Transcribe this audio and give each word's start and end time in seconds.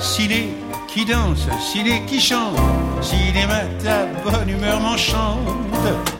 ciné 0.00 0.48
qui 0.88 1.04
danse, 1.04 1.46
ciné 1.60 2.02
qui 2.06 2.20
chante, 2.20 2.56
cinéma 3.00 3.60
ta 3.82 4.06
bonne 4.24 4.48
humeur 4.48 4.80
m'enchante. 4.80 6.19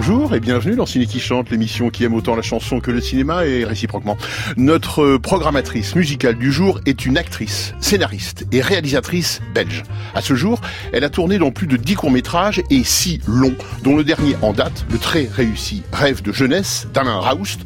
Bonjour 0.00 0.32
et 0.32 0.38
bienvenue 0.38 0.76
dans 0.76 0.86
Ciné 0.86 1.06
qui 1.06 1.18
chante, 1.18 1.50
l'émission 1.50 1.90
qui 1.90 2.04
aime 2.04 2.14
autant 2.14 2.36
la 2.36 2.42
chanson 2.42 2.78
que 2.78 2.92
le 2.92 3.00
cinéma 3.00 3.46
et 3.46 3.64
réciproquement. 3.64 4.16
Notre 4.56 5.16
programmatrice 5.16 5.96
musicale 5.96 6.38
du 6.38 6.52
jour 6.52 6.78
est 6.86 7.04
une 7.04 7.18
actrice, 7.18 7.74
scénariste 7.80 8.46
et 8.52 8.60
réalisatrice 8.60 9.40
belge. 9.56 9.82
À 10.14 10.20
ce 10.20 10.36
jour, 10.36 10.60
elle 10.92 11.02
a 11.02 11.10
tourné 11.10 11.38
dans 11.38 11.50
plus 11.50 11.66
de 11.66 11.76
10 11.76 11.96
courts-métrages 11.96 12.62
et 12.70 12.84
6 12.84 13.22
longs, 13.26 13.56
dont 13.82 13.96
le 13.96 14.04
dernier 14.04 14.36
en 14.40 14.52
date, 14.52 14.86
le 14.88 14.98
très 14.98 15.26
réussi 15.26 15.82
Rêve 15.92 16.22
de 16.22 16.30
jeunesse 16.30 16.86
d'Alain 16.94 17.18
Raoust, 17.18 17.62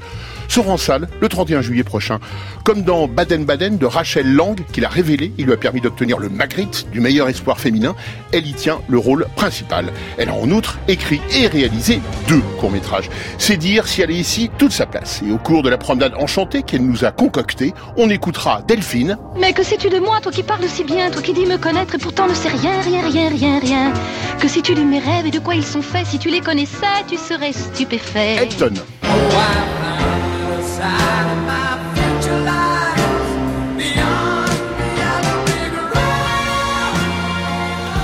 sera 0.48 0.70
en 0.70 0.76
salle 0.76 1.08
le 1.20 1.28
31 1.28 1.62
juillet 1.62 1.84
prochain. 1.84 2.18
Comme 2.64 2.82
dans 2.82 3.08
Baden-Baden 3.08 3.78
de 3.78 3.86
Rachel 3.86 4.34
Lang, 4.34 4.60
qu'il 4.72 4.84
a 4.84 4.88
révélé, 4.88 5.32
il 5.38 5.46
lui 5.46 5.52
a 5.52 5.56
permis 5.56 5.80
d'obtenir 5.80 6.18
le 6.18 6.28
Magritte 6.28 6.86
du 6.90 7.00
meilleur 7.00 7.28
espoir 7.28 7.58
féminin. 7.58 7.94
Elle 8.32 8.46
y 8.46 8.52
tient 8.52 8.80
le 8.88 8.98
rôle 8.98 9.26
principal. 9.36 9.92
Elle 10.18 10.28
a 10.28 10.34
en 10.34 10.50
outre 10.50 10.78
écrit 10.88 11.20
et 11.34 11.46
réalisé 11.46 12.00
deux 12.28 12.42
courts-métrages. 12.58 13.10
C'est 13.38 13.56
dire 13.56 13.86
si 13.86 14.02
elle 14.02 14.10
est 14.10 14.16
ici 14.16 14.50
toute 14.58 14.72
sa 14.72 14.86
place. 14.86 15.22
Et 15.26 15.32
au 15.32 15.38
cours 15.38 15.62
de 15.62 15.70
la 15.70 15.78
promenade 15.78 16.14
enchantée 16.18 16.62
qu'elle 16.62 16.86
nous 16.86 17.04
a 17.04 17.10
concoctée, 17.10 17.74
on 17.96 18.10
écoutera 18.10 18.62
Delphine. 18.66 19.16
Mais 19.38 19.52
que 19.52 19.62
sais-tu 19.62 19.88
de 19.88 19.98
moi, 19.98 20.20
toi 20.20 20.32
qui 20.32 20.42
parles 20.42 20.68
si 20.68 20.84
bien, 20.84 21.10
toi 21.10 21.22
qui 21.22 21.32
dis 21.32 21.46
me 21.46 21.58
connaître 21.58 21.94
et 21.94 21.98
pourtant 21.98 22.28
ne 22.28 22.34
sais 22.34 22.48
rien, 22.48 22.80
rien, 22.80 23.02
rien, 23.08 23.28
rien, 23.28 23.58
rien. 23.58 23.92
Que 24.40 24.48
sais-tu 24.48 24.74
de 24.74 24.82
mes 24.82 24.98
rêves 24.98 25.26
et 25.26 25.30
de 25.30 25.38
quoi 25.38 25.54
ils 25.54 25.64
sont 25.64 25.82
faits? 25.82 26.06
Si 26.06 26.18
tu 26.18 26.30
les 26.30 26.40
connaissais, 26.40 27.04
tu 27.08 27.16
serais 27.16 27.52
stupéfait. 27.52 28.36
Elton. 28.36 28.74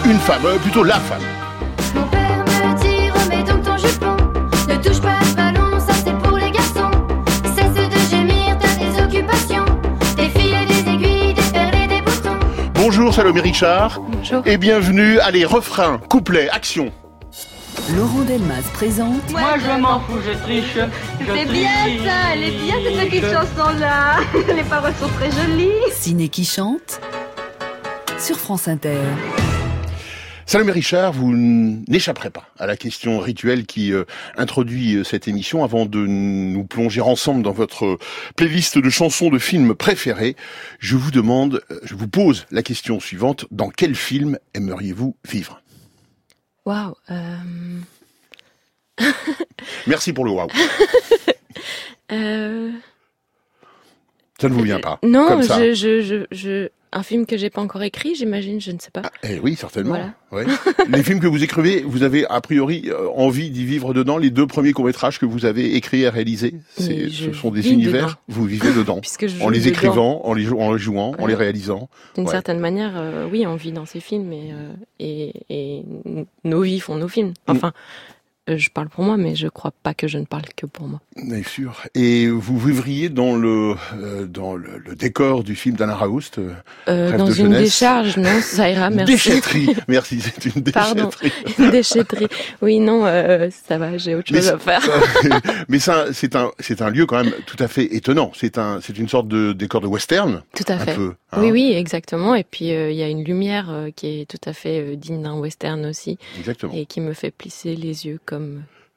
Une 0.08 0.19
femme, 0.20 0.47
euh, 0.47 0.56
plutôt 0.56 0.84
la 0.84 0.94
femme. 0.94 1.20
Mon 1.94 2.05
père 2.05 2.39
me 2.39 2.78
dit 2.80 3.11
remets 3.11 3.42
donc 3.42 3.62
ton 3.62 3.77
jupon 3.77 4.17
Ne 4.67 4.77
touche 4.77 5.02
pas 5.02 5.19
ce 5.22 5.36
ballon, 5.36 5.78
ça 5.78 5.92
c'est 6.02 6.17
pour 6.19 6.39
les 6.39 6.50
garçons 6.50 6.91
Cesse 7.44 7.75
de 7.75 8.11
gémir, 8.11 8.56
t'as 8.58 8.75
des 8.77 9.02
occupations 9.02 9.67
Des 10.17 10.30
fils 10.30 10.55
et 10.55 10.67
des 10.67 10.91
aiguilles, 10.91 11.34
des 11.34 11.42
perles 11.52 11.74
et 11.74 11.86
des 11.89 12.00
boutons 12.00 12.39
Bonjour 12.74 13.12
Salomé 13.12 13.42
Richard. 13.42 14.00
Bonjour. 14.00 14.42
Et 14.47 14.56
bienvenue. 14.56 15.19
Allez, 15.19 15.45
refrain, 15.45 15.98
couplet, 16.08 16.48
action. 16.48 16.91
Laurent 17.97 18.22
Delmas 18.22 18.69
présente 18.75 19.31
Moi 19.31 19.55
je 19.58 19.81
m'en 19.81 20.00
fous, 20.00 20.19
je 20.25 20.36
triche. 20.42 20.78
C'est 21.19 21.50
bien 21.50 21.70
ça, 22.05 22.34
elle 22.34 22.45
est 22.45 22.50
bien 22.50 22.75
cette 22.84 23.08
petite 23.08 23.25
chanson-là. 23.25 24.19
Les 24.55 24.62
paroles 24.64 24.92
sont 25.00 25.08
très 25.08 25.30
jolies. 25.30 25.70
Ciné 25.92 26.28
qui 26.28 26.45
chante 26.45 27.00
sur 28.19 28.36
France 28.36 28.69
Inter. 28.69 28.98
Salomé 30.45 30.72
Richard, 30.72 31.12
vous 31.12 31.34
n'échapperez 31.34 32.30
pas 32.30 32.48
à 32.58 32.67
la 32.67 32.77
question 32.77 33.19
rituelle 33.20 33.64
qui 33.64 33.92
euh, 33.92 34.05
introduit 34.36 34.97
euh, 34.97 35.05
cette 35.05 35.28
émission 35.28 35.64
avant 35.64 35.86
de 35.86 36.06
nous 36.06 36.64
plonger 36.64 37.00
ensemble 37.00 37.42
dans 37.42 37.52
votre 37.52 37.98
playlist 38.36 38.78
de 38.78 38.91
chansons 38.91 39.30
de 39.30 39.39
films 39.39 39.75
préférés. 39.75 40.36
Je 40.78 40.97
vous 40.97 41.11
demande, 41.11 41.62
euh, 41.70 41.80
je 41.84 41.95
vous 41.95 42.08
pose 42.08 42.47
la 42.50 42.62
question 42.62 43.00
suivante. 43.00 43.47
Dans 43.50 43.70
quel 43.70 43.95
film 43.95 44.39
aimeriez-vous 44.55 45.17
vivre? 45.27 45.62
Waouh. 46.69 46.94
euh, 47.11 47.80
Merci 49.86 50.12
pour 50.12 50.27
le 50.27 50.33
waouh. 50.33 50.48
euh, 52.12 52.70
Ça 54.38 54.48
ne 54.50 54.55
vous 54.55 54.62
vient 54.64 54.78
pas 54.78 54.98
non, 55.02 55.28
comme 55.28 55.42
ça. 55.42 55.58
je, 55.58 55.72
je, 55.72 56.02
je, 56.02 56.27
je- 56.30 56.69
un 56.92 57.03
film 57.03 57.27
que 57.27 57.36
j'ai 57.36 57.51
pas 57.51 57.61
encore 57.61 57.83
écrit, 57.83 58.14
j'imagine, 58.14 58.61
je 58.61 58.70
ne 58.73 58.79
sais 58.79 58.90
pas. 58.90 59.02
Eh 59.23 59.39
oui, 59.40 59.55
certainement. 59.57 59.90
Voilà. 60.30 60.46
Ouais. 60.46 60.52
les 60.89 61.02
films 61.02 61.20
que 61.20 61.27
vous 61.27 61.42
écrivez, 61.45 61.83
vous 61.86 62.02
avez 62.02 62.27
a 62.27 62.40
priori 62.40 62.85
euh, 62.89 63.08
envie 63.14 63.51
d'y 63.51 63.64
vivre 63.64 63.95
dedans. 63.95 64.18
Les 64.18 64.30
deux 64.30 64.46
premiers 64.46 64.73
courts-métrages 64.73 65.18
que 65.18 65.27
vous 65.27 65.45
avez 65.45 65.74
écrits 65.77 66.02
et 66.02 66.08
réalisés, 66.08 66.55
ce 66.79 67.33
sont 67.33 67.51
des 67.51 67.70
univers. 67.70 68.07
dedans. 68.07 68.14
Vous 68.29 68.45
vivez 68.45 68.73
dedans. 68.73 69.01
Puisque 69.01 69.27
je 69.27 69.42
En 69.42 69.48
les 69.48 69.58
dedans. 69.61 69.68
écrivant, 69.70 70.20
en 70.27 70.33
les, 70.35 70.42
jou- 70.45 70.58
en 70.61 70.73
les 70.73 70.79
jouant, 70.79 71.14
en 71.18 71.27
les 71.27 71.35
réalisant. 71.35 71.89
D'une 72.14 72.24
Ouais. 72.24 72.30
certaine 72.30 72.58
manière, 72.61 72.92
euh, 72.96 73.27
oui, 73.30 73.46
on 73.46 73.57
vit 73.57 73.73
dans 73.73 73.86
ces 73.86 74.01
films 74.01 74.33
et, 74.33 74.51
euh, 74.52 75.33
et, 75.51 75.85
nos 76.45 76.62
vies 76.62 76.80
font 76.80 76.96
nos 76.96 77.08
films. 77.08 77.33
Enfin, 77.46 77.73
je 78.57 78.70
parle 78.70 78.89
pour 78.89 79.05
moi, 79.05 79.17
mais 79.17 79.35
je 79.36 79.48
crois 79.48 79.73
pas 79.83 79.92
que 79.95 80.09
je 80.09 80.19
ne 80.19 80.25
parle 80.25 80.45
que 80.57 80.67
pour 80.67 80.86
moi. 80.89 81.01
Bien 81.23 81.42
sûr. 81.42 81.83
Et 81.95 82.29
vous 82.29 82.59
vivriez 82.59 83.09
dans 83.09 83.36
le 83.36 83.75
euh, 84.01 84.27
dans 84.27 84.55
le, 84.55 84.79
le 84.79 84.95
décor 84.95 85.45
du 85.45 85.55
film 85.57 85.77
d'Anna 85.77 85.95
Raoust. 85.97 86.39
euh, 86.39 86.53
Euh, 86.89 87.17
dans 87.17 87.25
de 87.27 87.31
une 87.31 87.36
jeunesse. 87.36 87.61
décharge, 87.63 88.17
non, 88.17 88.41
ça 88.41 88.70
ira, 88.70 88.89
merci. 88.91 89.13
Déchetterie. 89.13 89.75
Merci, 89.89 90.20
c'est 90.20 90.45
une 90.55 90.63
Pardon. 90.63 91.11
déchetterie. 91.20 91.33
Une 91.59 91.70
déchetterie. 91.70 92.29
Oui, 92.63 92.79
non, 92.81 93.05
euh, 93.05 93.48
ça 93.69 93.77
va, 93.79 93.98
j'ai 93.98 94.14
autre 94.14 94.33
Mais 94.33 94.39
chose 94.41 94.48
à 94.51 94.59
faire. 94.59 94.83
Mais 95.69 95.79
ça, 95.79 96.07
c'est 96.13 96.36
un 96.36 96.51
c'est 96.61 96.80
un 96.83 96.91
lieu 96.91 97.07
quand 97.07 97.23
même 97.23 97.33
tout 97.47 97.57
à 97.59 97.69
fait 97.69 97.95
étonnant. 97.95 98.30
C'est 98.35 98.59
un 98.59 98.80
c'est 98.80 98.97
une 98.98 99.09
sorte 99.09 99.29
de 99.29 99.53
décor 99.53 99.80
de 99.80 99.86
western, 99.86 100.42
Tout 100.57 100.65
à 100.69 100.75
un 100.75 100.79
fait. 100.79 100.95
peu. 100.95 101.15
hein. 101.33 101.39
Oui, 101.41 101.51
oui, 101.51 101.73
exactement. 101.75 102.35
Et 102.35 102.45
puis, 102.45 102.73
euh, 102.73 102.91
il 102.91 102.97
y 102.97 103.03
a 103.03 103.09
une 103.09 103.25
lumière 103.25 103.67
euh, 103.70 103.91
qui 103.95 104.20
est 104.20 104.25
tout 104.30 104.41
à 104.48 104.53
fait 104.53 104.80
euh, 104.80 104.97
digne 104.97 105.23
d'un 105.23 105.35
western 105.35 105.85
aussi. 105.86 106.19
Exactement. 106.39 106.73
et 106.75 106.86
qui 106.86 107.01
me 107.01 107.13
fait 107.13 107.30
plisser 107.30 107.75
les 107.75 108.07
yeux 108.07 108.19
comme 108.25 108.37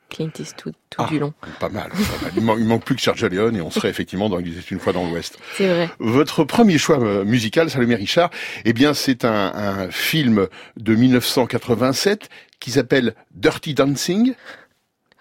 Clint 0.09 0.31
Eastwood 0.39 0.73
tout 0.89 1.01
Ah. 1.01 1.07
du 1.09 1.19
long. 1.19 1.33
Pas 1.61 1.69
mal, 1.69 1.89
pas 1.89 1.95
mal. 2.25 2.31
Il, 2.35 2.43
man- 2.43 2.57
il 2.59 2.65
manque 2.65 2.83
plus 2.83 2.95
que 2.95 3.01
Sergio 3.01 3.29
Leone 3.29 3.55
et 3.55 3.61
on 3.61 3.71
serait 3.71 3.87
effectivement 3.89 4.27
dans 4.27 4.39
Il 4.39 4.49
était 4.57 4.59
une 4.71 4.79
fois 4.79 4.91
dans 4.91 5.09
l'Ouest. 5.09 5.37
C'est 5.57 5.67
vrai. 5.69 5.89
Votre 5.99 6.43
premier 6.43 6.77
choix 6.77 6.99
euh, 7.01 7.23
musical, 7.23 7.69
Salomé 7.69 7.95
Richard, 7.95 8.29
eh 8.65 8.73
bien, 8.73 8.93
c'est 8.93 9.23
un, 9.23 9.53
un 9.55 9.89
film 9.89 10.47
de 10.75 10.95
1987 10.95 12.29
qui 12.59 12.71
s'appelle 12.71 13.15
Dirty 13.33 13.73
Dancing. 13.73 14.33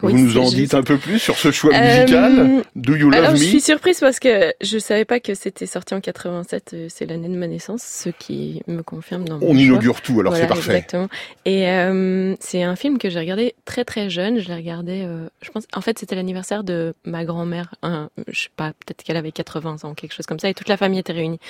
Oui, 0.02 0.12
Vous 0.12 0.18
nous 0.18 0.38
en 0.38 0.48
dites 0.48 0.74
un 0.74 0.82
peu 0.82 0.96
plus 0.96 1.18
sur 1.18 1.36
ce 1.36 1.50
choix 1.50 1.74
Euh, 1.74 1.80
musical? 1.80 2.64
Do 2.74 2.96
You 2.96 3.10
Love 3.10 3.18
Alors, 3.18 3.36
je 3.36 3.42
Me? 3.42 3.46
suis 3.48 3.60
surprise 3.60 4.00
parce 4.00 4.18
que 4.18 4.54
je 4.62 4.78
savais 4.78 5.04
pas 5.04 5.20
que 5.20 5.34
c'était 5.34 5.66
sorti 5.66 5.94
en 5.94 6.00
87. 6.00 6.70
euh, 6.72 6.86
C'est 6.88 7.04
l'année 7.06 7.28
de 7.28 7.36
ma 7.36 7.46
naissance, 7.46 7.82
ce 7.82 8.08
qui 8.08 8.62
me 8.66 8.82
confirme 8.82 9.28
dans 9.28 9.38
mon 9.38 9.46
On 9.46 9.52
choix. 9.52 9.60
inaugure 9.62 10.00
tout, 10.00 10.18
alors 10.20 10.32
Voilà, 10.32 10.46
c'est 10.46 10.48
parfait. 10.48 10.70
Exactement. 10.72 11.08
Et 11.44 11.68
euh, 11.68 12.34
c'est 12.40 12.62
un 12.62 12.76
film 12.76 12.96
que 12.98 13.10
j'ai 13.10 13.18
regardé 13.18 13.54
très 13.64 13.84
très 13.84 14.08
jeune. 14.08 14.38
Je 14.38 14.48
l'ai 14.48 14.54
regardé, 14.54 15.02
euh, 15.04 15.28
je 15.42 15.50
pense, 15.50 15.64
en 15.74 15.80
fait, 15.82 15.98
c'était 15.98 16.14
l'anniversaire 16.14 16.64
de 16.64 16.94
ma 17.04 17.24
grand-mère. 17.24 17.74
Un, 17.82 18.08
je 18.28 18.42
sais 18.42 18.48
pas, 18.56 18.68
peut-être 18.72 19.02
qu'elle 19.02 19.16
avait 19.18 19.32
80 19.32 19.84
ans, 19.84 19.94
quelque 19.94 20.14
chose 20.14 20.26
comme 20.26 20.38
ça, 20.38 20.48
et 20.48 20.54
toute 20.54 20.68
la 20.68 20.76
famille 20.78 21.00
était 21.00 21.12
réunie. 21.12 21.40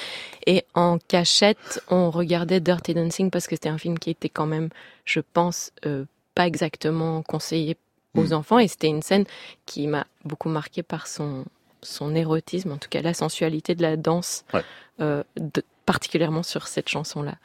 Et 0.46 0.64
en 0.74 0.98
cachette, 0.98 1.82
on 1.88 2.10
regardait 2.10 2.60
Dirty 2.60 2.94
Dancing 2.94 3.30
parce 3.30 3.46
que 3.46 3.54
c'était 3.54 3.68
un 3.68 3.78
film 3.78 3.98
qui 3.98 4.10
était 4.10 4.28
quand 4.28 4.46
même, 4.46 4.70
je 5.04 5.20
pense, 5.32 5.70
euh, 5.86 6.04
pas 6.34 6.46
exactement 6.46 7.22
conseillé 7.22 7.76
aux 8.14 8.28
Mm. 8.28 8.32
enfants. 8.32 8.58
Et 8.58 8.68
c'était 8.68 8.88
une 8.88 9.02
scène 9.02 9.24
qui 9.66 9.86
m'a 9.86 10.06
beaucoup 10.24 10.48
marqué 10.48 10.82
par 10.82 11.06
son 11.06 11.44
son 11.82 12.14
érotisme, 12.14 12.72
en 12.72 12.76
tout 12.76 12.90
cas 12.90 13.00
la 13.00 13.14
sensualité 13.14 13.74
de 13.74 13.80
la 13.80 13.96
danse, 13.96 14.44
Ouais. 14.52 14.62
euh, 15.00 15.22
de- 15.36 15.64
particulièrement 15.86 16.42
sur 16.42 16.68
cette 16.68 16.90
chanson-là. 16.90 17.36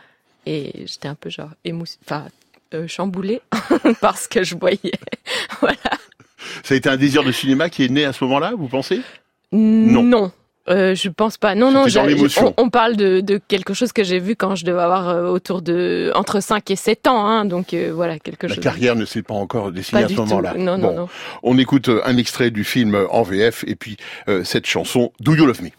Et 0.46 0.86
j'étais 0.88 1.08
un 1.08 1.16
peu 1.16 1.30
genre 1.30 1.52
émoussée, 1.64 1.98
enfin 2.04 2.28
euh, 2.74 2.86
chamboulée 2.86 3.42
par 4.02 4.18
ce 4.18 4.28
que 4.28 4.44
je 4.44 4.56
voyais. 4.58 4.92
voilà. 5.62 5.78
Ça 6.64 6.74
a 6.74 6.78
été 6.78 6.90
un 6.90 6.98
désir 6.98 7.24
de 7.24 7.32
cinéma 7.32 7.70
qui 7.70 7.86
est 7.86 7.90
né 7.90 8.04
à 8.04 8.12
ce 8.12 8.24
moment-là, 8.26 8.54
vous 8.58 8.68
pensez? 8.68 9.02
Non. 9.54 10.04
Non. 10.04 10.32
Euh, 10.68 10.96
je 10.96 11.10
pense 11.10 11.38
pas. 11.38 11.54
Non, 11.54 11.72
non, 11.72 11.86
on, 12.42 12.54
on 12.58 12.70
parle 12.70 12.96
de, 12.96 13.22
de 13.22 13.40
quelque 13.48 13.74
chose 13.74 13.92
que 13.92 14.04
j'ai 14.04 14.18
vu 14.20 14.36
quand 14.36 14.56
je 14.56 14.66
devais 14.66 14.82
avoir 14.82 15.10
euh, 15.10 15.28
autour 15.30 15.62
de 15.62 16.12
entre 16.16 16.40
5 16.42 16.72
et 16.72 16.76
7 16.76 17.08
ans, 17.08 17.26
hein, 17.28 17.46
donc 17.46 17.74
euh, 17.74 17.92
voilà, 17.94 18.18
quelque 18.18 18.48
La 18.48 18.56
chose. 18.56 18.64
carrière 18.64 18.96
ne 18.96 19.06
s'est 19.06 19.22
pas 19.22 19.36
encore 19.36 19.72
dessinée 19.72 20.02
pas 20.02 20.06
à 20.08 20.10
ce 20.10 20.16
moment-là. 20.16 20.54
Non, 20.58 20.78
bon, 20.80 20.88
non, 20.88 20.96
non. 21.02 21.10
on 21.44 21.58
écoute 21.60 21.90
euh, 21.90 22.02
un 22.06 22.18
extrait 22.18 22.50
du 22.50 22.64
film 22.64 22.98
en 23.12 23.22
VF 23.22 23.64
et 23.68 23.76
puis 23.76 23.98
euh, 24.28 24.44
cette 24.44 24.66
chanson 24.66 25.12
Do 25.20 25.36
You 25.36 25.46
Love 25.46 25.62
Me? 25.62 25.70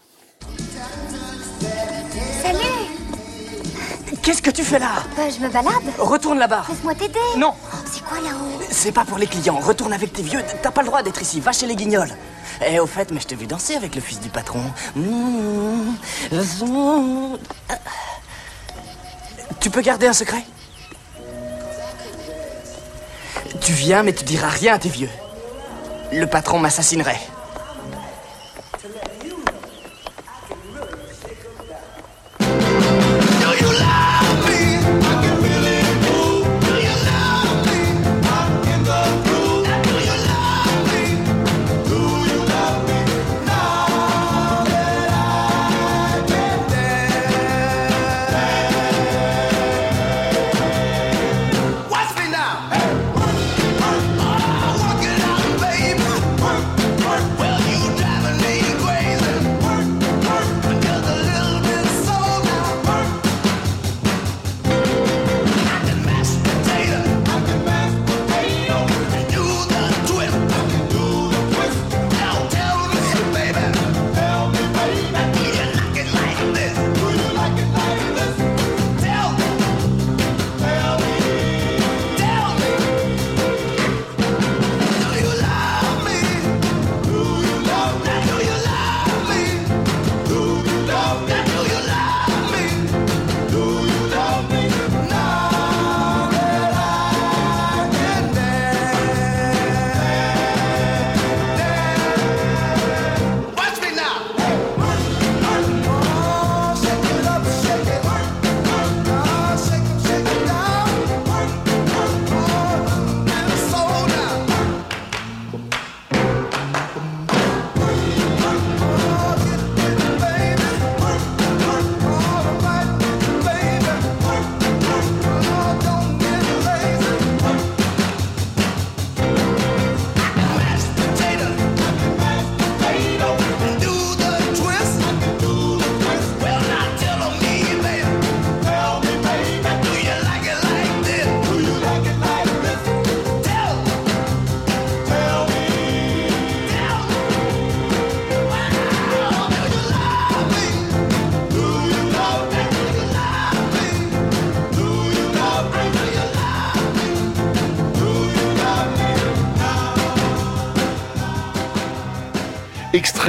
Qu'est-ce 4.27 4.41
que 4.41 4.51
tu 4.51 4.65
fais 4.65 4.77
là 4.77 4.89
Bah, 5.15 5.29
je 5.29 5.41
me 5.41 5.47
balade. 5.47 5.71
Retourne 5.97 6.37
là-bas. 6.37 6.65
Laisse-moi 6.67 6.93
t'aider. 6.95 7.17
Non, 7.37 7.53
C'est 7.89 8.03
quoi 8.03 8.17
là-haut 8.19 8.61
c'est 8.69 8.91
pas 8.91 9.05
pour 9.05 9.17
les 9.17 9.25
clients. 9.25 9.57
Retourne 9.57 9.93
avec 9.93 10.11
tes 10.11 10.21
vieux. 10.21 10.41
T'as 10.61 10.69
pas 10.69 10.81
le 10.81 10.87
droit 10.87 11.01
d'être 11.01 11.21
ici. 11.21 11.39
Va 11.39 11.53
chez 11.53 11.65
les 11.65 11.77
guignols. 11.77 12.11
Eh, 12.67 12.77
au 12.81 12.87
fait, 12.87 13.09
mais 13.11 13.21
je 13.21 13.27
t'ai 13.27 13.35
vu 13.35 13.47
danser 13.47 13.75
avec 13.75 13.95
le 13.95 14.01
fils 14.01 14.19
du 14.19 14.27
patron. 14.27 14.59
Mmh. 14.97 15.93
Tu 19.61 19.69
peux 19.69 19.79
garder 19.79 20.07
un 20.07 20.13
secret 20.13 20.43
Tu 23.61 23.71
viens, 23.71 24.03
mais 24.03 24.11
tu 24.11 24.25
diras 24.25 24.49
rien 24.49 24.73
à 24.73 24.77
tes 24.77 24.89
vieux. 24.89 25.09
Le 26.11 26.25
patron 26.27 26.59
m'assassinerait. 26.59 27.21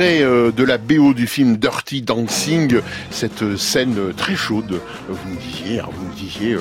Euh, 0.00 0.52
de 0.52 0.62
la 0.62 0.78
BO 0.78 1.12
du 1.12 1.26
film 1.26 1.56
Dirty 1.56 2.02
Dancing, 2.02 2.80
cette 3.10 3.42
euh, 3.42 3.56
scène 3.56 3.98
euh, 3.98 4.12
très 4.12 4.36
chaude. 4.36 4.80
Vous 5.08 5.28
me 5.28 5.36
disiez, 5.36 5.80
hein, 5.80 5.88
vous 5.92 6.06
me 6.06 6.14
disiez, 6.14 6.56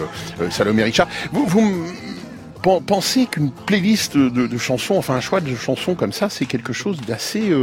Salomé 0.49 0.83
Richard. 0.83 1.07
Vous, 1.31 1.85
pensez 2.85 3.27
qu'une 3.27 3.51
playlist 3.51 4.17
de, 4.17 4.57
chansons, 4.57 4.95
enfin 4.95 5.13
un 5.15 5.21
choix 5.21 5.39
de 5.39 5.55
chansons 5.55 5.93
comme 5.93 6.13
ça, 6.13 6.29
c'est 6.29 6.45
quelque 6.45 6.73
chose 6.73 6.99
d'assez 7.01 7.53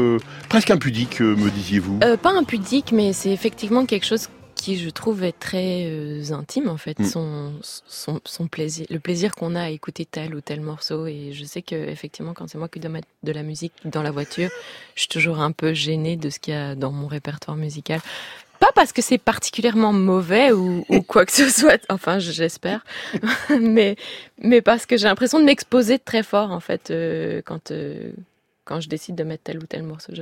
presque 0.49 0.71
impudique, 0.71 1.21
me 1.21 1.51
disiez-vous? 1.51 1.99
Pas 2.23 2.33
impudique, 2.33 2.93
mais 2.93 3.13
c'est 3.13 3.31
effectivement 3.31 3.85
quelque 3.85 4.07
chose 4.07 4.29
qui, 4.65 4.79
je 4.79 4.89
trouve, 4.89 5.25
est 5.25 5.39
très 5.39 5.85
euh, 5.85 6.33
intime, 6.33 6.71
en 6.71 6.79
fait. 6.79 6.99
Mm. 6.99 7.05
Son, 7.05 7.53
son, 7.61 8.21
son 8.25 8.47
plaisir, 8.47 8.87
le 8.89 8.99
plaisir 8.99 9.35
qu'on 9.35 9.55
a 9.55 9.65
à 9.65 9.69
écouter 9.69 10.07
tel 10.07 10.35
ou 10.35 10.41
tel 10.41 10.63
morceau. 10.63 11.07
Et 11.07 11.33
je 11.33 11.45
sais 11.45 11.61
que, 11.61 11.75
effectivement, 11.75 12.33
quand 12.33 12.49
c'est 12.49 12.57
moi 12.57 12.69
qui 12.69 12.81
dois 12.81 12.91
mettre 12.91 13.09
de 13.25 13.33
la 13.33 13.43
musique 13.43 13.75
dans 13.85 14.03
la 14.03 14.11
voiture, 14.11 14.49
je 14.95 15.01
suis 15.01 15.09
toujours 15.09 15.41
un 15.41 15.53
peu 15.53 15.75
gênée 15.75 16.17
de 16.17 16.31
ce 16.31 16.39
qu'il 16.39 16.55
y 16.55 16.57
a 16.57 16.75
dans 16.75 16.93
mon 16.93 17.09
répertoire 17.09 17.59
musical. 17.59 18.01
Pas 18.59 18.71
parce 18.75 18.95
que 18.95 19.03
c'est 19.03 19.19
particulièrement 19.19 19.93
mauvais 19.93 20.51
ou, 20.53 20.87
ou 20.89 21.03
quoi 21.03 21.27
que 21.27 21.33
ce 21.33 21.51
soit, 21.51 21.85
enfin 21.91 22.19
j'espère, 22.19 22.83
mais 23.61 23.97
mais 24.39 24.63
parce 24.63 24.87
que 24.87 24.97
j'ai 24.97 25.07
l'impression 25.07 25.41
de 25.41 25.45
m'exposer 25.45 25.99
très 25.99 26.23
fort 26.23 26.53
en 26.53 26.61
fait 26.61 26.91
euh, 26.91 27.43
quand 27.45 27.73
euh, 27.73 28.13
quand 28.65 28.81
je 28.81 28.89
décide 28.89 29.17
de 29.17 29.25
mettre 29.25 29.43
tel 29.43 29.59
ou 29.59 29.67
tel 29.67 29.83
morceau. 29.83 30.13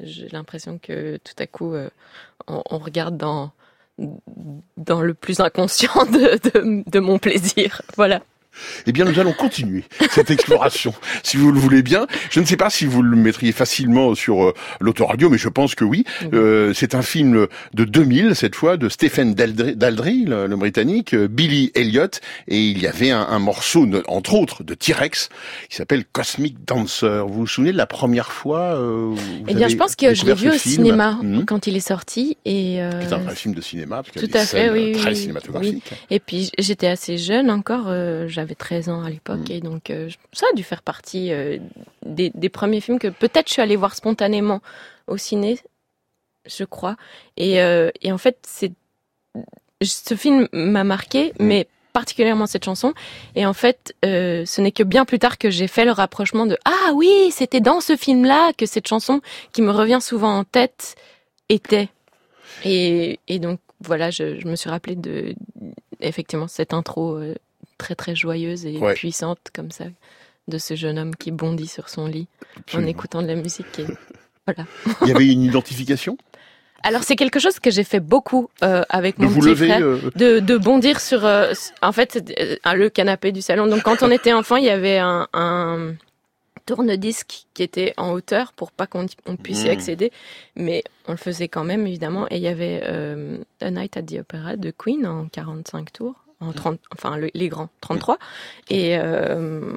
J'ai 0.00 0.28
l'impression 0.30 0.78
que 0.82 1.18
tout 1.18 1.34
à 1.38 1.46
coup 1.46 1.74
euh, 1.74 1.88
on, 2.48 2.62
on 2.70 2.78
regarde 2.78 3.16
dans 3.16 3.52
dans 4.76 5.00
le 5.00 5.14
plus 5.14 5.40
inconscient 5.40 6.04
de, 6.06 6.98
mon 6.98 7.18
plaisir. 7.18 7.82
Voilà. 7.96 8.22
Eh 8.86 8.92
bien, 8.92 9.04
nous 9.04 9.18
allons 9.18 9.32
continuer 9.32 9.84
cette 10.10 10.30
exploration, 10.30 10.94
si 11.22 11.36
vous 11.36 11.52
le 11.52 11.58
voulez 11.58 11.82
bien. 11.82 12.06
Je 12.30 12.40
ne 12.40 12.44
sais 12.44 12.56
pas 12.56 12.70
si 12.70 12.84
vous 12.86 13.02
le 13.02 13.16
mettriez 13.16 13.52
facilement 13.52 14.14
sur 14.14 14.44
euh, 14.44 14.54
l'autoradio, 14.80 15.30
mais 15.30 15.38
je 15.38 15.48
pense 15.48 15.74
que 15.74 15.84
oui. 15.84 16.04
Euh, 16.32 16.72
c'est 16.74 16.94
un 16.94 17.02
film 17.02 17.46
de 17.74 17.84
2000, 17.84 18.34
cette 18.34 18.54
fois, 18.54 18.76
de 18.76 18.88
Stephen 18.88 19.34
Daldry, 19.34 20.24
le, 20.24 20.46
le 20.46 20.56
britannique, 20.56 21.14
euh, 21.14 21.28
Billy 21.28 21.70
Elliot, 21.74 22.06
et 22.48 22.60
il 22.60 22.78
y 22.80 22.86
avait 22.86 23.10
un, 23.10 23.22
un 23.28 23.38
morceau, 23.38 23.86
entre 24.08 24.34
autres, 24.34 24.62
de 24.64 24.74
T-Rex, 24.74 25.28
qui 25.68 25.76
s'appelle 25.76 26.04
Cosmic 26.04 26.64
Dancer. 26.64 27.24
Vous 27.26 27.34
vous 27.40 27.46
souvenez 27.46 27.72
de 27.72 27.76
la 27.76 27.86
première 27.86 28.32
fois 28.32 28.76
euh, 28.76 29.10
vous 29.12 29.44
Eh 29.48 29.54
bien, 29.54 29.68
je 29.68 29.76
pense 29.76 29.96
que 29.96 30.14
je 30.14 30.24
l'ai 30.24 30.34
vu 30.34 30.48
au 30.48 30.52
film 30.52 30.74
cinéma 30.76 31.18
Mhm. 31.22 31.44
quand 31.44 31.66
il 31.66 31.76
est 31.76 31.80
sorti 31.86 32.36
et 32.44 32.82
euh, 32.82 32.90
C'est 33.06 33.12
un 33.14 33.18
vrai 33.18 33.34
film 33.34 33.54
de 33.54 33.60
cinéma, 33.60 33.96
parce 33.96 34.10
qu'il 34.10 34.22
y 34.22 34.24
a 34.24 34.26
Tout 34.26 34.32
des 34.32 34.38
à 34.38 34.42
fait, 34.46 34.56
scènes 34.66 34.72
oui, 34.72 34.92
très 34.92 35.10
oui, 35.10 35.16
cinématographiques. 35.16 35.90
Et 36.10 36.20
puis 36.20 36.50
j'étais 36.58 36.86
assez 36.88 37.16
jeune 37.18 37.50
encore, 37.50 37.84
j'avais 38.46 38.54
13 38.54 38.88
ans 38.88 39.02
à 39.02 39.10
l'époque, 39.10 39.50
et 39.50 39.60
donc 39.60 39.90
euh, 39.90 40.08
ça 40.32 40.46
a 40.50 40.54
dû 40.54 40.62
faire 40.62 40.82
partie 40.82 41.32
euh, 41.32 41.58
des, 42.04 42.30
des 42.30 42.48
premiers 42.48 42.80
films 42.80 43.00
que 43.00 43.08
peut-être 43.08 43.48
je 43.48 43.54
suis 43.54 43.62
allée 43.62 43.74
voir 43.76 43.94
spontanément 43.96 44.60
au 45.08 45.16
ciné, 45.16 45.58
je 46.46 46.64
crois. 46.64 46.96
Et, 47.36 47.60
euh, 47.60 47.90
et 48.02 48.12
en 48.12 48.18
fait, 48.18 48.38
c'est 48.46 48.72
ce 49.82 50.14
film 50.14 50.48
m'a 50.52 50.84
marqué, 50.84 51.32
mais 51.40 51.66
particulièrement 51.92 52.46
cette 52.46 52.64
chanson. 52.64 52.94
Et 53.34 53.46
en 53.46 53.52
fait, 53.52 53.94
euh, 54.04 54.44
ce 54.46 54.60
n'est 54.60 54.70
que 54.70 54.82
bien 54.82 55.04
plus 55.04 55.18
tard 55.18 55.38
que 55.38 55.50
j'ai 55.50 55.66
fait 55.66 55.84
le 55.84 55.92
rapprochement 55.92 56.46
de 56.46 56.56
ah 56.64 56.92
oui, 56.94 57.30
c'était 57.32 57.60
dans 57.60 57.80
ce 57.80 57.96
film-là 57.96 58.52
que 58.52 58.66
cette 58.66 58.86
chanson 58.86 59.20
qui 59.52 59.62
me 59.62 59.70
revient 59.70 60.00
souvent 60.00 60.38
en 60.38 60.44
tête 60.44 60.94
était. 61.48 61.88
Et, 62.64 63.18
et 63.28 63.38
donc 63.38 63.60
voilà, 63.80 64.10
je, 64.10 64.38
je 64.38 64.46
me 64.46 64.56
suis 64.56 64.70
rappelé 64.70 64.94
de 64.94 65.34
effectivement 66.00 66.48
cette 66.48 66.74
intro 66.74 67.16
euh, 67.16 67.34
très 67.78 67.94
très 67.94 68.14
joyeuse 68.14 68.64
et 68.66 68.78
Ouais. 68.78 68.94
puissante 68.94 69.38
comme 69.54 69.70
ça 69.70 69.84
de 70.48 70.58
ce 70.58 70.74
jeune 70.76 70.98
homme 70.98 71.16
qui 71.16 71.30
bondit 71.32 71.66
sur 71.66 71.88
son 71.88 72.06
lit 72.06 72.28
en 72.74 72.84
écoutant 72.86 73.22
de 73.22 73.26
la 73.26 73.34
musique. 73.34 73.78
Et 73.78 73.86
voilà. 74.46 74.66
Il 75.02 75.08
y 75.08 75.12
avait 75.12 75.26
une 75.32 75.42
identification? 75.42 76.16
Alors 76.82 77.02
c'est 77.02 77.16
quelque 77.16 77.40
chose 77.40 77.58
que 77.58 77.70
j'ai 77.70 77.82
fait 77.82 77.98
beaucoup 78.00 78.48
euh, 78.62 78.82
avec 78.90 79.18
de 79.18 79.24
mon 79.24 79.28
vous 79.28 79.40
petit 79.40 79.48
lever 79.48 79.66
frère 79.66 79.82
euh, 79.82 80.10
de, 80.14 80.38
de 80.38 80.56
bondir 80.56 81.00
sur 81.00 81.24
euh, 81.26 81.52
en 81.82 81.90
fait 81.90 82.22
le 82.64 82.88
canapé 82.88 83.32
du 83.32 83.42
salon. 83.42 83.66
Donc 83.66 83.82
quand 83.82 84.02
on 84.04 84.10
était 84.10 84.32
enfant, 84.32 84.54
il 84.56 84.64
y 84.66 84.70
avait 84.70 84.98
un, 84.98 85.26
un 85.32 85.94
tourne-disque 86.64 87.46
qui 87.54 87.62
était 87.62 87.92
en 87.96 88.12
hauteur 88.12 88.52
pour 88.52 88.70
pas 88.72 88.86
qu'on 88.86 89.06
on 89.26 89.36
puisse 89.36 89.64
y 89.64 89.68
Mm. 89.68 89.70
accéder, 89.70 90.12
mais 90.54 90.84
on 91.08 91.12
le 91.12 91.16
faisait 91.18 91.48
quand 91.48 91.64
même 91.64 91.86
évidemment. 91.86 92.26
Et 92.30 92.36
il 92.36 92.42
y 92.42 92.48
avait 92.48 92.82
A 93.60 93.70
Night 93.70 93.96
at 93.96 94.02
the 94.02 94.20
Opera 94.20 94.56
de 94.56 94.70
Queen 94.70 95.06
en 95.06 95.26
45 95.26 95.92
tours, 95.92 96.14
en 96.40 96.52
30, 96.52 96.78
enfin 96.92 97.16
le- 97.16 97.30
les 97.34 97.48
grands 97.48 97.68
33. 97.80 98.18
Et 98.70 98.98
euh, 98.98 99.72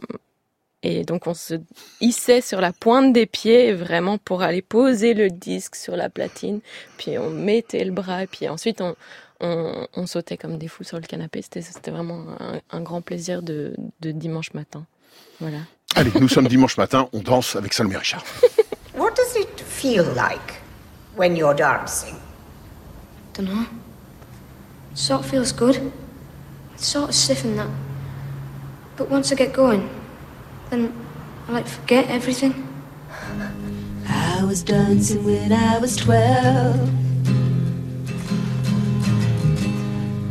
et 0.81 1.03
donc 1.03 1.27
on 1.27 1.33
se 1.33 1.55
hissait 1.99 2.39
sur 2.41 2.61
la 2.61 2.71
pointe 2.71 3.11
des 3.11 3.25
pieds 3.25 3.73
vraiment 3.73 4.17
pour 4.17 4.41
aller 4.43 4.61
poser 4.61 5.13
le 5.13 5.29
disque 5.29 5.75
sur 5.75 5.95
la 5.97 6.09
platine. 6.09 6.61
Puis 6.97 7.17
on 7.17 7.29
mettait 7.29 7.83
le 7.83 7.91
bras 7.91 8.23
et 8.23 8.27
puis 8.27 8.47
ensuite 8.47 8.79
on, 8.81 8.95
on, 9.41 9.87
on 9.93 10.05
sautait 10.05 10.37
comme 10.37 10.57
des 10.57 10.67
fous 10.69 10.83
sur 10.85 10.97
le 10.97 11.05
canapé. 11.05 11.41
C'était, 11.41 11.61
c'était 11.61 11.91
vraiment 11.91 12.23
un, 12.39 12.61
un 12.71 12.81
grand 12.81 13.01
plaisir 13.01 13.41
de, 13.41 13.73
de 13.99 14.11
dimanche 14.11 14.53
matin. 14.53 14.85
Voilà. 15.41 15.59
Allez, 15.95 16.11
nous 16.19 16.27
sommes 16.29 16.47
dimanche 16.47 16.77
matin, 16.77 17.09
on 17.13 17.19
danse 17.19 17.55
avec 17.55 17.73
Salomé 17.73 17.97
Richard. 17.97 18.23
What 18.95 19.15
does 19.15 19.35
it 19.35 19.59
feel 19.61 20.03
like 20.15 20.61
when 21.17 21.35
you're 21.35 21.55
dancing? 21.55 22.15
Dunno. 23.33 23.65
Sort 24.93 25.21
of 25.21 25.25
feels 25.25 25.51
good. 25.53 25.79
It's 26.79 26.87
sort 26.87 27.09
of 27.09 27.15
stiff 27.15 27.43
and 27.43 27.59
that. 27.59 27.69
But 28.95 29.09
once 29.09 29.33
I 29.33 29.35
get 29.35 29.51
going, 29.51 29.89
then 30.69 30.93
I 31.45 31.51
like 31.51 31.67
forget 31.67 32.07
everything. 32.07 32.53
I 34.07 34.45
was 34.45 34.63
dancing 34.63 35.25
when 35.25 35.51
I 35.51 35.77
was 35.77 35.97
twelve. 35.97 36.89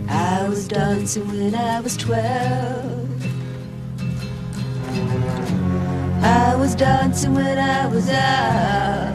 I 0.09 0.49
was 0.49 0.67
dancing 0.67 1.29
when 1.29 1.55
I 1.55 1.81
was 1.83 1.99
twelve. 1.99 3.11
I 6.25 6.57
was 6.57 6.75
dancing 6.75 7.35
when 7.35 7.59
I 7.59 7.87
was 7.89 8.09
out. 8.09 9.15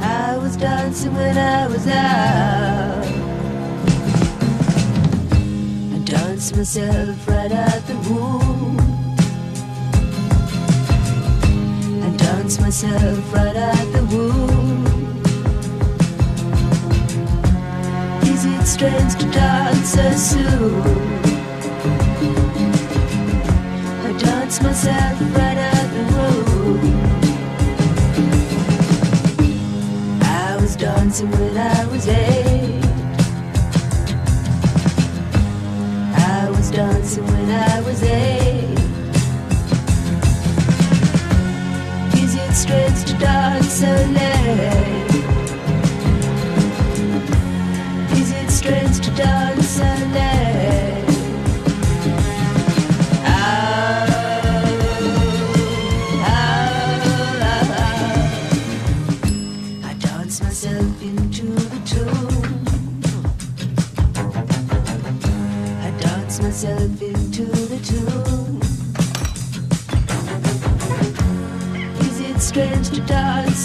I 0.00 0.38
was 0.38 0.56
dancing 0.56 1.14
when 1.14 1.36
I 1.36 1.66
was 1.66 1.86
out. 1.86 3.15
I 6.36 6.38
myself 6.38 7.28
right 7.28 7.50
out 7.50 7.86
the 7.86 7.96
womb. 8.10 8.78
I 12.04 12.10
danced 12.18 12.60
myself 12.60 13.32
right 13.32 13.56
out 13.56 13.92
the 13.94 14.04
womb. 14.14 14.84
Is 18.22 18.44
it 18.44 18.66
strange 18.66 19.14
to 19.14 19.30
dance 19.30 19.88
so 19.94 20.10
soon? 20.12 20.82
I 24.04 24.12
danced 24.18 24.62
myself 24.62 25.20
right 25.38 25.56
out 25.56 25.88
the 25.96 26.02
womb. 26.12 26.80
I 30.22 30.56
was 30.60 30.76
dancing 30.76 31.30
when 31.30 31.56
I 31.56 31.86
was 31.86 32.06
eight. 32.08 32.45
Dancing 37.06 37.26
when 37.26 37.50
I 37.50 37.80
was 37.82 38.02
eight. 38.02 38.78
Is 42.18 42.34
it 42.34 42.52
strange 42.54 43.04
to 43.04 43.18
dance 43.18 43.72
so 43.72 43.86
late? 43.86 45.10
Is 48.18 48.32
it 48.32 48.50
strange 48.50 49.00
to 49.00 49.10
dance 49.14 49.55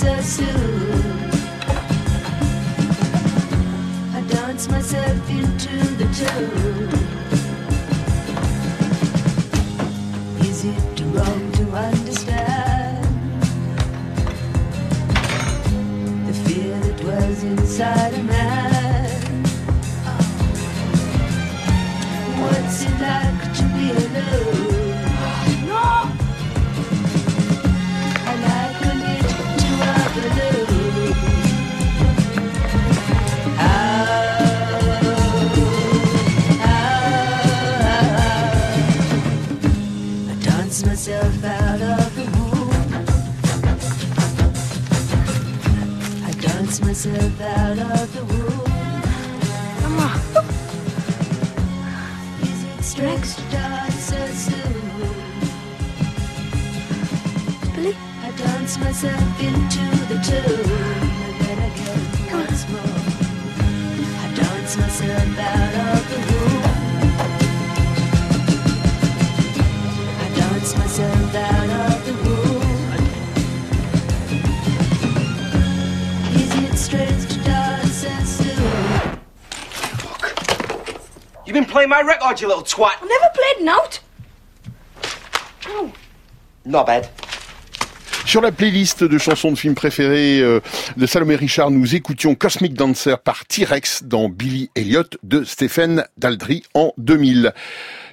so 0.02 0.22
soon? 0.22 1.30
I 4.16 4.22
dance 4.30 4.68
myself 4.68 5.30
into 5.30 5.78
the 6.00 6.08
tune. 6.18 7.01
slip 47.02 47.42
out 47.42 47.80
of 47.80 48.14
the 48.14 48.24
womb. 48.26 49.02
Come 49.82 50.00
on. 50.00 50.20
So 53.92 54.28
soon. 54.28 54.82
I 58.24 58.32
dance 58.38 58.78
myself 58.78 59.42
into 59.42 59.84
the 60.10 60.18
tune. 60.22 61.01
You've 81.52 81.66
been 81.66 81.70
playing 81.70 81.90
my 81.90 82.02
record, 82.02 82.40
you 82.40 82.48
little 82.48 82.64
twat. 82.64 82.94
I 83.02 83.08
never 83.08 83.30
played 83.34 83.66
note. 83.66 84.02
Oh. 85.68 85.92
Not 86.64 86.86
bad. 86.86 87.10
Sur 88.26 88.40
la 88.40 88.54
playlist 88.54 89.04
de 89.04 89.18
chansons 89.18 89.52
de 89.52 89.58
films 89.58 89.76
préférées 89.76 90.40
euh, 90.40 90.62
de 90.96 91.06
Salomé 91.06 91.36
Richard, 91.36 91.70
nous 91.70 91.94
écoutions 91.94 92.36
Cosmic 92.36 92.74
Dancer 92.74 93.16
par 93.22 93.46
T-Rex 93.46 94.04
dans 94.04 94.30
Billy 94.30 94.70
Elliot 94.76 95.04
de 95.24 95.44
Stephen 95.44 96.06
Daldry 96.16 96.64
en 96.74 96.94
2000. 96.98 97.52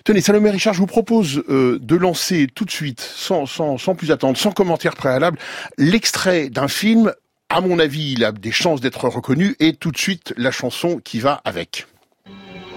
Tenez, 0.03 0.21
Salomé 0.21 0.51
Richard, 0.51 0.75
je 0.75 0.81
vous 0.81 0.87
propose 0.87 1.45
euh, 1.49 1.79
de 1.81 1.95
lancer 1.95 2.49
tout 2.53 2.65
de 2.65 2.73
suite, 2.73 3.01
sans, 3.01 3.47
sans, 3.47 3.79
sans 3.79 3.95
plus 3.95 4.11
attendre, 4.11 4.37
sans 4.37 4.51
commentaire 4.51 4.97
préalable, 4.97 5.39
l'extrait 5.77 6.49
d'un 6.49 6.67
film. 6.67 7.15
À 7.51 7.61
mon 7.61 7.79
avis, 7.79 8.15
il 8.15 8.25
a 8.25 8.33
des 8.33 8.51
chances 8.51 8.81
d'être 8.81 9.07
reconnu 9.09 9.55
et 9.61 9.75
tout 9.75 9.93
de 9.93 9.99
suite 9.99 10.35
la 10.37 10.51
chanson 10.51 11.01
qui 11.05 11.21
va 11.21 11.41
avec. 11.45 11.87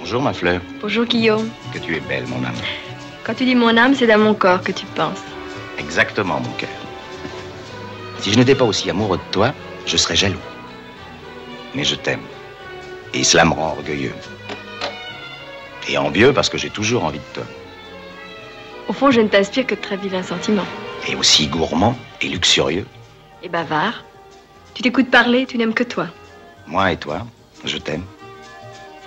Bonjour 0.02 0.22
ma 0.22 0.34
fleur, 0.34 0.62
Bonjour 0.82 1.06
Guillaume. 1.06 1.50
que 1.74 1.78
tu 1.80 1.96
es 1.96 2.00
belle 2.00 2.26
mon 2.28 2.44
âme. 2.44 2.56
Quand 3.24 3.36
tu 3.36 3.46
dis 3.46 3.54
mon 3.56 3.78
âme, 3.78 3.94
c'est 3.96 4.08
dans 4.08 4.18
mon 4.18 4.34
corps 4.34 4.62
que 4.62 4.72
tu 4.72 4.86
penses. 4.88 5.22
Exactement 5.78 6.40
mon 6.40 6.52
cœur. 6.54 6.70
Si 8.20 8.34
je 8.34 8.38
n'étais 8.38 8.56
pas 8.56 8.66
aussi 8.66 8.90
amoureux 8.90 9.18
de 9.18 9.32
toi, 9.32 9.54
je 9.86 9.98
serais 9.98 10.16
jaloux. 10.16 10.40
Mais 11.76 11.84
je 11.84 11.96
t'aime. 11.96 12.22
Et 13.14 13.24
cela 13.24 13.46
me 13.46 13.52
rend 13.54 13.74
orgueilleux. 13.78 14.14
Et 15.88 15.98
envieux 15.98 16.34
parce 16.34 16.50
que 16.50 16.58
j'ai 16.58 16.70
toujours 16.72 17.04
envie 17.06 17.20
de 17.20 17.34
toi. 17.34 17.44
Au 18.88 18.94
fond, 18.94 19.12
je 19.12 19.22
ne 19.22 19.28
t'inspire 19.28 19.68
que 19.68 19.76
de 19.76 19.82
très 19.82 19.98
vilains 19.98 20.24
sentiments. 20.24 20.66
Et 21.08 21.16
aussi 21.16 21.48
gourmand 21.48 21.96
et 22.22 22.28
luxurieux. 22.28 22.86
Et 23.44 23.50
bavard. 23.50 24.04
Tu 24.74 24.82
t'écoutes 24.82 25.12
parler, 25.12 25.46
tu 25.46 25.58
n'aimes 25.58 25.74
que 25.74 25.84
toi. 25.84 26.08
Moi 26.68 26.92
et 26.92 26.98
toi, 26.98 27.26
je 27.66 27.78
t'aime. 27.78 28.04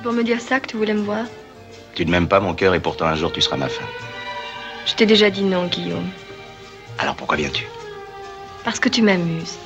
Pour 0.04 0.12
me 0.12 0.23
dire 0.23 0.38
ça 0.38 0.61
que 0.61 0.66
tu 0.66 0.76
voulais 0.76 0.92
me 0.92 1.00
voir 1.00 1.25
Tu 1.94 2.04
ne 2.04 2.11
m'aimes 2.11 2.28
pas 2.28 2.38
mon 2.38 2.52
cœur 2.52 2.75
et 2.75 2.80
pourtant 2.80 3.06
un 3.06 3.14
jour 3.14 3.32
tu 3.32 3.40
seras 3.40 3.56
ma 3.56 3.70
femme. 3.70 3.88
Je 4.84 4.92
t'ai 4.92 5.06
déjà 5.06 5.30
dit 5.30 5.44
non, 5.44 5.64
Guillaume. 5.64 6.11
Alors 6.99 7.16
pourquoi 7.16 7.38
viens-tu? 7.38 7.66
Parce 8.64 8.78
que 8.78 8.90
tu 8.90 9.00
m'amuses. 9.00 9.56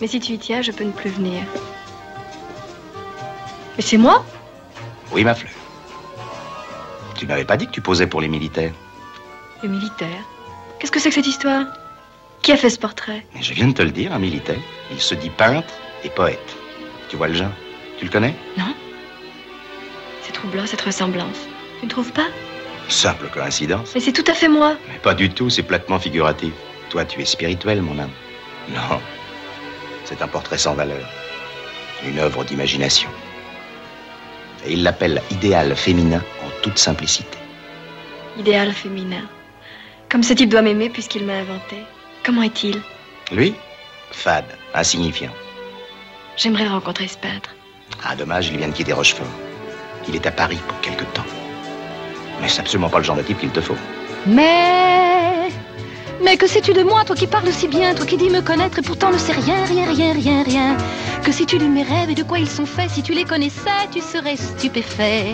Mais 0.00 0.08
si 0.08 0.18
tu 0.18 0.32
y 0.32 0.38
tiens, 0.38 0.62
je 0.62 0.72
peux 0.72 0.82
ne 0.82 0.90
plus 0.90 1.10
venir. 1.10 1.44
Mais 3.76 3.82
c'est 3.84 3.98
moi? 3.98 4.24
Oui 5.12 5.22
ma 5.22 5.36
fleur. 5.36 5.52
Tu 7.14 7.24
m'avais 7.24 7.44
pas 7.44 7.56
dit 7.56 7.68
que 7.68 7.72
tu 7.72 7.80
posais 7.80 8.08
pour 8.08 8.20
les 8.20 8.28
militaires. 8.28 8.72
Le 9.62 9.68
militaire. 9.68 10.24
Qu'est-ce 10.80 10.90
que 10.90 10.98
c'est 10.98 11.10
que 11.10 11.14
cette 11.14 11.28
histoire? 11.28 11.66
Qui 12.42 12.50
a 12.50 12.56
fait 12.56 12.70
ce 12.70 12.80
portrait? 12.80 13.24
Mais 13.36 13.42
je 13.42 13.54
viens 13.54 13.68
de 13.68 13.74
te 13.74 13.82
le 13.82 13.92
dire, 13.92 14.12
un 14.12 14.18
militaire. 14.18 14.58
Il 14.90 15.00
se 15.00 15.14
dit 15.14 15.30
peintre 15.30 15.72
et 16.02 16.08
poète. 16.08 16.56
Tu 17.08 17.14
vois 17.14 17.28
le 17.28 17.34
genre? 17.34 17.52
Tu 17.96 18.06
le 18.06 18.10
connais? 18.10 18.34
Non 18.58 18.74
C'est 20.30 20.36
troublant 20.36 20.64
cette 20.64 20.82
ressemblance. 20.82 21.48
Tu 21.80 21.86
ne 21.86 21.90
trouves 21.90 22.12
pas? 22.12 22.28
Simple 22.86 23.26
coïncidence. 23.34 23.90
Mais 23.96 24.00
c'est 24.00 24.12
tout 24.12 24.24
à 24.28 24.32
fait 24.32 24.46
moi. 24.46 24.76
Mais 24.88 25.00
pas 25.00 25.12
du 25.12 25.28
tout, 25.28 25.50
c'est 25.50 25.64
platement 25.64 25.98
figuratif. 25.98 26.52
Toi, 26.88 27.04
tu 27.04 27.20
es 27.20 27.24
spirituel, 27.24 27.82
mon 27.82 27.98
âme. 27.98 28.12
Non. 28.68 29.00
C'est 30.04 30.22
un 30.22 30.28
portrait 30.28 30.56
sans 30.56 30.74
valeur. 30.74 31.04
Une 32.06 32.20
œuvre 32.20 32.44
d'imagination. 32.44 33.10
Et 34.64 34.74
il 34.74 34.84
l'appelle 34.84 35.20
idéal 35.32 35.74
féminin 35.74 36.22
en 36.44 36.62
toute 36.62 36.78
simplicité. 36.78 37.38
Idéal 38.38 38.72
féminin. 38.72 39.28
Comme 40.08 40.22
ce 40.22 40.32
type 40.32 40.50
doit 40.50 40.62
m'aimer 40.62 40.90
puisqu'il 40.90 41.26
m'a 41.26 41.38
inventé. 41.38 41.78
Comment 42.24 42.42
est-il? 42.42 42.80
Lui? 43.32 43.52
Fade, 44.12 44.56
insignifiant. 44.74 45.34
J'aimerais 46.36 46.68
rencontrer 46.68 47.08
ce 47.08 47.18
peintre. 47.18 47.50
Ah, 48.04 48.14
dommage, 48.14 48.46
il 48.46 48.58
vient 48.58 48.68
de 48.68 48.74
quitter 48.74 48.92
Rochefort. 48.92 49.26
Il 50.10 50.16
est 50.16 50.26
à 50.26 50.32
Paris 50.32 50.58
pour 50.66 50.80
quelque 50.80 51.04
temps. 51.14 51.24
Mais 52.40 52.48
c'est 52.48 52.60
absolument 52.60 52.88
pas 52.88 52.98
le 52.98 53.04
genre 53.04 53.16
de 53.16 53.22
type 53.22 53.38
qu'il 53.38 53.50
te 53.50 53.60
faut. 53.60 53.76
Mais, 54.26 55.50
mais 56.24 56.36
que 56.36 56.48
sais-tu 56.48 56.72
de 56.72 56.82
moi, 56.82 57.04
toi 57.04 57.14
qui 57.14 57.28
parles 57.28 57.52
si 57.52 57.68
bien, 57.68 57.94
toi 57.94 58.04
qui 58.04 58.16
dis 58.16 58.28
me 58.28 58.40
connaître 58.40 58.80
et 58.80 58.82
pourtant 58.82 59.12
ne 59.12 59.18
sais 59.18 59.32
rien, 59.32 59.64
rien, 59.66 59.84
rien, 59.92 60.12
rien, 60.12 60.42
rien. 60.42 60.76
Que 61.22 61.30
sais-tu 61.30 61.58
de 61.58 61.66
mes 61.66 61.84
rêves 61.84 62.10
et 62.10 62.16
de 62.16 62.24
quoi 62.24 62.40
ils 62.40 62.50
sont 62.50 62.66
faits, 62.66 62.90
si 62.90 63.02
tu 63.04 63.12
les 63.12 63.22
connaissais, 63.24 63.86
tu 63.92 64.00
serais 64.00 64.36
stupéfait. 64.36 65.32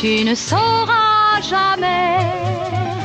Tu 0.00 0.24
ne 0.24 0.34
sauras 0.34 1.42
jamais. 1.42 2.16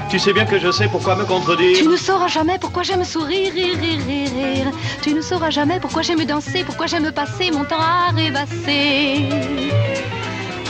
Tu 0.09 0.19
sais 0.19 0.31
bien 0.31 0.45
que 0.45 0.57
je 0.57 0.71
sais 0.71 0.87
pourquoi 0.87 1.15
me 1.17 1.25
contredire. 1.25 1.77
Tu 1.77 1.87
ne 1.87 1.97
sauras 1.97 2.27
jamais 2.29 2.57
pourquoi 2.59 2.83
j'aime 2.83 3.03
sourire, 3.03 3.51
rire, 3.53 3.77
rire, 3.77 3.99
rire, 4.07 4.29
rire. 4.35 4.71
Tu 5.01 5.13
ne 5.13 5.21
sauras 5.21 5.49
jamais 5.49 5.81
pourquoi 5.81 6.01
j'aime 6.01 6.23
danser, 6.23 6.63
pourquoi 6.63 6.85
j'aime 6.85 7.11
passer 7.11 7.51
mon 7.51 7.65
temps 7.65 7.75
à 7.79 8.11
rêvasser. 8.15 9.27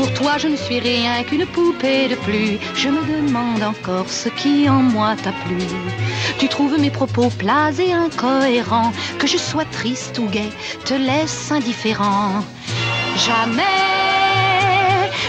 Pour 0.01 0.13
toi, 0.13 0.39
je 0.39 0.47
ne 0.47 0.55
suis 0.55 0.79
rien 0.79 1.21
qu'une 1.23 1.45
poupée 1.45 2.07
de 2.07 2.15
plus. 2.15 2.57
Je 2.75 2.89
me 2.89 3.01
demande 3.05 3.61
encore 3.61 4.09
ce 4.09 4.29
qui 4.29 4.67
en 4.67 4.81
moi 4.81 5.15
t'a 5.23 5.31
plu. 5.43 5.59
Tu 6.39 6.47
trouves 6.47 6.79
mes 6.79 6.89
propos 6.89 7.29
plats 7.29 7.69
et 7.77 7.93
incohérents. 7.93 8.93
Que 9.19 9.27
je 9.27 9.37
sois 9.37 9.65
triste 9.65 10.17
ou 10.17 10.25
gai, 10.25 10.49
te 10.85 10.95
laisse 10.95 11.51
indifférent. 11.51 12.43
Jamais, 13.15 13.61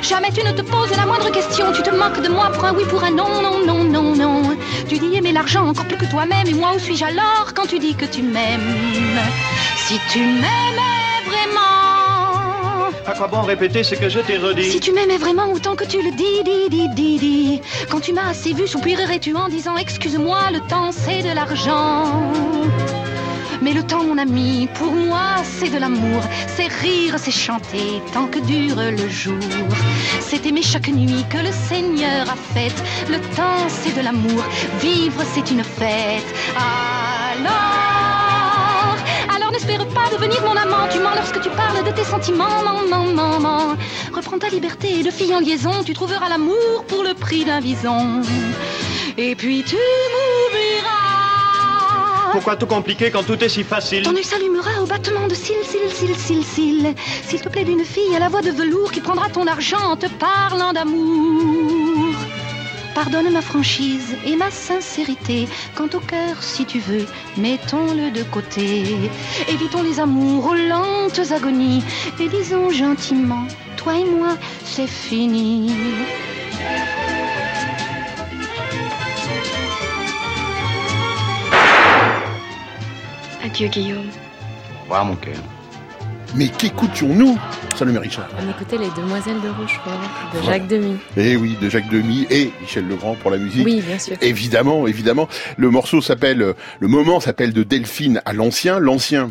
jamais 0.00 0.33
tu 0.33 0.43
ne 0.43 0.52
te 0.52 0.62
poses 0.62 0.97
la 0.97 1.05
moindre 1.05 1.31
question. 1.31 1.71
Tu 1.75 1.83
te 1.83 1.95
moques 1.95 2.23
de 2.23 2.31
moi 2.31 2.49
pour 2.55 2.64
un 2.64 2.73
oui, 2.75 2.85
pour 2.88 3.05
un 3.05 3.11
non, 3.11 3.43
non, 3.43 3.67
non, 3.67 3.85
non, 3.85 4.17
non. 4.17 4.57
Tu 4.88 4.97
dis 4.99 5.14
aimer 5.14 5.33
l'argent 5.33 5.69
encore 5.69 5.85
plus 5.85 5.99
que 5.99 6.11
toi-même. 6.11 6.47
Et 6.47 6.55
moi, 6.55 6.71
où 6.75 6.79
suis-je 6.79 7.05
alors 7.05 7.52
quand 7.55 7.67
tu 7.67 7.79
dis 7.79 7.95
que 7.95 8.07
tu 8.07 8.23
m'aimes? 8.23 9.21
Si 9.76 10.00
tu 10.11 10.21
m'aimais 10.21 11.21
vraiment. 11.26 11.92
À 13.07 13.15
quoi 13.15 13.27
bon 13.27 13.43
répéter 13.43 13.83
ce 13.83 13.95
que 13.97 14.09
je 14.09 14.21
t'ai 14.21 14.39
redit 14.39 14.71
Si 14.71 14.81
tu 14.81 14.93
m'aimais 14.93 15.19
vraiment 15.19 15.51
autant 15.53 15.75
que 15.75 15.85
tu 15.85 16.01
le 16.03 16.13
dis, 16.13 16.43
dis, 16.45 16.69
dis, 16.71 16.89
dis, 16.95 17.19
dis. 17.19 17.61
Quand 17.91 18.01
tu 18.01 18.13
m'as 18.13 18.29
assez 18.31 18.53
vu, 18.53 18.67
soupirerais-tu 18.69 19.35
en 19.35 19.49
disant 19.49 19.77
Excuse-moi, 19.77 20.39
le 20.53 20.61
temps 20.69 20.93
c'est 20.93 21.23
de 21.23 21.35
l'argent. 21.35 22.33
Mais 23.61 23.73
le 23.73 23.83
temps, 23.85 24.03
mon 24.03 24.19
ami, 24.19 24.69
pour 24.75 24.91
moi, 24.91 25.37
c'est 25.45 25.71
de 25.71 25.79
l'amour. 25.79 26.21
C'est 26.49 26.67
rire, 26.67 27.15
c'est 27.17 27.31
chanter 27.31 28.03
tant 28.13 28.27
que 28.27 28.41
dure 28.41 28.77
le 28.77 29.09
jour. 29.09 29.39
C'est 30.21 30.45
aimer 30.47 30.63
chaque 30.63 30.89
nuit 30.89 31.25
que 31.31 31.39
le 31.39 31.53
Seigneur 31.53 32.29
a 32.29 32.37
faite. 32.55 32.83
Le 33.09 33.19
temps, 33.37 33.69
c'est 33.69 33.97
de 33.97 34.03
l'amour. 34.03 34.43
Vivre, 34.81 35.23
c'est 35.33 35.49
une 35.53 35.63
fête. 35.63 36.27
Alors, 36.57 37.72
n'espère 39.66 39.87
pas 39.88 40.11
devenir 40.11 40.42
mon 40.42 40.57
amant. 40.57 40.88
Tu 40.90 40.99
mens 40.99 41.14
lorsque 41.14 41.40
tu 41.40 41.50
parles 41.50 41.85
de 41.85 41.90
tes 41.90 42.04
sentiments. 42.04 42.62
Non, 42.64 42.88
non, 42.88 43.12
non, 43.12 43.40
non. 43.40 43.76
Reprends 44.12 44.38
ta 44.38 44.49
liberté 44.49 45.02
de 45.02 45.11
fille 45.11 45.35
en 45.35 45.40
liaison. 45.40 45.85
Tu 45.85 45.92
trouveras 45.92 46.28
l'amour 46.28 46.85
pour 46.88 47.02
le 47.04 47.14
prix 47.14 47.45
d'un 47.45 47.61
bison. 47.61 48.23
Et 49.16 49.35
puis 49.37 49.62
tu 49.62 49.76
m'oublieras. 49.76 50.88
Pourquoi 52.33 52.57
tout 52.57 52.66
compliquer 52.66 53.11
quand 53.11 53.25
tout 53.25 53.42
est 53.45 53.49
si 53.49 53.62
facile 53.62 54.04
Ton 54.04 54.16
œil 54.16 54.25
s'allumera 54.25 54.83
au 54.83 54.87
battement 54.87 55.28
de 55.28 55.35
cils, 55.35 55.54
cils, 55.64 55.90
cils, 55.95 56.16
cils, 56.16 56.45
cils. 56.45 56.95
S'il 57.28 57.40
te 57.40 57.49
plaît 57.49 57.64
d'une 57.64 57.85
fille 57.85 58.16
à 58.16 58.19
la 58.19 58.28
voix 58.28 58.40
de 58.42 58.50
velours 58.50 58.90
qui 58.90 59.00
prendra 59.00 59.28
ton 59.28 59.47
argent 59.47 59.92
en 59.92 59.97
te 59.97 60.07
parlant 60.07 60.73
d'amour. 60.73 61.82
Pardonne 62.95 63.33
ma 63.33 63.41
franchise 63.41 64.17
et 64.27 64.37
ma 64.37 64.51
sincérité. 64.51 65.49
Quant 65.75 65.89
au 65.95 66.01
cœur, 66.01 66.43
si 66.43 66.67
tu 66.67 66.79
veux, 66.79 67.07
mettons-le 67.39 68.11
de 68.11 68.23
côté. 68.23 68.85
Évitons 69.49 69.83
les 69.83 69.99
amours 69.99 70.47
aux 70.47 70.55
lentes 70.55 71.33
agonies 71.33 71.83
et 72.21 72.29
disons 72.29 72.71
gentiment, 72.71 73.47
toi 73.77 73.97
et 73.97 74.05
moi, 74.05 74.37
c'est 74.65 74.87
fini. 74.87 75.73
Adieu, 83.43 83.69
Guillaume. 83.69 84.11
Au 84.79 84.83
revoir, 84.83 85.05
mon 85.05 85.16
cœur. 85.16 85.37
Mais 86.35 86.49
qu'écoutions-nous, 86.49 87.38
Salomé 87.77 87.99
Richard 87.99 88.27
On 88.42 88.49
écoutait 88.51 88.79
Les 88.79 88.88
Demoiselles 88.97 89.40
de 89.42 89.49
Rochefort 89.49 89.92
de 90.33 90.38
Voilà. 90.38 90.53
Jacques 90.59 90.66
Demy. 90.68 90.97
Eh 91.18 91.37
oui, 91.37 91.59
de 91.61 91.68
Jacques 91.68 91.90
Demy 91.90 92.27
et 92.31 92.51
Michel 92.62 92.88
Legrand 92.88 93.16
pour 93.16 93.31
la 93.31 93.37
musique. 93.37 93.66
Oui, 93.66 93.83
bien 93.87 93.99
sûr. 93.99 94.16
Évidemment, 94.23 94.87
évidemment. 94.87 95.29
Le 95.59 95.68
morceau 95.68 96.01
s'appelle, 96.01 96.40
euh, 96.40 96.53
le 96.81 96.88
moment 96.88 97.21
s'appelle 97.21 97.53
de 97.53 97.62
Delphine 97.62 98.23
à 98.25 98.33
l'ancien. 98.33 98.79
L'ancien, 98.79 99.31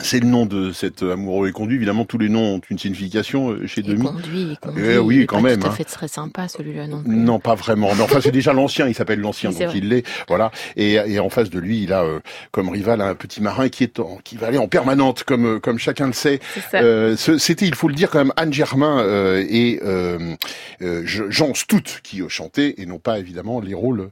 c'est 0.00 0.20
le 0.20 0.26
nom 0.26 0.46
de 0.46 0.72
cet 0.72 1.02
amoureux 1.02 1.48
et 1.48 1.52
conduit. 1.52 1.76
Évidemment, 1.76 2.04
tous 2.04 2.18
les 2.18 2.28
noms 2.28 2.54
ont 2.56 2.60
une 2.70 2.78
signification 2.78 3.50
euh, 3.50 3.66
chez 3.66 3.82
Demy. 3.82 4.02
Conduit, 4.04 4.56
conduit. 4.60 4.84
Eh 4.86 4.98
oui, 4.98 5.16
il 5.20 5.26
quand 5.26 5.36
pas 5.36 5.50
même, 5.50 5.60
Tout 5.60 5.66
à 5.66 5.70
hein. 5.70 5.74
fait 5.74 5.84
très 5.84 6.08
sympa 6.08 6.48
celui-là 6.48 6.86
non 6.86 7.02
plus. 7.02 7.14
Non, 7.14 7.38
pas 7.38 7.54
vraiment. 7.54 7.90
Mais 7.94 8.02
enfin, 8.02 8.20
c'est 8.20 8.30
déjà 8.32 8.52
l'ancien. 8.52 8.88
Il 8.88 8.94
s'appelle 8.94 9.20
l'ancien, 9.20 9.50
Oui, 9.50 9.58
donc 9.58 9.68
vrai. 9.68 9.78
il 9.78 9.88
l'est. 9.88 10.04
Voilà. 10.28 10.50
Et, 10.76 10.94
et 10.94 11.18
en 11.20 11.28
face 11.28 11.50
de 11.50 11.58
lui, 11.58 11.82
il 11.82 11.92
a 11.92 12.02
euh, 12.02 12.20
comme 12.50 12.68
rival 12.68 13.00
un 13.00 13.14
petit 13.14 13.40
marin 13.42 13.68
qui 13.68 13.84
est 13.84 14.00
en, 14.00 14.18
qui 14.24 14.36
va 14.36 14.48
aller 14.48 14.58
en 14.58 14.68
permanente, 14.68 15.24
comme 15.24 15.46
euh, 15.46 15.58
comme 15.60 15.78
chacun 15.78 16.06
le 16.06 16.12
sait. 16.12 16.40
Euh, 16.74 17.16
C'était, 17.16 17.66
il 17.66 17.74
faut 17.74 17.88
le 17.88 17.94
dire 17.94 18.10
quand 18.10 18.18
même, 18.18 18.32
Anne 18.36 18.52
Germain 18.52 19.00
euh, 19.00 19.44
et 19.48 19.80
euh, 19.84 20.34
euh, 20.82 21.02
Je- 21.04 21.30
Jean 21.30 21.54
Stout 21.54 22.00
qui 22.02 22.22
euh, 22.22 22.28
chantaient 22.28 22.74
et 22.78 22.86
non 22.86 22.98
pas 22.98 23.18
évidemment 23.18 23.60
les 23.60 23.74
rôles 23.74 24.08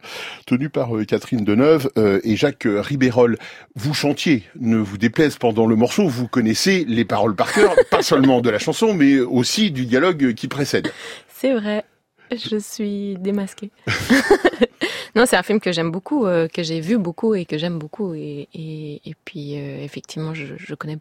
tenus 0.46 0.70
par 0.72 0.96
euh, 0.96 1.04
Catherine 1.04 1.44
Deneuve 1.44 1.90
euh, 1.98 2.20
et 2.24 2.36
Jacques 2.36 2.66
euh, 2.66 2.80
Ribérol. 2.80 3.38
Vous 3.76 3.94
chantiez, 3.94 4.44
ne 4.58 4.76
vous 4.76 4.98
déplaise 4.98 5.36
pendant 5.36 5.66
le 5.70 5.76
morceau. 5.76 6.06
Vous 6.08 6.28
connaissez 6.28 6.84
les 6.86 7.04
paroles 7.06 7.34
par 7.34 7.52
cœur, 7.52 7.74
pas 7.90 8.02
seulement 8.02 8.40
de 8.42 8.50
la 8.50 8.58
chanson, 8.58 8.92
mais 8.92 9.18
aussi 9.20 9.70
du 9.70 9.86
dialogue 9.86 10.34
qui 10.34 10.46
précède. 10.48 10.92
C'est 11.34 11.54
vrai. 11.54 11.84
Je 12.30 12.58
suis 12.58 13.16
démasquée. 13.18 13.70
non, 15.16 15.24
c'est 15.26 15.36
un 15.36 15.42
film 15.42 15.58
que 15.60 15.72
j'aime 15.72 15.90
beaucoup, 15.90 16.26
euh, 16.26 16.46
que 16.48 16.62
j'ai 16.62 16.80
vu 16.80 16.96
beaucoup 16.98 17.34
et 17.34 17.44
que 17.44 17.58
j'aime 17.58 17.78
beaucoup. 17.78 18.14
Et, 18.14 18.48
et, 18.54 19.00
et 19.04 19.14
puis, 19.24 19.58
euh, 19.58 19.82
effectivement, 19.82 20.34
je, 20.34 20.44
je 20.56 20.74
connais. 20.74 20.98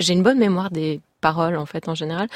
J'ai 0.00 0.14
une 0.14 0.22
bonne 0.22 0.38
mémoire 0.38 0.70
des 0.70 1.00
paroles, 1.20 1.56
en 1.56 1.66
fait, 1.66 1.88
en 1.88 1.94
général. 1.94 2.28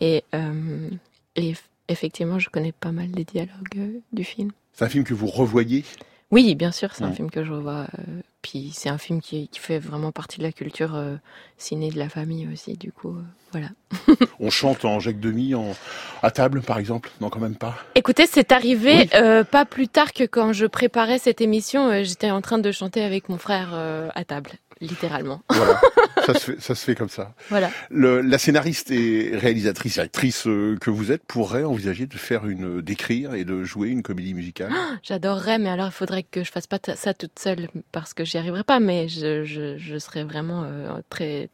Et, 0.00 0.24
euh, 0.34 0.88
et 1.36 1.52
eff- 1.52 1.64
effectivement, 1.88 2.38
je 2.38 2.48
connais 2.48 2.72
pas 2.72 2.92
mal 2.92 3.10
des 3.10 3.24
dialogues 3.24 4.00
du 4.12 4.24
film. 4.24 4.50
C'est 4.72 4.84
un 4.86 4.88
film 4.88 5.04
que 5.04 5.14
vous 5.14 5.26
revoyez? 5.26 5.84
Oui, 6.32 6.54
bien 6.54 6.72
sûr, 6.72 6.94
c'est 6.94 7.04
un 7.04 7.12
film 7.12 7.30
que 7.30 7.44
je 7.44 7.52
revois. 7.52 7.86
euh, 7.98 8.20
puis 8.42 8.72
c'est 8.74 8.88
un 8.88 8.98
film 8.98 9.20
qui, 9.20 9.46
qui 9.48 9.60
fait 9.60 9.78
vraiment 9.78 10.10
partie 10.10 10.38
de 10.38 10.42
la 10.42 10.50
culture 10.50 10.96
euh, 10.96 11.14
ciné 11.58 11.90
de 11.90 11.98
la 11.98 12.08
famille 12.08 12.48
aussi. 12.52 12.76
Du 12.76 12.90
coup, 12.90 13.10
euh, 13.10 13.22
voilà. 13.52 13.68
On 14.40 14.50
chante 14.50 14.84
en 14.84 14.98
Jacques 14.98 15.20
Demy 15.20 15.54
en, 15.54 15.74
à 16.22 16.30
table, 16.32 16.60
par 16.62 16.78
exemple 16.78 17.10
Non, 17.20 17.30
quand 17.30 17.38
même 17.38 17.54
pas. 17.54 17.76
Écoutez, 17.94 18.26
c'est 18.26 18.50
arrivé 18.50 19.08
euh, 19.14 19.44
pas 19.44 19.64
plus 19.64 19.86
tard 19.88 20.12
que 20.12 20.24
quand 20.24 20.52
je 20.52 20.66
préparais 20.66 21.18
cette 21.20 21.40
émission, 21.40 22.02
j'étais 22.02 22.30
en 22.32 22.40
train 22.40 22.58
de 22.58 22.72
chanter 22.72 23.04
avec 23.04 23.28
mon 23.28 23.38
frère 23.38 23.74
à 24.14 24.24
table, 24.24 24.50
littéralement. 24.82 25.40
Voilà, 25.48 25.80
ça, 26.26 26.34
se 26.34 26.52
fait, 26.52 26.60
ça 26.60 26.74
se 26.74 26.84
fait 26.84 26.94
comme 26.94 27.08
ça. 27.08 27.34
Voilà. 27.48 27.70
Le, 27.90 28.20
la 28.20 28.36
scénariste 28.36 28.90
et 28.90 29.30
réalisatrice 29.34 29.96
et 29.96 30.00
actrice 30.00 30.46
euh, 30.46 30.76
que 30.78 30.90
vous 30.90 31.10
êtes 31.12 31.22
pourrait 31.24 31.64
envisager 31.64 32.06
de 32.06 32.16
faire 32.16 32.46
une, 32.46 32.80
d'écrire 32.82 33.34
et 33.34 33.44
de 33.44 33.64
jouer 33.64 33.88
une 33.88 34.02
comédie 34.02 34.34
musicale? 34.34 34.72
J'adorerais, 35.02 35.58
mais 35.58 35.70
alors 35.70 35.86
il 35.86 35.92
faudrait 35.92 36.24
que 36.24 36.44
je 36.44 36.50
fasse 36.50 36.66
pas 36.66 36.78
ça 36.94 37.14
toute 37.14 37.38
seule 37.38 37.68
parce 37.92 38.12
que 38.12 38.24
j'y 38.24 38.36
arriverai 38.38 38.64
pas. 38.64 38.80
Mais 38.80 39.08
je, 39.08 39.44
je, 39.44 39.78
je 39.78 39.98
serais 39.98 40.24
vraiment 40.24 40.64
euh, 40.64 40.90
très 41.08 41.48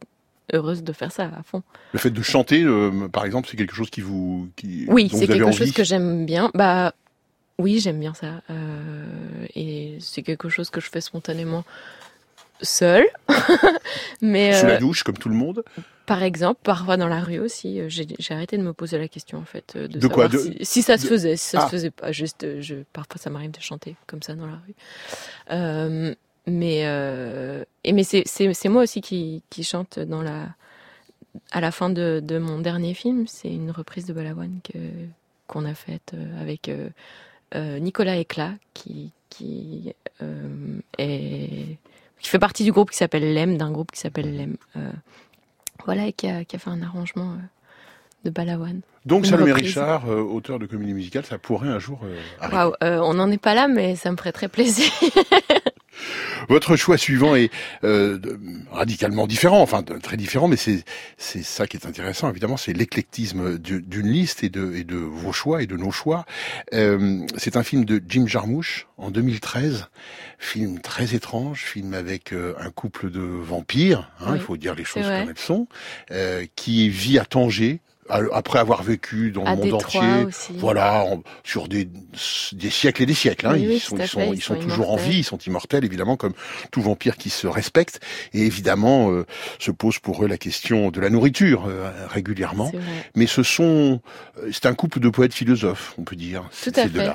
heureuse 0.55 0.83
de 0.83 0.93
faire 0.95 1.13
ça 1.13 1.31
à 1.39 1.43
fond. 1.43 1.63
Le 1.93 1.99
fait 1.99 2.11
de 2.11 2.23
chanter, 2.23 2.63
euh, 2.65 3.09
par 3.13 3.27
exemple, 3.27 3.49
c'est 3.51 3.57
quelque 3.59 3.75
chose 3.75 3.91
qui 3.91 4.01
vous, 4.01 4.49
qui, 4.57 4.87
Oui, 4.89 5.11
c'est 5.13 5.27
quelque 5.27 5.43
envie. 5.45 5.57
chose 5.57 5.73
que 5.73 5.85
j'aime 5.85 6.25
bien. 6.25 6.51
Bah 6.55 6.95
oui, 7.59 7.81
j'aime 7.81 8.01
bien 8.01 8.15
ça. 8.15 8.41
Euh, 8.51 9.05
et 9.55 9.99
c'est 10.01 10.23
quelque 10.23 10.49
chose 10.49 10.71
que 10.71 10.81
je 10.81 10.89
fais 10.89 11.01
spontanément 11.03 11.65
seule. 12.63 13.07
mais 14.23 14.53
Sous 14.55 14.67
la 14.67 14.75
euh, 14.75 14.79
douche, 14.79 15.03
comme 15.03 15.17
tout 15.19 15.29
le 15.29 15.35
monde. 15.35 15.65
Par 16.07 16.23
exemple, 16.23 16.61
parfois 16.63 16.97
dans 16.97 17.07
la 17.09 17.21
rue 17.21 17.39
aussi, 17.39 17.81
euh, 17.81 17.89
j'ai 17.89 18.07
arrêté 18.31 18.57
de 18.57 18.63
me 18.63 18.73
poser 18.73 18.97
la 18.99 19.09
question 19.09 19.39
en 19.39 19.45
fait 19.45 19.75
euh, 19.77 19.89
de, 19.89 20.09
quoi 20.09 20.29
De- 20.29 20.39
si, 20.39 20.57
si 20.63 20.83
ça 20.83 20.97
se 20.97 21.03
de- 21.05 21.09
faisait, 21.09 21.37
si 21.37 21.51
ça 21.51 21.61
Ah. 21.63 21.67
se 21.67 21.71
faisait 21.71 21.91
pas. 21.91 22.13
Juste, 22.13 22.61
je 22.61 22.77
parfois 22.93 23.17
ça 23.21 23.29
m'arrive 23.31 23.51
de 23.51 23.61
chanter 23.61 23.95
comme 24.07 24.23
ça 24.23 24.35
dans 24.35 24.47
la 24.47 24.55
rue. 24.67 24.75
Euh, 25.51 26.15
mais 26.47 26.83
euh, 26.87 27.63
et 27.85 27.93
mais 27.93 28.05
c'est 28.05 28.69
moi 28.69 28.83
aussi 28.85 29.03
qui 29.03 29.43
qui 29.51 29.65
chante 29.65 29.99
dans 29.99 30.23
la 30.23 30.47
à 31.53 31.61
la 31.61 31.71
fin 31.71 31.91
de 31.91 32.21
de 32.25 32.39
mon 32.39 32.59
dernier 32.59 32.95
film. 32.95 33.27
C'est 33.27 33.53
une 33.53 33.71
reprise 33.71 34.07
de 34.07 34.15
que 34.65 34.79
qu'on 35.47 35.67
a 35.67 35.75
faite 35.75 36.15
avec 36.41 36.71
euh, 37.55 37.79
Nicolas 37.79 38.17
Éclat 38.17 38.55
qui 38.73 39.11
qui 39.29 39.93
est 40.99 41.77
qui 42.21 42.29
fait 42.29 42.39
partie 42.39 42.65
du 42.65 42.73
groupe 42.73 42.91
qui 42.91 42.97
s'appelle 42.97 43.35
Lem, 43.35 43.57
d'un 43.57 43.71
groupe 43.71 43.93
qui 43.93 44.01
s'appelle 44.01 44.37
Lem. 44.37 44.57
Euh, 44.77 44.91
voilà, 45.85 46.07
et 46.07 46.13
qui 46.13 46.29
a, 46.29 46.45
qui 46.45 46.57
a 46.57 46.59
fait 46.59 46.71
un 46.71 46.83
arrangement 46.83 47.33
euh, 47.33 47.37
de 48.25 48.31
Balavoine. 48.31 48.81
Donc, 49.09 49.27
Salomé. 49.27 49.53
Richard, 49.53 50.09
euh, 50.11 50.21
auteur 50.21 50.59
de 50.59 50.67
comédie 50.67 50.93
musicale, 50.95 51.25
ça 51.25 51.39
pourrait 51.39 51.69
un 51.69 51.79
jour 51.79 52.01
euh, 52.05 52.17
arriver. 52.41 52.57
Waouh, 52.57 52.73
euh, 52.85 52.99
on 53.03 53.15
n'en 53.15 53.31
est 53.31 53.39
pas 53.43 53.55
là, 53.55 53.67
mais 53.67 53.97
ça 53.97 54.13
me 54.13 54.17
ferait 54.17 54.33
très 54.33 54.49
plaisir. 54.49 54.91
Votre 56.49 56.77
choix 56.77 56.97
suivant 56.97 57.35
est 57.35 57.51
euh, 57.85 58.19
radicalement 58.71 59.27
différent, 59.27 59.61
enfin 59.61 59.83
très 59.83 60.17
différent, 60.17 60.47
mais 60.49 60.57
c'est 60.57 60.85
c'est 61.19 61.43
ça 61.43 61.67
qui 61.67 61.77
est 61.77 61.87
intéressant. 61.87 62.31
Évidemment, 62.31 62.57
c'est 62.57 62.73
l'éclectisme 62.73 63.59
du- 63.59 63.83
d'une 63.83 64.07
liste 64.07 64.45
et 64.45 64.49
de 64.49 64.75
et 64.75 64.85
de 64.85 64.95
vos 64.97 65.33
choix 65.33 65.63
et 65.63 65.67
de 65.67 65.77
nos 65.77 65.91
choix. 65.91 66.25
Euh, 66.73 67.27
c'est 67.37 67.57
un 67.57 67.63
film 67.65 67.85
de 67.85 68.01
Jim 68.09 68.27
Jarmusch 68.27 68.87
en 68.97 69.11
2013, 69.11 69.89
film 70.39 70.81
très 70.81 71.15
étrange, 71.15 71.63
film 71.65 71.93
avec 71.95 72.33
un 72.33 72.71
couple 72.71 73.11
de 73.11 73.21
vampires, 73.21 74.11
hein, 74.21 74.27
Oui, 74.31 74.37
il 74.37 74.41
faut 74.41 74.57
dire 74.57 74.75
les 74.77 74.85
choses 74.85 75.03
comme 75.03 75.31
elles 75.31 75.39
sont, 75.39 75.67
euh, 76.13 76.47
qui 76.55 76.89
vit 76.89 77.19
à 77.19 77.25
Tanger. 77.25 77.81
Après 78.11 78.59
avoir 78.59 78.83
vécu 78.83 79.31
dans 79.33 79.45
À 79.45 79.51
le 79.51 79.57
monde 79.57 79.65
Détroit 79.77 80.03
entier, 80.03 80.25
aussi. 80.25 80.53
voilà, 80.57 81.05
en- 81.05 81.23
sur 81.45 81.69
des, 81.69 81.85
des 82.53 82.71
siècles 82.71 83.03
et 83.03 83.07
des 83.07 83.15
siècles, 83.15 83.47
hein, 83.47 83.53
Oui, 83.53 83.63
ils, 83.63 83.69
oui, 83.69 83.79
sont, 83.79 83.97
ils, 83.97 84.07
sont, 84.09 84.21
ils 84.33 84.35
ils 84.37 84.41
sont 84.43 84.55
sont 84.55 84.61
toujours 84.61 84.93
en 84.93 84.97
vie, 84.97 85.19
ils 85.19 85.25
sont 85.25 85.39
immortels 85.39 85.85
évidemment 85.85 86.17
comme 86.17 86.33
tout 86.71 86.81
vampire 86.83 87.17
qui 87.17 87.31
se 87.31 87.47
respecte. 87.47 88.01
Et 88.33 88.43
évidemment 88.47 89.11
euh, 89.11 89.27
se 89.59 89.71
pose 89.71 89.99
pour 89.99 90.25
eux 90.25 90.29
la 90.29 90.39
question 90.39 90.91
de 90.91 91.01
la 91.01 91.11
nourriture 91.11 91.67
euh, 91.69 91.91
régulièrement. 92.09 92.73
Mais 93.15 93.27
ce 93.27 93.43
sont 93.43 94.01
euh, 94.39 94.49
c'est 94.53 94.67
un 94.67 94.75
couple 94.75 95.01
de 95.01 95.09
poètes 95.09 95.35
philosophes 95.35 95.95
on 95.99 96.03
peut 96.05 96.17
dire. 96.17 96.49
Tout 96.63 96.73
à 96.77 96.89
fait. 96.89 97.11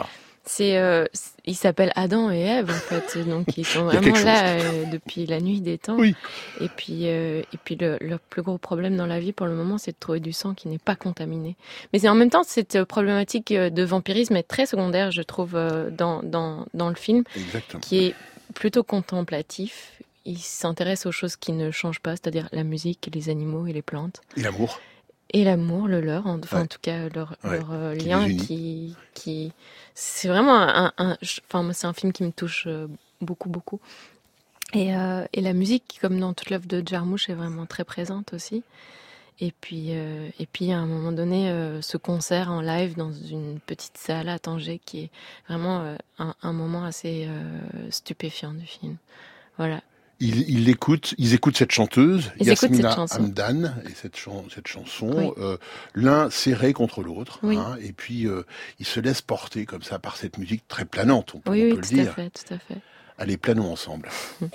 C'est, 0.45 0.77
euh, 0.77 1.05
ils 1.45 1.55
s'appellent 1.55 1.93
Adam 1.95 2.29
et 2.29 2.41
Ève 2.41 2.69
en 2.69 2.73
fait, 2.73 3.17
donc 3.27 3.57
ils 3.57 3.65
sont 3.65 3.85
vraiment 3.85 4.19
là 4.19 4.57
euh, 4.57 4.85
depuis 4.91 5.25
la 5.25 5.39
nuit 5.39 5.61
des 5.61 5.77
temps. 5.77 5.95
Oui. 5.97 6.15
Et 6.59 6.67
puis, 6.67 7.07
euh, 7.07 7.41
et 7.53 7.57
puis 7.63 7.75
le, 7.75 7.97
leur 8.01 8.19
plus 8.19 8.41
gros 8.41 8.57
problème 8.57 8.97
dans 8.97 9.05
la 9.05 9.21
vie 9.21 9.31
pour 9.31 9.45
le 9.47 9.53
moment, 9.53 9.77
c'est 9.77 9.91
de 9.91 9.97
trouver 9.97 10.19
du 10.19 10.33
sang 10.33 10.53
qui 10.53 10.67
n'est 10.67 10.79
pas 10.79 10.95
contaminé. 10.95 11.55
Mais 11.91 11.99
c'est 11.99 12.09
en 12.09 12.15
même 12.15 12.29
temps 12.29 12.43
cette 12.43 12.75
euh, 12.75 12.85
problématique 12.85 13.53
de 13.53 13.83
vampirisme 13.83 14.35
est 14.35 14.43
très 14.43 14.65
secondaire, 14.65 15.11
je 15.11 15.21
trouve, 15.21 15.53
dans 15.91 16.21
dans 16.23 16.65
dans 16.73 16.89
le 16.89 16.95
film, 16.95 17.23
Exactement. 17.35 17.79
qui 17.79 18.05
est 18.05 18.15
plutôt 18.53 18.83
contemplatif. 18.83 19.93
Il 20.25 20.39
s'intéresse 20.39 21.05
aux 21.05 21.11
choses 21.11 21.35
qui 21.37 21.53
ne 21.53 21.71
changent 21.71 21.99
pas, 21.99 22.11
c'est-à-dire 22.11 22.49
la 22.51 22.63
musique, 22.63 23.09
les 23.13 23.29
animaux 23.29 23.65
et 23.67 23.73
les 23.73 23.81
plantes. 23.81 24.21
et 24.37 24.41
l'amour 24.41 24.79
Et 25.35 25.43
l'amour, 25.43 25.87
le 25.87 25.99
leur, 25.99 26.27
en- 26.27 26.39
enfin 26.39 26.57
Ouais. 26.57 26.63
en 26.63 26.67
tout 26.67 26.77
cas 26.81 27.09
leur, 27.09 27.35
Ouais, 27.43 27.57
leur 27.57 27.71
euh, 27.71 27.95
qui 27.95 28.05
lien 28.07 28.35
qui, 28.35 28.95
qui 29.15 29.51
c'est 29.95 30.27
vraiment 30.27 30.55
un, 30.59 30.93
un- 30.97 31.17
enfin 31.51 31.73
c'est 31.73 31.87
un 31.87 31.93
film 31.93 32.13
qui 32.13 32.23
me 32.23 32.31
touche 32.31 32.65
euh, 32.67 32.87
beaucoup 33.21 33.49
beaucoup. 33.49 33.79
Et, 34.73 34.95
euh, 34.95 35.25
et 35.33 35.41
la 35.41 35.53
musique, 35.53 35.99
comme 36.01 36.19
dans 36.19 36.33
toute 36.33 36.49
l'œuvre 36.49 36.65
de 36.67 36.83
Jarmusch, 36.87 37.29
est 37.29 37.33
vraiment 37.35 37.65
très 37.65 37.83
présente 37.83 38.33
aussi. 38.33 38.63
Et 39.39 39.51
puis, 39.61 39.87
euh, 39.91 40.29
et 40.39 40.45
puis 40.45 40.71
à 40.71 40.77
un 40.79 40.85
moment 40.85 41.11
donné, 41.11 41.51
ce 41.81 41.97
concert 41.97 42.51
en 42.51 42.61
live 42.61 42.95
dans 42.95 43.11
une 43.11 43.59
petite 43.59 43.97
salle 43.97 44.29
à 44.29 44.37
Tanger, 44.39 44.79
qui 44.83 45.01
est 45.05 45.09
vraiment 45.47 45.95
un, 46.19 46.35
un 46.41 46.53
moment 46.53 46.85
assez 46.85 47.27
stupéfiant 47.89 48.53
du 48.53 48.65
film. 48.65 48.97
Voilà 49.57 49.81
ils, 50.22 50.48
ils 50.50 50.64
l'écoutent 50.64 51.14
ils 51.16 51.32
écoutent 51.34 51.56
cette 51.56 51.70
chanteuse 51.70 52.24
Ils 52.40 52.48
écoutent 52.50 52.62
Yasmina 52.62 52.88
cette 52.90 52.96
chanson. 52.96 53.20
Hamdan 53.22 53.74
et 53.88 53.94
cette, 53.94 54.16
chan- 54.16 54.44
cette 54.54 54.66
chanson 54.66 55.10
Oui. 55.16 55.30
euh, 55.38 55.56
l'un 55.94 56.28
serré 56.30 56.72
contre 56.72 57.02
l'autre 57.02 57.38
Oui. 57.44 57.56
hein, 57.56 57.76
et 57.80 57.92
puis 57.92 58.26
euh, 58.26 58.42
ils 58.80 58.86
se 58.86 58.98
laissent 59.00 59.22
porter 59.22 59.64
comme 59.64 59.82
ça 59.82 59.98
par 60.00 60.16
cette 60.16 60.36
musique 60.38 60.66
très 60.66 60.84
planante 60.84 61.34
on 61.36 61.38
peut, 61.40 61.50
Oui, 61.52 61.60
on 61.60 61.64
oui, 61.66 61.70
peut 61.70 61.76
le 61.76 61.82
tout 61.88 61.94
à 61.94 62.02
dire 62.02 62.14
fait, 62.14 62.30
tout 62.30 62.54
à 62.54 62.58
fait. 62.58 62.80
allez 63.18 63.36
planons 63.36 63.70
ensemble 63.70 64.08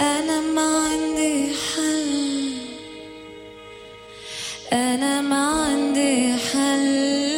أنا 0.00 0.40
ما 0.54 0.68
عندي 0.88 1.52
حل 1.54 2.58
أنا 4.72 5.20
ما 5.20 5.64
عندي 5.64 6.32
حل 6.36 7.31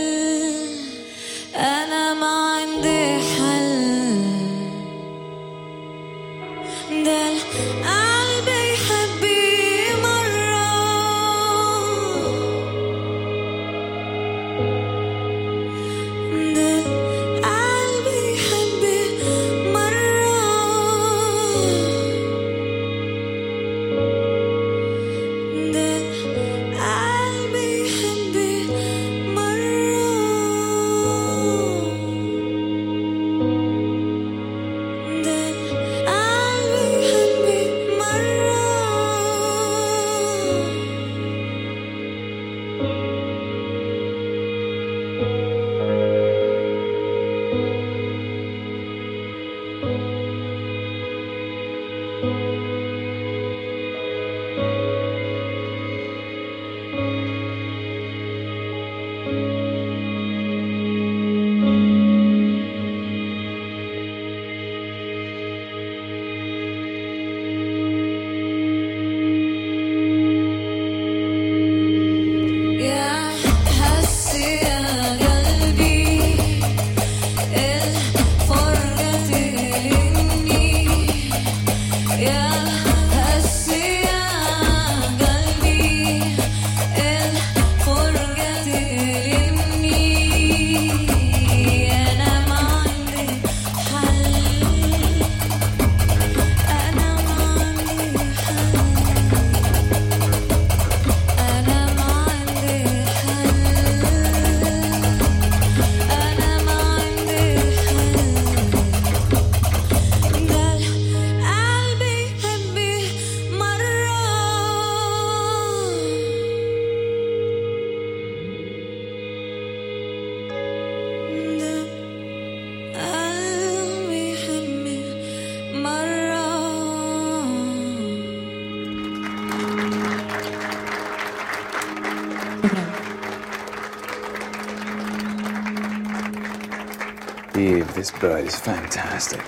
this 138.06 138.20
bird 138.20 138.46
is 138.46 138.56
fantastic. 138.56 139.42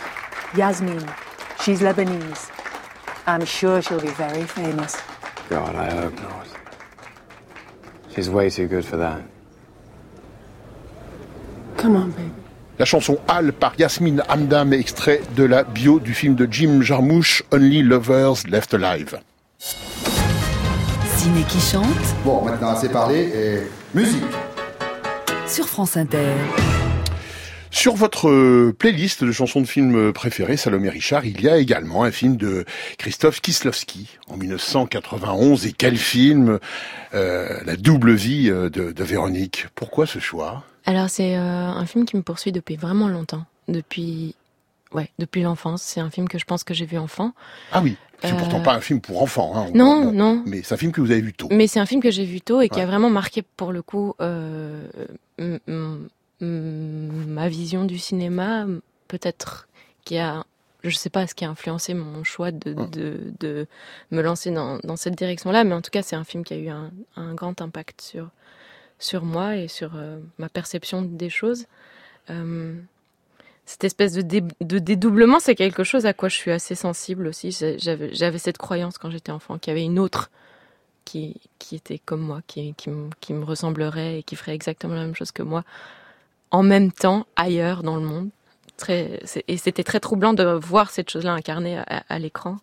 Yasmin. 0.55 1.05
She's 1.63 1.81
Lebanese. 1.81 2.49
I'm 3.27 3.45
sure 3.45 3.81
she'll 3.83 4.01
be 4.01 4.07
very 4.17 4.43
famous. 4.43 4.95
God, 5.49 5.75
I 5.75 5.91
hope 5.93 6.15
not. 6.21 6.47
She's 8.15 8.29
way 8.29 8.49
too 8.49 8.67
good 8.67 8.83
for 8.83 8.97
that. 8.97 9.21
Come 11.77 11.95
on, 11.97 12.09
baby. 12.11 12.31
La 12.79 12.85
chanson 12.85 13.17
Al 13.27 13.53
par 13.53 13.73
Yasmine 13.77 14.23
Hamdam, 14.27 14.73
extrait 14.73 15.21
de 15.35 15.43
la 15.43 15.63
bio 15.63 15.99
du 15.99 16.13
film 16.13 16.35
de 16.35 16.47
Jim 16.49 16.81
Jarmusch, 16.81 17.43
Only 17.51 17.83
Lovers 17.83 18.47
Left 18.47 18.73
Alive. 18.73 19.19
Ciné 19.59 21.43
qui 21.47 21.59
chante 21.59 21.85
Bon, 22.23 22.43
maintenant 22.43 22.69
assez 22.71 22.89
parlé 22.89 23.19
et 23.35 23.71
musique. 23.93 24.23
sur 25.47 25.67
France 25.67 25.97
Inter. 25.97 26.33
Sur 27.87 27.95
votre 27.95 28.27
euh, 28.27 28.75
playlist 28.77 29.23
de 29.23 29.31
chansons 29.31 29.61
de 29.61 29.65
films 29.65 30.11
préférées, 30.11 30.57
Salomé 30.57 30.89
Richard, 30.89 31.23
il 31.25 31.39
y 31.39 31.47
a 31.47 31.55
également 31.55 32.03
un 32.03 32.11
film 32.11 32.35
de 32.35 32.65
Christophe 32.97 33.39
Kieslowski 33.39 34.17
en 34.27 34.35
1991. 34.35 35.65
Et 35.65 35.71
quel 35.71 35.95
film 35.95 36.59
euh, 37.13 37.57
La 37.65 37.77
double 37.77 38.11
vie 38.11 38.49
euh, 38.49 38.69
de, 38.69 38.91
de 38.91 39.03
Véronique? 39.05 39.67
Pourquoi 39.73 40.05
ce 40.05 40.19
choix? 40.19 40.65
Alors 40.85 41.09
c'est 41.09 41.37
euh, 41.37 41.39
un 41.39 41.85
film 41.85 42.03
qui 42.03 42.17
me 42.17 42.23
poursuit 42.23 42.51
depuis 42.51 42.75
vraiment 42.75 43.07
longtemps, 43.07 43.45
depuis 43.69 44.35
ouais, 44.91 45.09
depuis 45.17 45.43
l'enfance. 45.43 45.81
C'est 45.81 46.01
un 46.01 46.09
film 46.09 46.27
que 46.27 46.37
je 46.37 46.43
pense 46.43 46.65
que 46.65 46.73
j'ai 46.73 46.85
vu 46.85 46.97
enfant. 46.97 47.31
Ah 47.71 47.79
oui, 47.81 47.95
c'est 48.21 48.33
Euh, 48.33 48.35
pourtant 48.35 48.59
pas 48.59 48.73
un 48.73 48.81
film 48.81 48.99
pour 48.99 49.21
enfants. 49.23 49.53
Hein, 49.55 49.71
Non, 49.73 50.11
non. 50.11 50.43
Mais 50.45 50.61
c'est 50.61 50.73
un 50.73 50.77
film 50.77 50.91
que 50.91 50.99
vous 50.99 51.11
avez 51.11 51.21
vu 51.21 51.31
tôt. 51.31 51.47
Mais 51.51 51.67
c'est 51.67 51.79
un 51.79 51.85
film 51.85 52.01
que 52.01 52.11
j'ai 52.11 52.25
vu 52.25 52.41
tôt 52.41 52.59
et 52.59 52.67
qui 52.67 52.81
a 52.81 52.85
vraiment 52.85 53.09
marqué 53.09 53.43
pour 53.55 53.71
le 53.71 53.81
coup 53.81 54.13
euh, 54.19 54.85
ma 56.41 57.49
vision 57.49 57.85
du 57.85 57.97
cinéma, 57.97 58.65
peut-être 59.07 59.67
qui 60.05 60.17
a, 60.17 60.45
je 60.83 60.95
sais 60.95 61.09
pas 61.09 61.27
ce 61.27 61.35
qui 61.35 61.45
a 61.45 61.49
influencé 61.49 61.93
mon 61.93 62.23
choix 62.23 62.51
de, 62.51 62.73
de, 62.73 63.33
de 63.39 63.67
me 64.11 64.21
lancer 64.21 64.51
dans, 64.51 64.79
dans 64.83 64.95
cette 64.95 65.15
direction-là, 65.15 65.63
mais 65.63 65.73
en 65.73 65.81
tout 65.81 65.91
cas 65.91 66.03
c'est 66.03 66.15
un 66.15 66.23
film 66.23 66.43
qui 66.43 66.53
a 66.53 66.57
eu 66.57 66.69
un, 66.69 66.91
un 67.15 67.33
grand 67.33 67.61
impact 67.61 68.01
sur 68.01 68.29
sur 68.99 69.23
moi 69.23 69.57
et 69.57 69.67
sur 69.67 69.95
euh, 69.95 70.19
ma 70.39 70.49
perception 70.49 71.01
des 71.03 71.29
choses. 71.29 71.65
Euh, 72.29 72.75
cette 73.65 73.83
espèce 73.83 74.13
de, 74.13 74.21
dé- 74.21 74.43
de 74.61 74.79
dédoublement, 74.79 75.39
c'est 75.39 75.55
quelque 75.55 75.83
chose 75.83 76.05
à 76.05 76.13
quoi 76.13 76.29
je 76.29 76.35
suis 76.35 76.51
assez 76.51 76.73
sensible 76.75 77.27
aussi. 77.27 77.51
J'avais 77.79 78.37
cette 78.39 78.57
croyance 78.57 78.97
quand 78.97 79.09
j'étais 79.11 79.31
enfant 79.31 79.57
qu'il 79.59 79.71
y 79.71 79.75
avait 79.75 79.83
une 79.85 79.99
autre 79.99 80.31
qui, 81.05 81.35
qui 81.59 81.75
était 81.75 81.99
comme 81.99 82.21
moi, 82.21 82.41
qui, 82.47 82.73
qui, 82.75 82.89
me- 82.89 83.09
qui 83.21 83.33
me 83.33 83.43
ressemblerait 83.43 84.19
et 84.19 84.23
qui 84.23 84.35
ferait 84.35 84.55
exactement 84.55 84.95
la 84.95 85.01
même 85.03 85.15
chose 85.15 85.31
que 85.31 85.43
moi, 85.43 85.63
en 86.51 86.63
même 86.63 86.91
temps, 86.91 87.25
ailleurs 87.35 87.83
dans 87.83 87.95
le 87.97 88.03
monde. 88.03 88.29
Très, 88.77 89.19
et 89.47 89.57
c'était 89.57 89.83
très 89.83 89.99
troublant 89.99 90.33
de 90.33 90.43
voir 90.43 90.91
cette 90.91 91.09
chose-là 91.09 91.33
incarnée 91.33 91.79
à, 91.79 92.03
à 92.09 92.19
l'écran. 92.19 92.57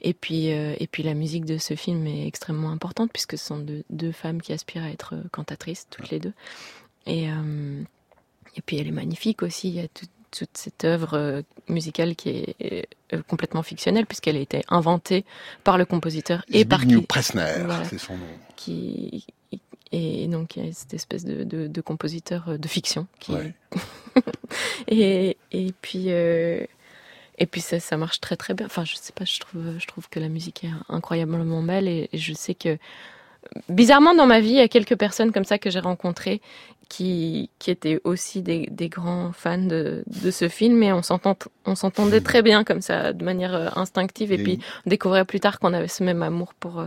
Et 0.00 0.14
puis, 0.14 0.52
euh, 0.52 0.74
et 0.80 0.86
puis 0.86 1.02
la 1.02 1.12
musique 1.12 1.44
de 1.44 1.58
ce 1.58 1.74
film 1.76 2.06
est 2.06 2.26
extrêmement 2.26 2.70
importante 2.70 3.10
puisque 3.12 3.36
ce 3.36 3.44
sont 3.44 3.58
deux, 3.58 3.84
deux 3.90 4.12
femmes 4.12 4.40
qui 4.40 4.54
aspirent 4.54 4.84
à 4.84 4.88
être 4.90 5.14
euh, 5.14 5.22
cantatrices, 5.30 5.86
toutes 5.90 6.08
les 6.08 6.18
deux. 6.18 6.32
Et, 7.06 7.28
euh, 7.28 7.82
et 8.56 8.62
puis 8.62 8.78
elle 8.78 8.86
est 8.88 8.90
magnifique 8.92 9.42
aussi. 9.42 9.68
Il 9.68 9.74
y 9.74 9.80
a 9.80 9.88
tout- 9.88 10.06
toute 10.30 10.56
cette 10.56 10.86
œuvre 10.86 11.42
musicale 11.68 12.16
qui 12.16 12.30
est 12.58 12.88
complètement 13.28 13.62
fictionnelle 13.62 14.06
puisqu'elle 14.06 14.36
a 14.36 14.40
été 14.40 14.62
inventée 14.68 15.26
par 15.62 15.76
le 15.76 15.84
compositeur 15.84 16.42
et 16.48 16.64
par 16.64 16.80
Zbigniew 16.80 17.02
Pressner, 17.02 17.52
Voilà. 17.66 17.84
c'est 17.84 17.98
son 17.98 18.16
nom. 18.16 18.24
qui 18.56 19.26
et 19.92 20.26
donc 20.26 20.56
il 20.56 20.66
y 20.66 20.68
a 20.68 20.72
cette 20.72 20.94
espèce 20.94 21.24
de, 21.24 21.44
de, 21.44 21.66
de 21.66 21.80
compositeur 21.80 22.48
euh, 22.48 22.58
de 22.58 22.66
fiction 22.68 23.06
qui 23.20 23.32
Ouais. 23.32 23.54
et, 24.88 25.36
et 25.52 25.72
puis 25.82 26.06
euh, 26.08 26.64
et 27.38 27.46
puis 27.46 27.60
ça, 27.60 27.80
ça 27.80 27.96
marche 27.96 28.20
très 28.20 28.36
très 28.36 28.54
bien. 28.54 28.66
Enfin 28.66 28.84
je 28.84 28.94
sais 28.96 29.12
pas 29.12 29.24
je 29.24 29.38
trouve 29.40 29.78
je 29.78 29.86
trouve 29.86 30.08
que 30.08 30.20
la 30.20 30.28
musique 30.28 30.64
est 30.64 30.70
incroyablement 30.88 31.62
belle 31.62 31.88
et, 31.88 32.08
et 32.12 32.18
je 32.18 32.32
sais 32.34 32.54
que 32.54 32.78
bizarrement 33.68 34.14
dans 34.14 34.26
ma 34.26 34.40
vie 34.40 34.50
il 34.50 34.56
y 34.56 34.60
a 34.60 34.68
quelques 34.68 34.96
personnes 34.96 35.32
comme 35.32 35.44
ça 35.44 35.58
que 35.58 35.70
j'ai 35.70 35.80
rencontrées 35.80 36.40
qui, 36.88 37.48
qui 37.58 37.70
étaient 37.70 38.00
aussi 38.04 38.42
des, 38.42 38.68
des 38.70 38.88
grands 38.90 39.32
fans 39.32 39.56
de, 39.58 40.04
de 40.06 40.30
ce 40.30 40.48
film 40.48 40.82
et 40.82 40.92
on 40.92 41.02
s'entend 41.02 41.36
on 41.64 41.74
s'entendait 41.74 42.20
très 42.20 42.42
bien 42.42 42.64
comme 42.64 42.82
ça 42.82 43.12
de 43.12 43.24
manière 43.24 43.54
euh, 43.54 43.68
instinctive 43.76 44.30
et 44.32 44.36
Et- 44.36 44.42
puis 44.42 44.58
on 44.86 44.90
découvrait 44.90 45.24
plus 45.24 45.40
tard 45.40 45.58
qu'on 45.58 45.72
avait 45.72 45.88
ce 45.88 46.04
même 46.04 46.22
amour 46.22 46.54
pour 46.54 46.86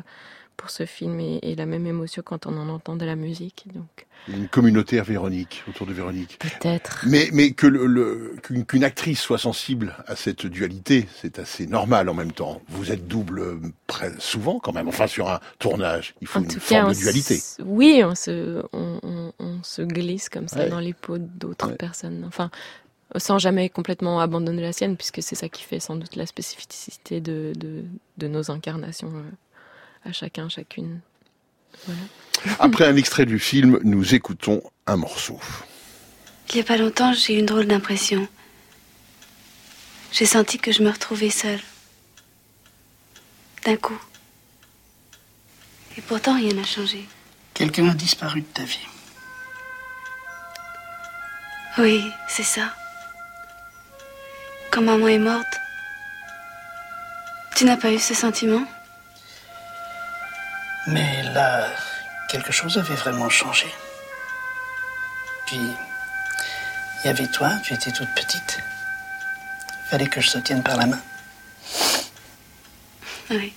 pour 0.65 0.71
ce 0.71 0.87
film 0.87 1.19
et, 1.19 1.37
et 1.43 1.53
la 1.55 1.67
même 1.67 1.85
émotion 1.85 2.23
quand 2.25 2.47
on 2.47 2.57
en 2.57 2.69
entendait 2.69 3.05
la 3.05 3.15
musique 3.15 3.65
donc 3.71 4.07
une 4.27 4.47
communauté 4.47 4.97
à 4.97 5.03
Véronique, 5.03 5.63
autour 5.69 5.85
de 5.85 5.93
Véronique. 5.93 6.39
peut-être 6.39 7.03
Mais, 7.05 7.29
mais 7.31 7.51
que 7.51 7.67
le, 7.67 7.85
le- 7.85 8.35
qu'une, 8.41 8.65
qu'une 8.65 8.83
actrice 8.83 9.19
soit 9.21 9.37
sensible 9.37 9.95
à 10.07 10.15
cette 10.15 10.47
dualité, 10.47 11.07
c'est 11.21 11.37
assez 11.37 11.67
normal 11.67 12.09
en 12.09 12.15
même 12.15 12.31
temps. 12.31 12.59
Vous 12.69 12.91
êtes 12.91 13.07
double 13.07 13.39
euh, 13.41 14.09
souvent 14.17 14.57
quand 14.57 14.73
même. 14.73 14.87
Enfin, 14.87 15.05
sur 15.05 15.29
un 15.29 15.39
tournage, 15.59 16.15
il 16.21 16.27
faut 16.27 16.39
En 16.39 16.41
une 16.41 16.47
tout 16.47 16.59
forme 16.59 16.85
cas, 16.87 16.93
de 16.93 16.97
dualité. 16.97 17.35
s- 17.35 17.57
oui, 17.63 18.01
on 18.03 18.15
se, 18.15 18.63
on, 18.73 18.99
on- 19.03 19.31
on 19.37 19.61
se 19.61 19.83
glisse 19.83 20.29
comme 20.29 20.47
ça 20.47 20.61
Ouais. 20.61 20.69
dans 20.69 20.79
les 20.79 20.93
peaux 20.93 21.19
d'autres 21.19 21.73
personnes. 21.73 22.23
Enfin, 22.27 22.49
sans 23.17 23.37
jamais 23.37 23.69
complètement 23.69 24.19
abandonner 24.21 24.63
la 24.63 24.73
sienne, 24.73 24.97
puisque 24.97 25.21
c'est 25.21 25.35
ça 25.35 25.49
qui 25.49 25.61
fait 25.61 25.79
sans 25.79 25.97
doute 25.97 26.15
la 26.15 26.25
spécificité 26.25 27.21
de, 27.21 27.53
de, 27.55 27.83
de 28.17 28.27
nos 28.27 28.49
incarnations 28.49 29.11
euh, 29.13 29.21
à 30.05 30.11
chacun, 30.11 30.47
chacune. 30.49 31.01
Voilà. 31.85 32.01
Après 32.59 32.85
un 32.85 32.95
extrait 32.95 33.25
du 33.25 33.39
film, 33.39 33.79
nous 33.83 34.13
écoutons 34.13 34.61
un 34.85 34.97
morceau. 34.97 35.39
Il 36.49 36.55
n'y 36.55 36.61
a 36.61 36.63
pas 36.63 36.77
longtemps, 36.77 37.11
j'ai 37.13 37.35
eu 37.35 37.39
une 37.39 37.45
drôle 37.45 37.65
d'impression. 37.65 38.27
J'ai 40.11 40.25
senti 40.25 40.59
que 40.59 40.71
je 40.71 40.83
me 40.83 40.89
retrouvais 40.89 41.31
seule. 41.31 41.59
D'un 43.65 43.75
coup. 43.77 43.99
Et 45.97 46.01
pourtant, 46.01 46.35
rien 46.35 46.53
n'a 46.53 46.63
changé. 46.63 47.05
Quelqu'un 47.53 47.89
a 47.89 47.93
disparu 47.93 48.41
de 48.41 48.45
ta 48.45 48.63
vie. 48.63 48.87
Oui, 51.77 52.03
c'est 52.27 52.43
ça. 52.43 52.73
Quand 54.71 54.81
maman 54.81 55.07
est 55.07 55.19
morte, 55.19 55.45
tu 57.55 57.65
n'as 57.65 57.77
pas 57.77 57.91
eu 57.91 57.99
ce 57.99 58.13
sentiment? 58.13 58.65
Mais 60.87 61.23
là, 61.33 61.67
quelque 62.29 62.51
chose 62.51 62.77
avait 62.77 62.95
vraiment 62.95 63.29
changé. 63.29 63.67
Puis, 65.47 65.59
il 67.03 67.07
y 67.07 67.09
avait 67.09 67.27
toi, 67.27 67.51
tu 67.63 67.73
étais 67.73 67.91
toute 67.91 68.13
petite. 68.13 68.59
Fallait 69.89 70.07
que 70.07 70.21
je 70.21 70.31
te 70.31 70.37
tienne 70.39 70.63
par 70.63 70.77
la 70.77 70.85
main. 70.85 71.01
Oui. 73.29 73.53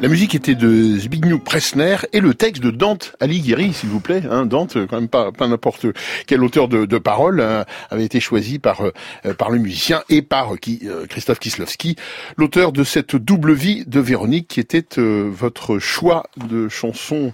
La 0.00 0.06
musique 0.06 0.36
était 0.36 0.54
de 0.54 0.96
Zbigniew 0.96 1.40
Pressner 1.40 1.96
et 2.12 2.20
le 2.20 2.32
texte 2.32 2.62
de 2.62 2.70
Dante 2.70 3.16
Alighieri, 3.18 3.72
s'il 3.72 3.88
vous 3.88 3.98
plaît. 3.98 4.22
Hein, 4.30 4.46
Dante, 4.46 4.86
quand 4.86 5.00
même 5.00 5.08
pas, 5.08 5.32
pas 5.32 5.48
n'importe 5.48 5.86
quel 6.28 6.44
auteur 6.44 6.68
de, 6.68 6.86
de 6.86 6.98
paroles, 6.98 7.40
hein, 7.40 7.64
avait 7.90 8.04
été 8.04 8.20
choisi 8.20 8.60
par 8.60 8.82
euh, 8.82 9.34
par 9.34 9.50
le 9.50 9.58
musicien 9.58 10.04
et 10.08 10.22
par 10.22 10.54
euh, 10.54 10.58
euh, 10.84 11.06
Christophe 11.06 11.40
Kislowski, 11.40 11.96
l'auteur 12.36 12.70
de 12.70 12.84
cette 12.84 13.16
double 13.16 13.52
vie 13.54 13.84
de 13.86 13.98
Véronique, 13.98 14.46
qui 14.46 14.60
était 14.60 15.00
euh, 15.00 15.28
votre 15.32 15.80
choix 15.80 16.26
de 16.36 16.68
chanson 16.68 17.32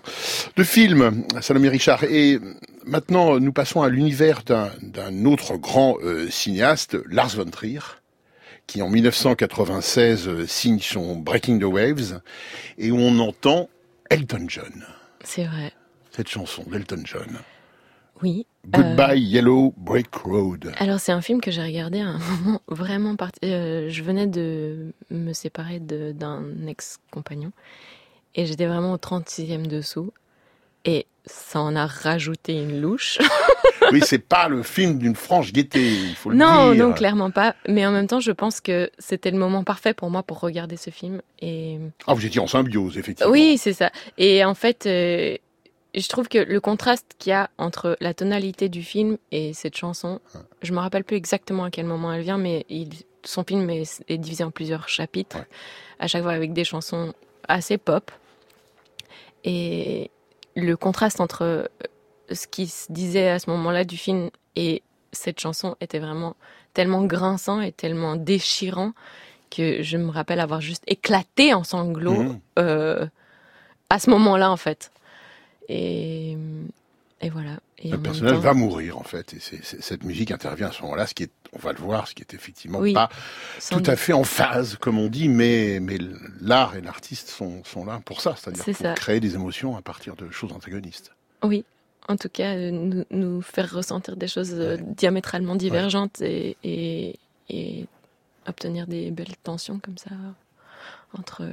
de 0.57 0.65
film, 0.65 1.25
Salomé 1.43 1.69
Richard. 1.69 2.05
Et 2.05 2.39
maintenant, 2.87 3.39
nous 3.41 3.53
passons 3.53 3.83
à 3.83 3.91
l'univers 3.91 4.43
d'un 4.43 4.71
d'un 4.83 5.27
autre 5.27 5.59
grand 5.59 5.99
euh, 6.03 6.31
cinéaste, 6.31 6.97
Lars 7.11 7.37
von 7.37 7.45
Trier 7.45 7.81
qui 8.67 8.83
en 8.83 8.89
1996 8.89 10.29
euh, 10.29 10.47
signe 10.47 10.81
son 10.81 11.17
Breaking 11.17 11.59
the 11.59 11.65
Waves, 11.65 12.21
et 12.79 12.91
où 12.91 12.97
on 12.97 13.19
entend 13.19 13.69
Elton 14.11 14.47
John. 14.49 14.85
C'est 15.23 15.45
vrai. 15.45 15.73
Cette 16.11 16.29
chanson 16.29 16.65
d'Elton 16.71 17.03
John. 17.05 17.39
Oui. 18.23 18.47
Goodbye 18.69 19.21
Yellow 19.21 19.75
Brick 19.77 20.15
Road. 20.15 20.73
Alors 20.79 21.01
c'est 21.01 21.13
un 21.13 21.21
film 21.21 21.41
que 21.41 21.51
j'ai 21.51 21.63
regardé 21.63 22.01
à 22.01 22.07
un 22.07 22.19
moment 22.19 22.63
vraiment 22.69 23.17
parti. 23.17 23.41
euh, 23.45 23.91
je 23.91 24.03
venais 24.03 24.27
de 24.27 24.95
me 25.11 25.33
séparer 25.33 25.81
d'un 25.81 26.45
ex-compagnon 26.67 27.53
et 28.35 28.47
j'étais 28.47 28.67
vraiment 28.67 28.93
au 28.93 28.97
36e 28.97 29.67
dessous 29.67 30.13
et 30.85 31.07
ça 31.27 31.61
en 31.61 31.75
a 31.77 31.87
rajouté 31.87 32.53
une 32.55 32.81
louche. 32.81 33.19
oui, 33.93 34.01
c'est 34.05 34.19
pas 34.19 34.49
le 34.49 34.63
film 34.63 34.99
d'une 34.99 35.17
franche 35.17 35.53
gaieté, 35.53 35.81
il 35.83 36.15
faut 36.15 36.31
le 36.31 36.37
non, 36.37 36.73
dire. 36.73 36.87
non, 36.87 36.93
clairement 36.93 37.31
pas. 37.31 37.55
Mais 37.67 37.87
en 37.87 37.93
même 37.93 38.07
temps, 38.07 38.21
je 38.21 38.33
pense 38.33 38.61
que 38.61 38.91
c'était 38.99 39.31
le 39.31 39.39
moment 39.39 39.65
parfait 39.65 39.95
pour 39.95 40.11
moi 40.11 40.23
pour 40.23 40.41
regarder 40.41 40.77
ce 40.77 40.91
film 40.91 41.23
et 41.41 41.79
Ah, 42.07 42.13
vous 42.15 42.27
étiez 42.27 42.41
en 42.41 42.47
symbiose, 42.47 42.99
effectivement. 42.99 43.33
oui, 43.33 43.57
c'est 43.59 43.73
ça. 43.73 43.91
Et 44.19 44.45
en 44.45 44.55
fait, 44.55 44.85
euh, 44.87 45.37
je 45.95 46.09
trouve 46.09 46.29
que 46.29 46.39
le 46.39 46.61
contraste 46.61 47.15
qu'il 47.19 47.31
y 47.31 47.35
a 47.35 47.49
entre 47.57 47.97
la 48.01 48.13
tonalité 48.13 48.69
du 48.69 48.83
film 48.83 49.17
et 49.33 49.55
cette 49.55 49.77
chanson, 49.77 50.21
je 50.63 50.73
me 50.75 50.79
rappelle 50.81 51.05
plus 51.05 51.17
exactement 51.17 51.65
à 51.65 51.71
quel 51.71 51.87
moment 51.87 52.13
elle 52.13 52.23
vient, 52.23 52.37
mais 52.39 52.67
il- 52.69 52.91
son 53.25 53.45
film 53.45 53.71
est, 53.71 54.03
est 54.09 54.19
divisé 54.19 54.45
en 54.45 54.51
plusieurs 54.51 54.91
chapitres, 54.91 55.39
à 55.99 56.07
chaque 56.09 56.23
fois 56.23 56.33
avec 56.33 56.53
des 56.53 56.65
chansons 56.65 57.15
assez 57.49 57.79
pop. 57.79 58.11
Et 59.45 60.11
le 60.57 60.77
contraste 60.77 61.21
entre 61.21 61.43
euh, 61.43 61.67
ce 62.33 62.47
qui 62.47 62.67
se 62.67 62.91
disait 62.93 63.29
à 63.29 63.39
ce 63.39 63.51
moment-là 63.51 63.85
du 63.85 63.97
film 63.97 64.31
et 64.57 64.83
cette 65.13 65.41
chanson 65.41 65.77
était 65.81 65.99
vraiment 65.99 66.37
tellement 66.73 67.05
grinçant 67.05 67.61
et 67.61 67.73
tellement 67.73 68.17
déchirant 68.17 68.93
que 69.51 69.83
je 69.83 69.97
me 69.97 70.11
rappelle 70.11 70.41
avoir 70.41 70.61
juste 70.61 70.83
éclaté 70.87 71.55
en 71.55 71.63
sanglots 71.65 72.23
Mhm. 72.23 72.41
euh, 72.59 73.07
à 73.91 73.99
ce 73.99 74.11
moment-là 74.11 74.51
en 74.51 74.57
fait. 74.57 74.91
Et, 75.69 76.37
et 77.21 77.31
voilà. 77.31 77.59
Et 77.79 77.91
Le 77.91 77.99
personnage 78.01 78.35
temps- 78.35 78.41
va 78.41 78.55
mourir, 78.55 78.99
en 78.99 79.03
fait, 79.03 79.35
et 79.35 79.39
cette 79.41 80.05
musique 80.05 80.31
intervient 80.31 80.69
à 80.69 80.73
ce 80.73 80.83
moment-là, 80.83 81.07
ce 81.07 81.15
qui 81.15 81.23
est, 81.25 81.31
on 81.53 81.59
va 81.59 81.73
le 81.73 81.79
voir, 81.79 82.09
ce 82.09 82.15
qui 82.15 82.23
est 82.23 82.35
effectivement 82.35 82.79
Oui, 82.81 82.93
pas 82.93 83.09
tout 83.71 83.83
à 83.87 83.97
fait 83.97 84.13
en 84.13 84.25
phase, 84.25 84.77
comme 84.81 84.99
on 84.99 85.09
dit, 85.09 85.29
mais, 85.29 85.79
mais 85.81 85.99
l'art 86.41 86.77
et 86.77 86.81
l'artiste 86.81 87.29
sont, 87.29 87.63
sont 87.65 87.85
là 87.85 88.01
pour 88.05 88.21
ça, 88.21 88.35
c'est-à-dire 88.37 88.63
C'est 88.65 88.73
pour 88.73 88.83
ça. 88.87 88.95
créer 88.95 89.21
des 89.21 89.35
émotions 89.35 89.77
à 89.77 89.83
partir 89.83 90.17
de 90.17 90.31
choses 90.31 90.53
antagonistes. 90.53 91.13
Oui, 91.43 91.65
en 92.09 92.17
tout 92.17 92.29
cas, 92.29 92.55
euh, 92.57 92.71
nous, 92.71 93.05
nous 93.11 93.41
faire 93.43 93.71
ressentir 93.73 94.17
des 94.17 94.29
choses 94.29 94.53
euh, 94.55 94.77
diamétralement 94.81 95.55
divergentes 95.57 96.21
et, 96.21 96.57
et, 96.65 97.19
et 97.49 97.87
obtenir 98.47 98.87
des 98.87 99.11
belles 99.11 99.37
tensions 99.43 99.79
comme 99.79 99.99
ça 99.99 100.11
entre 101.17 101.47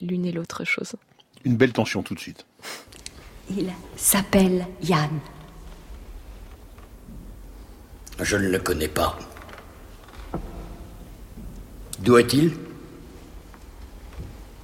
l'une 0.00 0.24
et 0.26 0.32
l'autre 0.32 0.64
chose. 0.64 0.94
Une 1.44 1.56
belle 1.56 1.72
tension 1.72 2.02
tout 2.02 2.14
de 2.14 2.20
suite. 2.20 2.46
Il 3.50 3.72
s'appelle 3.96 4.66
Yann. 4.82 5.18
Je 8.20 8.36
ne 8.36 8.48
le 8.48 8.58
connais 8.60 8.88
pas. 8.88 9.18
D'où 11.98 12.16
est-il? 12.16 12.56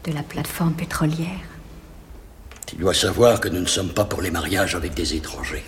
De 0.05 0.13
la 0.13 0.23
plateforme 0.23 0.75
pétrolière. 0.75 1.41
Tu 2.67 2.77
dois 2.77 2.95
savoir 2.95 3.41
que 3.41 3.49
nous 3.49 3.61
ne 3.61 3.67
sommes 3.67 3.93
pas 3.93 4.05
pour 4.05 4.23
les 4.23 4.31
mariages 4.31 4.77
avec 4.77 4.95
des 4.95 5.15
étrangers. 5.15 5.65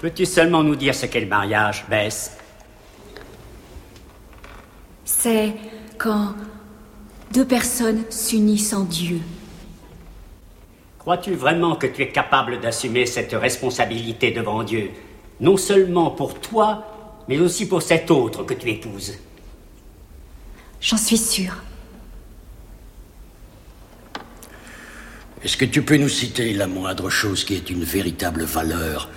Peux-tu 0.00 0.26
seulement 0.26 0.64
nous 0.64 0.74
dire 0.74 0.94
ce 0.96 1.06
qu'est 1.06 1.20
le 1.20 1.28
mariage, 1.28 1.84
Bess? 1.88 2.32
C'est 5.04 5.54
quand 5.98 6.34
deux 7.32 7.46
personnes 7.46 8.02
s'unissent 8.10 8.72
en 8.72 8.84
Dieu. 8.84 9.20
Crois-tu 11.02 11.34
vraiment 11.34 11.74
que 11.74 11.88
tu 11.88 12.02
es 12.02 12.08
capable 12.10 12.60
d'assumer 12.60 13.06
cette 13.06 13.32
responsabilité 13.32 14.30
devant 14.30 14.62
Dieu 14.62 14.92
Non 15.40 15.56
seulement 15.56 16.12
pour 16.12 16.40
toi, 16.40 16.84
mais 17.26 17.40
aussi 17.40 17.66
pour 17.66 17.82
cet 17.82 18.08
autre 18.12 18.44
que 18.44 18.54
tu 18.54 18.70
épouses? 18.70 19.18
J'en 20.80 20.96
suis 20.96 21.18
sûre. 21.18 21.56
Est-ce 25.42 25.56
que 25.56 25.64
tu 25.64 25.82
peux 25.82 25.96
nous 25.96 26.08
citer 26.08 26.52
la 26.52 26.68
moindre 26.68 27.10
chose 27.10 27.42
qui 27.42 27.54
ait 27.54 27.58
une 27.58 27.82
véritable 27.82 28.44
valeur 28.44 29.10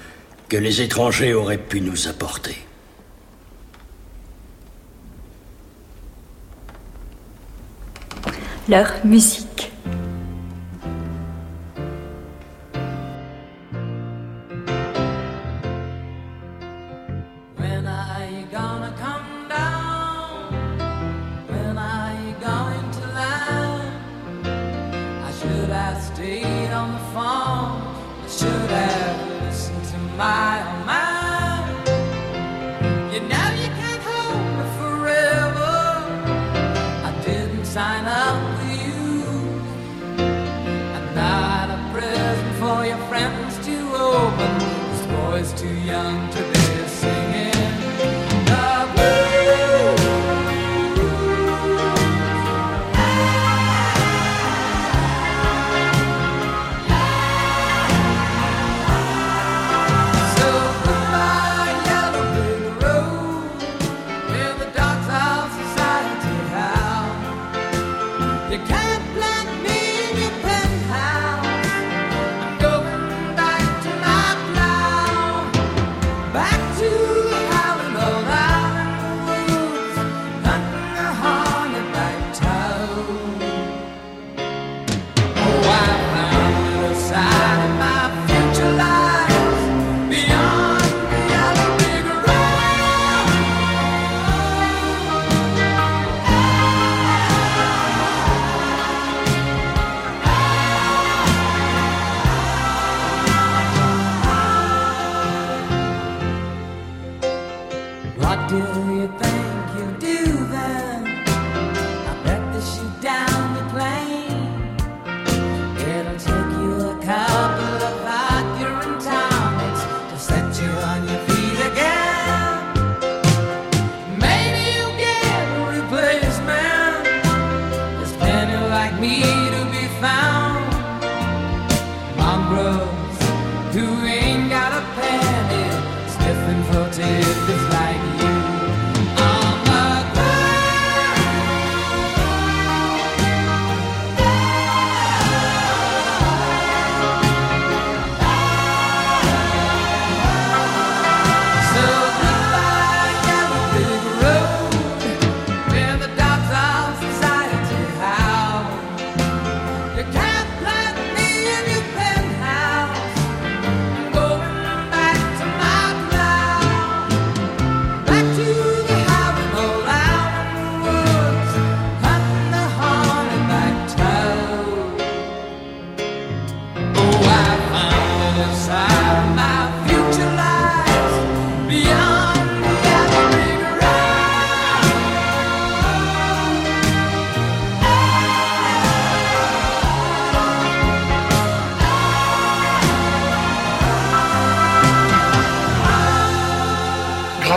que 0.49 0.57
les 0.57 0.81
étrangers 0.81 1.35
auraient 1.35 1.59
pu 1.59 1.81
nous 1.81 2.07
apporter? 2.07 2.57
Leur 8.67 9.05
musique. 9.05 9.64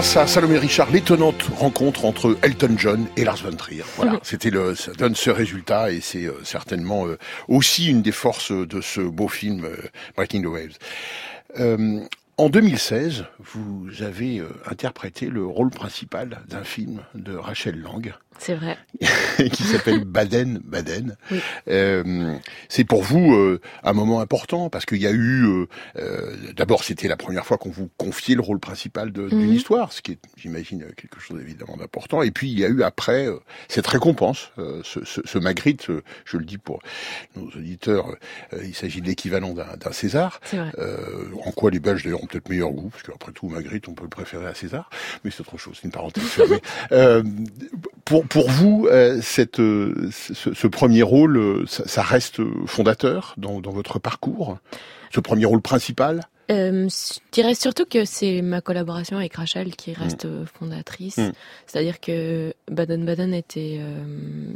Grâce 0.08 0.16
à 0.16 0.26
Salomé 0.26 0.56
Richard, 0.56 0.90
l'étonnante 0.90 1.42
rencontre 1.58 2.06
entre 2.06 2.38
Elton 2.40 2.76
John 2.78 3.06
et 3.18 3.24
Lars 3.24 3.42
von 3.44 3.54
Trier. 3.54 3.84
Voilà, 3.96 4.18
c'était 4.22 4.48
le, 4.48 4.74
ça 4.74 4.92
donne 4.92 5.14
ce 5.14 5.28
résultat 5.28 5.92
et 5.92 6.00
c'est 6.00 6.24
euh, 6.24 6.32
certainement 6.44 7.06
euh, 7.06 7.18
aussi 7.46 7.90
une 7.90 8.00
des 8.00 8.10
forces 8.10 8.50
de 8.50 8.80
ce 8.80 9.02
beau 9.02 9.28
film 9.28 9.66
euh, 9.66 9.76
Breaking 10.16 10.40
the 10.40 10.46
Waves. 10.46 10.78
Euh, 11.60 12.00
en 12.38 12.48
2016, 12.48 13.24
vous 13.40 13.88
avez 14.00 14.38
euh, 14.38 14.48
interprété 14.66 15.26
le 15.26 15.44
rôle 15.44 15.70
principal 15.70 16.40
d'un 16.48 16.62
film 16.64 17.00
de 17.14 17.34
Rachel 17.34 17.80
Lang 17.80 18.14
C'est 18.38 18.54
vrai. 18.54 18.78
qui 19.52 19.62
s'appelle 19.64 20.04
Baden 20.04 20.60
Baden. 20.64 21.16
Oui. 21.32 21.40
Euh, 21.68 22.34
c'est 22.68 22.84
pour 22.84 23.02
vous 23.02 23.34
euh, 23.34 23.60
un 23.82 23.92
moment 23.92 24.20
important 24.20 24.70
parce 24.70 24.84
qu'il 24.86 24.98
y 25.02 25.06
a 25.06 25.12
eu 25.12 25.66
euh, 25.96 26.36
d'abord 26.56 26.84
c'était 26.84 27.08
la 27.08 27.16
première 27.16 27.44
fois 27.46 27.58
qu'on 27.58 27.70
vous 27.70 27.88
confiait 27.96 28.34
le 28.36 28.40
rôle 28.40 28.60
principal 28.60 29.10
d'une 29.12 29.28
Mhm. 29.48 29.52
histoire, 29.52 29.92
ce 29.92 30.00
qui 30.02 30.12
est 30.12 30.18
j'imagine 30.36 30.86
quelque 30.96 31.18
chose 31.20 31.40
évidemment 31.40 31.76
d'important. 31.76 32.22
Et 32.22 32.30
puis 32.30 32.50
il 32.50 32.58
y 32.58 32.64
a 32.64 32.68
eu 32.68 32.82
après 32.84 33.26
cette 33.68 33.86
récompense, 33.88 34.50
ce, 34.56 35.04
ce, 35.04 35.20
ce 35.24 35.38
Magritte, 35.38 35.88
je 36.24 36.36
le 36.36 36.44
dis 36.44 36.58
pour 36.58 36.80
nos 37.36 37.46
auditeurs, 37.48 38.14
il 38.62 38.74
s'agit 38.74 39.00
de 39.00 39.06
l'équivalent 39.06 39.54
d'un 39.54 39.92
César. 39.92 40.40
Vrai. 40.52 40.70
En 41.44 41.50
quoi 41.52 41.70
les 41.70 41.80
Belges 41.80 42.04
d'ailleurs 42.04 42.22
peut-être 42.28 42.48
meilleur 42.48 42.70
goût, 42.70 42.90
parce 42.90 43.02
qu'après 43.02 43.32
tout 43.32 43.48
Magritte 43.48 43.88
on 43.88 43.94
peut 43.94 44.04
le 44.04 44.08
préférer 44.10 44.46
à 44.46 44.54
César, 44.54 44.90
mais 45.24 45.30
c'est 45.30 45.40
autre 45.40 45.58
chose, 45.58 45.76
c'est 45.80 45.84
une 45.86 45.92
parenthèse 45.92 46.24
fermée. 46.24 46.60
Euh, 46.92 47.22
pour 48.04 48.24
pour 48.26 48.50
vous, 48.50 48.88
euh, 48.90 49.20
cette, 49.22 49.60
euh, 49.60 50.10
ce, 50.10 50.54
ce 50.54 50.66
premier 50.66 51.02
rôle, 51.02 51.64
ça, 51.66 51.86
ça 51.86 52.02
reste 52.02 52.40
fondateur 52.66 53.34
dans, 53.36 53.60
dans 53.60 53.72
votre 53.72 53.98
parcours? 53.98 54.58
Ce 55.12 55.20
premier 55.20 55.44
rôle 55.44 55.60
principal? 55.60 56.22
Euh, 56.50 56.88
je 56.88 57.18
dirais 57.30 57.54
surtout 57.54 57.84
que 57.84 58.04
c'est 58.04 58.40
ma 58.40 58.60
collaboration 58.60 59.18
avec 59.18 59.34
Rachel 59.34 59.76
qui 59.76 59.92
reste 59.92 60.24
euh, 60.24 60.46
fondatrice. 60.46 61.18
Mm. 61.18 61.32
C'est-à-dire 61.66 62.00
que 62.00 62.54
Baden 62.70 63.04
Baden 63.04 63.34
était 63.34 63.78
euh, 63.80 64.02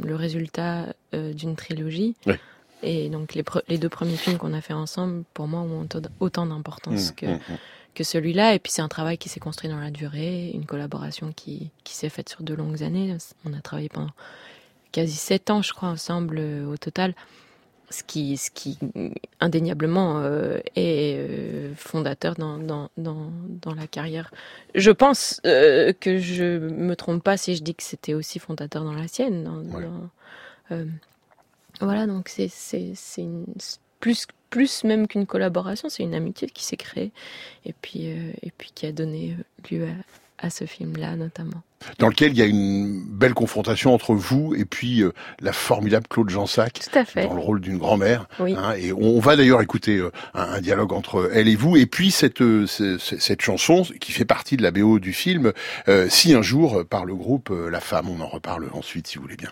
le 0.03 0.15
résultat 0.15 0.87
euh, 1.13 1.33
d'une 1.33 1.55
trilogie. 1.55 2.15
Ouais. 2.25 2.39
Et 2.83 3.09
donc 3.09 3.33
les, 3.33 3.77
deux 3.77 3.89
premiers 3.89 4.17
films 4.17 4.37
qu'on 4.37 4.53
a 4.53 4.61
fait 4.61 4.73
ensemble, 4.73 5.23
pour 5.33 5.47
moi, 5.47 5.61
ont 5.61 5.87
autant- 6.19 6.45
d'importance 6.45 7.11
Mm, 7.11 7.15
que, 7.15 7.25
mm, 7.25 7.29
mm. 7.49 7.57
que 7.95 8.03
celui-là. 8.03 8.53
Et 8.53 8.59
puis 8.59 8.71
c'est 8.71 8.81
un 8.81 8.87
travail 8.89 9.17
qui 9.17 9.29
s'est 9.29 9.39
construit 9.39 9.69
dans 9.69 9.79
la 9.79 9.89
durée, 9.91 10.51
une 10.53 10.65
collaboration 10.65 11.31
qui, 11.35 11.71
qui 11.83 11.95
s'est 11.95 12.09
faite 12.09 12.29
sur 12.29 12.43
de 12.43 12.53
longues 12.53 12.83
années. 12.83 13.15
On 13.45 13.53
a 13.53 13.61
travaillé 13.61 13.89
pendant 13.89 14.11
quasi 14.91 15.15
sept 15.15 15.49
ans, 15.49 15.61
je 15.61 15.73
crois, 15.73 15.89
ensemble 15.89 16.37
euh, 16.39 16.65
au 16.71 16.77
total. 16.77 17.15
Ce 17.89 18.01
qui, 18.01 18.37
ce 18.37 18.49
qui 18.49 18.79
indéniablement 19.39 20.19
euh, 20.21 20.57
est 20.75 21.15
euh, 21.17 21.73
fondateur 21.75 22.33
dans, 22.35 22.57
dans, 22.57 22.89
dans, 22.97 23.29
dans 23.61 23.75
la 23.75 23.85
carrière. 23.85 24.31
Je 24.73 24.89
pense 24.89 25.39
que 25.43 26.17
je 26.17 26.57
me 26.69 26.95
trompe 26.95 27.23
pas 27.23 27.37
si 27.37 27.55
je 27.55 27.61
dis 27.61 27.75
que 27.75 27.83
c'était 27.83 28.15
aussi 28.15 28.39
fondateur 28.39 28.83
dans 28.83 28.93
la 28.93 29.07
sienne. 29.07 29.43
dans- 29.43 29.57
Ouais. 30.71 30.85
Euh, 31.81 31.85
voilà, 31.85 32.05
donc 32.07 32.29
c'est 32.29 32.49
plus 33.99 34.27
plus 34.49 34.83
même 34.83 35.07
qu'une 35.07 35.25
collaboration, 35.25 35.89
c'est 35.89 36.03
une 36.03 36.13
amitié 36.13 36.47
qui 36.47 36.63
s'est 36.63 36.77
créée 36.77 37.11
et 37.65 37.73
puis 37.81 38.11
euh, 38.11 38.31
et 38.43 38.51
puis 38.55 38.71
qui 38.75 38.85
a 38.85 38.91
donné 38.91 39.35
lieu 39.71 39.87
à, 40.39 40.45
à 40.45 40.49
ce 40.51 40.65
film-là 40.65 41.15
notamment. 41.15 41.63
dans 41.97 42.07
lequel 42.09 42.33
il 42.33 42.37
y 42.37 42.41
a 42.43 42.45
une 42.45 43.01
belle 43.03 43.33
confrontation 43.33 43.93
entre 43.95 44.13
vous 44.13 44.53
et 44.55 44.65
puis 44.65 45.01
euh, 45.01 45.11
la 45.39 45.53
formidable 45.53 46.05
Claude 46.07 46.29
Jansac 46.29 46.73
Tout 46.91 46.99
à 46.99 47.03
fait. 47.05 47.23
dans 47.27 47.33
le 47.33 47.39
rôle 47.39 47.61
d'une 47.61 47.77
grand-mère. 47.79 48.27
Oui. 48.39 48.53
hein, 48.55 48.73
et 48.77 48.91
on 48.93 49.19
va 49.19 49.35
d'ailleurs 49.35 49.61
écouter 49.61 49.97
euh, 49.97 50.11
un, 50.35 50.43
un 50.43 50.61
dialogue 50.61 50.93
entre 50.93 51.31
elle 51.33 51.47
et 51.47 51.55
vous. 51.55 51.75
Et 51.77 51.85
puis 51.87 52.11
cette, 52.11 52.41
euh, 52.41 52.67
ce- 52.67 52.97
ce- 52.99 53.17
cette 53.17 53.41
chanson 53.41 53.83
qui 53.99 54.11
fait 54.11 54.25
partie 54.25 54.55
de 54.57 54.61
la 54.63 54.69
BO 54.71 54.99
du 54.99 55.13
film, 55.13 55.51
euh, 55.87 56.07
Si 56.09 56.33
un 56.35 56.41
jour, 56.43 56.79
euh, 56.79 56.83
par 56.83 57.05
le 57.05 57.15
groupe 57.15 57.49
euh, 57.49 57.69
La 57.69 57.79
Femme. 57.79 58.07
On 58.09 58.19
en 58.19 58.27
reparle 58.27 58.69
ensuite 58.73 59.07
si 59.07 59.15
vous 59.17 59.23
voulez 59.23 59.37
bien. 59.37 59.51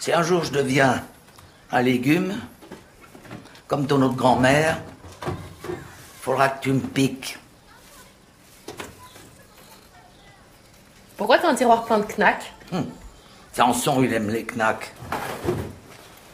Si 0.00 0.12
un 0.12 0.22
jour 0.22 0.42
je 0.44 0.50
deviens 0.52 1.04
un 1.72 1.82
légume, 1.82 2.34
comme 3.66 3.86
ton 3.86 4.00
autre 4.02 4.14
grand-mère, 4.14 4.78
faudra 6.20 6.48
que 6.48 6.62
tu 6.62 6.72
me 6.72 6.80
piques. 6.80 7.38
Pourquoi 11.16 11.38
t'as 11.38 11.48
un 11.48 11.54
tiroir 11.54 11.84
plein 11.84 11.98
de 11.98 12.04
knacks 12.04 12.52
Samson, 13.52 14.02
il 14.02 14.12
aime 14.12 14.28
les 14.28 14.44
knacks. 14.44 14.92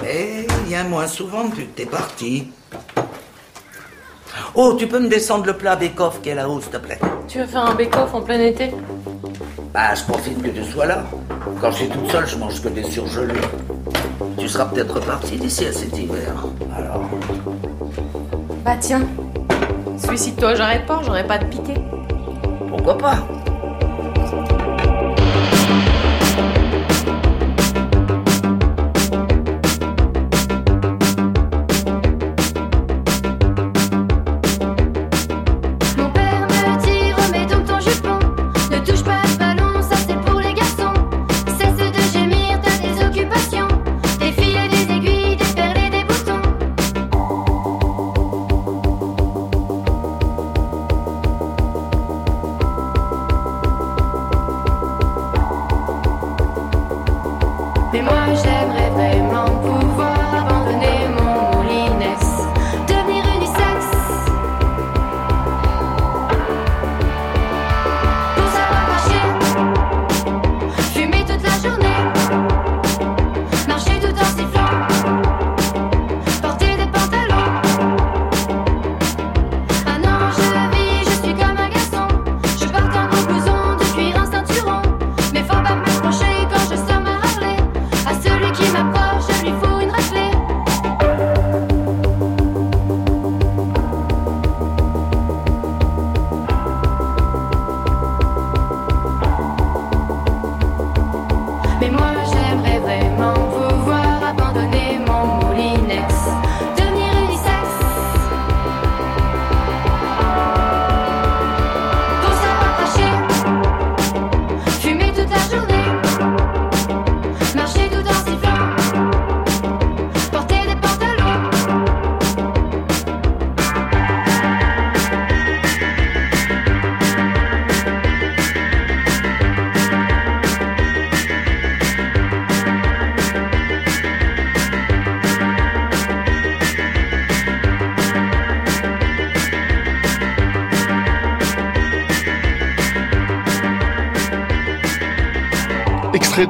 Et 0.05 0.47
viens 0.67 0.85
moins 0.85 1.07
souvent 1.07 1.45
depuis 1.45 1.67
que 1.67 1.77
t'es 1.77 1.87
parti. 1.87 2.51
Oh, 4.55 4.75
tu 4.79 4.89
peux 4.89 4.99
me 4.99 5.09
descendre 5.09 5.47
le 5.47 5.57
plat 5.57 5.77
bake-off 5.77 6.21
qui 6.21 6.31
est 6.31 6.35
là-haut, 6.35 6.61
s'il 6.61 6.71
te 6.71 6.77
plaît? 6.79 6.99
Tu 7.29 7.39
veux 7.39 7.47
faire 7.47 7.65
un 7.65 7.75
bake-off 7.75 8.13
en 8.13 8.23
plein 8.23 8.41
été? 8.41 8.75
Bah, 9.73 9.95
je 9.95 10.03
profite 10.03 10.43
que 10.43 10.49
tu 10.49 10.65
sois 10.65 10.87
là. 10.87 11.05
Quand 11.61 11.71
je 11.71 11.77
suis 11.77 11.89
toute 11.89 12.11
seule, 12.11 12.27
je 12.27 12.37
mange 12.37 12.61
que 12.61 12.69
des 12.69 12.83
surgelés. 12.83 13.41
Tu 14.39 14.49
seras 14.49 14.67
peut-être 14.67 14.95
reparti 14.95 15.37
d'ici 15.37 15.67
à 15.67 15.73
cet 15.73 15.97
hiver. 15.99 16.33
Alors, 16.77 17.09
Bah 18.65 18.77
tiens, 18.81 19.03
suicide-toi, 19.99 20.55
j'arrête 20.55 20.87
pas, 20.87 21.01
j'aurais 21.05 21.27
pas 21.27 21.39
de 21.39 21.45
piquer. 21.47 21.75
pourquoi 22.69 22.99
pas? 22.99 23.19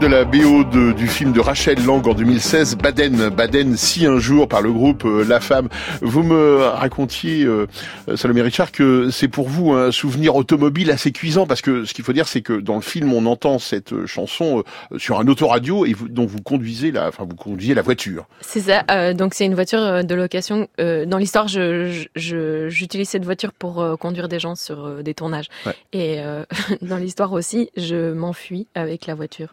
De 0.02 0.08
la 0.08 0.24
BO 0.24 0.64
du 0.64 1.06
film 1.06 1.30
de 1.30 1.38
Rachel 1.38 1.78
Lang 1.86 2.04
en 2.08 2.14
2016, 2.14 2.76
Baden, 2.76 3.28
Baden, 3.28 3.76
si 3.76 4.04
un 4.04 4.18
jour 4.18 4.48
par 4.48 4.60
le 4.60 4.72
groupe 4.72 5.04
euh, 5.04 5.24
La 5.24 5.38
Femme. 5.38 5.68
Vous 6.00 6.24
me 6.24 6.56
racontiez, 6.56 7.44
euh, 7.44 7.68
Salomé 8.16 8.42
Richard, 8.42 8.72
que 8.72 9.10
c'est 9.10 9.28
pour 9.28 9.48
vous 9.48 9.72
un 9.72 9.92
souvenir 9.92 10.34
automobile 10.36 10.90
assez 10.90 11.12
cuisant, 11.12 11.46
parce 11.46 11.62
que 11.62 11.84
ce 11.84 11.94
qu'il 11.94 12.04
faut 12.04 12.12
dire, 12.12 12.28
c'est 12.28 12.42
que 12.42 12.54
dans 12.54 12.76
le 12.76 12.80
film, 12.82 13.12
on 13.12 13.26
entend 13.26 13.58
cette 13.58 13.92
euh, 13.92 14.06
chanson 14.06 14.64
euh, 14.92 14.98
sur 14.98 15.18
un 15.20 15.26
autoradio 15.28 15.86
et 15.86 15.92
vous, 15.92 16.08
dont 16.08 16.26
vous 16.26 16.40
conduisez 16.42 16.90
la, 16.92 17.08
enfin, 17.08 17.24
vous 17.28 17.36
conduisez 17.36 17.74
la 17.74 17.82
voiture. 17.82 18.26
C'est 18.40 18.60
ça. 18.60 18.84
euh, 18.90 19.14
donc 19.14 19.34
c'est 19.34 19.44
une 19.46 19.54
voiture 19.54 19.80
euh, 19.80 20.02
de 20.02 20.14
location. 20.14 20.68
Euh, 20.80 21.06
dans 21.06 21.18
l'histoire, 21.18 21.48
je, 21.48 21.90
je- 21.90 22.08
je- 22.16 22.68
j'utilise 22.68 23.08
cette 23.08 23.24
voiture 23.24 23.52
pour 23.52 23.80
euh, 23.80 23.96
conduire 23.96 24.28
des 24.28 24.38
gens 24.40 24.54
sur 24.54 24.84
euh, 24.86 25.02
des 25.02 25.14
tournages. 25.14 25.46
Ouais. 25.66 25.74
Et 25.92 26.20
euh, 26.20 26.44
dans 26.82 26.96
l'histoire 26.96 27.32
aussi, 27.32 27.70
je 27.76 28.12
m'enfuis 28.12 28.66
avec 28.74 29.06
la 29.06 29.14
voiture 29.14 29.48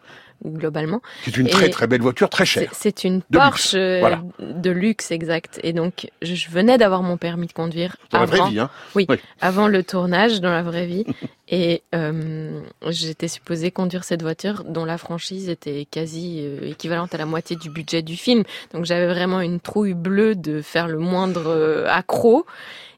globalement. 0.46 1.02
C'est 1.24 1.36
une 1.36 1.48
Et 1.48 1.50
très 1.50 1.68
très 1.68 1.86
belle 1.86 2.00
voiture, 2.00 2.30
très 2.30 2.46
chère. 2.46 2.70
C'est 2.72 3.04
une 3.04 3.18
De 3.30 3.36
Porsche 3.38 3.52
luxe, 3.52 3.74
euh, 3.74 3.98
voilà. 4.00 4.22
de 4.38 4.70
luxe, 4.70 5.10
exact. 5.10 5.60
Et 5.62 5.74
donc, 5.74 6.08
je, 6.22 6.48
venais 6.48 6.78
d'avoir 6.78 7.02
mon 7.02 7.18
permis 7.18 7.46
de 7.46 7.52
conduire. 7.52 7.96
Avant- 8.40 8.50
vie, 8.50 8.58
hein 8.60 8.70
Oui, 8.94 9.06
Oui. 9.08 9.16
avant 9.40 9.68
le 9.68 9.82
tournage, 9.82 10.40
dans 10.40 10.50
la 10.50 10.62
vraie 10.62 10.86
vie. 10.86 11.04
Et 11.48 11.82
euh, 11.94 12.60
j'étais 12.88 13.26
supposée 13.28 13.70
conduire 13.70 14.04
cette 14.04 14.22
voiture 14.22 14.64
dont 14.64 14.84
la 14.84 14.98
franchise 14.98 15.48
était 15.48 15.86
quasi 15.90 16.40
euh, 16.42 16.68
équivalente 16.68 17.14
à 17.14 17.18
la 17.18 17.26
moitié 17.26 17.56
du 17.56 17.70
budget 17.70 18.02
du 18.02 18.16
film. 18.16 18.44
Donc, 18.72 18.84
j'avais 18.84 19.08
vraiment 19.08 19.40
une 19.40 19.58
trouille 19.60 19.94
bleue 19.94 20.34
de 20.36 20.62
faire 20.62 20.86
le 20.88 20.98
moindre 20.98 21.44
euh, 21.48 21.86
accro. 21.88 22.46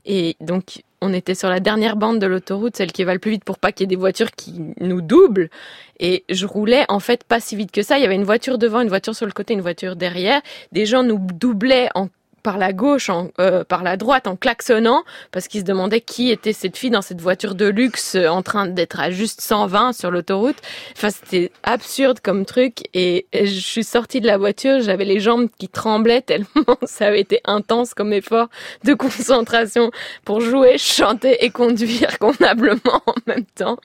Et 0.04 0.36
donc, 0.40 0.82
on 1.00 1.12
était 1.14 1.34
sur 1.34 1.48
la 1.48 1.60
dernière 1.60 1.96
bande 1.96 2.18
de 2.18 2.26
l'autoroute, 2.26 2.76
celle 2.76 2.92
qui 2.92 3.04
va 3.04 3.12
le 3.14 3.18
plus 3.20 3.30
vite 3.32 3.44
pour 3.44 3.58
pas 3.58 3.72
qu'il 3.72 3.84
y 3.84 3.86
ait 3.86 3.88
des 3.88 3.96
voitures 3.96 4.30
qui 4.32 4.54
nous 4.80 5.00
doublent. 5.00 5.48
Et 5.98 6.24
je 6.28 6.44
roulais 6.46 6.84
en 6.88 6.98
fait 7.00 7.24
pas 7.24 7.40
si 7.40 7.56
vite 7.56 7.70
que 7.72 7.82
ça. 7.82 7.98
Il 7.98 8.02
y 8.02 8.04
avait 8.04 8.14
une 8.16 8.24
voiture 8.24 8.58
devant, 8.58 8.80
une 8.80 8.88
voiture 8.88 9.14
sur 9.14 9.26
le 9.26 9.32
côté, 9.32 9.54
une 9.54 9.60
voiture 9.60 9.96
derrière. 9.96 10.40
Des 10.72 10.84
gens 10.86 11.02
nous 11.04 11.18
doublaient 11.18 11.88
en 11.94 12.08
par 12.42 12.58
la 12.58 12.72
gauche, 12.72 13.08
en, 13.08 13.28
euh, 13.38 13.64
par 13.64 13.82
la 13.82 13.96
droite, 13.96 14.26
en 14.26 14.36
klaxonnant, 14.36 15.04
parce 15.30 15.48
qu'ils 15.48 15.60
se 15.60 15.64
demandaient 15.64 16.00
qui 16.00 16.30
était 16.30 16.52
cette 16.52 16.76
fille 16.76 16.90
dans 16.90 17.02
cette 17.02 17.20
voiture 17.20 17.54
de 17.54 17.66
luxe 17.66 18.14
euh, 18.14 18.28
en 18.28 18.42
train 18.42 18.66
d'être 18.66 19.00
à 19.00 19.10
juste 19.10 19.40
120 19.40 19.92
sur 19.92 20.10
l'autoroute. 20.10 20.56
Enfin, 20.96 21.10
c'était 21.10 21.52
absurde 21.62 22.20
comme 22.20 22.44
truc. 22.44 22.88
Et 22.94 23.26
je 23.32 23.60
suis 23.60 23.84
sortie 23.84 24.20
de 24.20 24.26
la 24.26 24.38
voiture, 24.38 24.80
j'avais 24.80 25.04
les 25.04 25.20
jambes 25.20 25.48
qui 25.58 25.68
tremblaient 25.68 26.22
tellement 26.22 26.46
ça 26.84 27.06
avait 27.06 27.20
été 27.20 27.40
intense 27.44 27.94
comme 27.94 28.12
effort 28.12 28.48
de 28.84 28.94
concentration 28.94 29.90
pour 30.24 30.40
jouer, 30.40 30.78
chanter 30.78 31.44
et 31.44 31.50
conduire 31.50 32.18
convenablement 32.18 33.02
en 33.06 33.14
même 33.26 33.44
temps. 33.54 33.78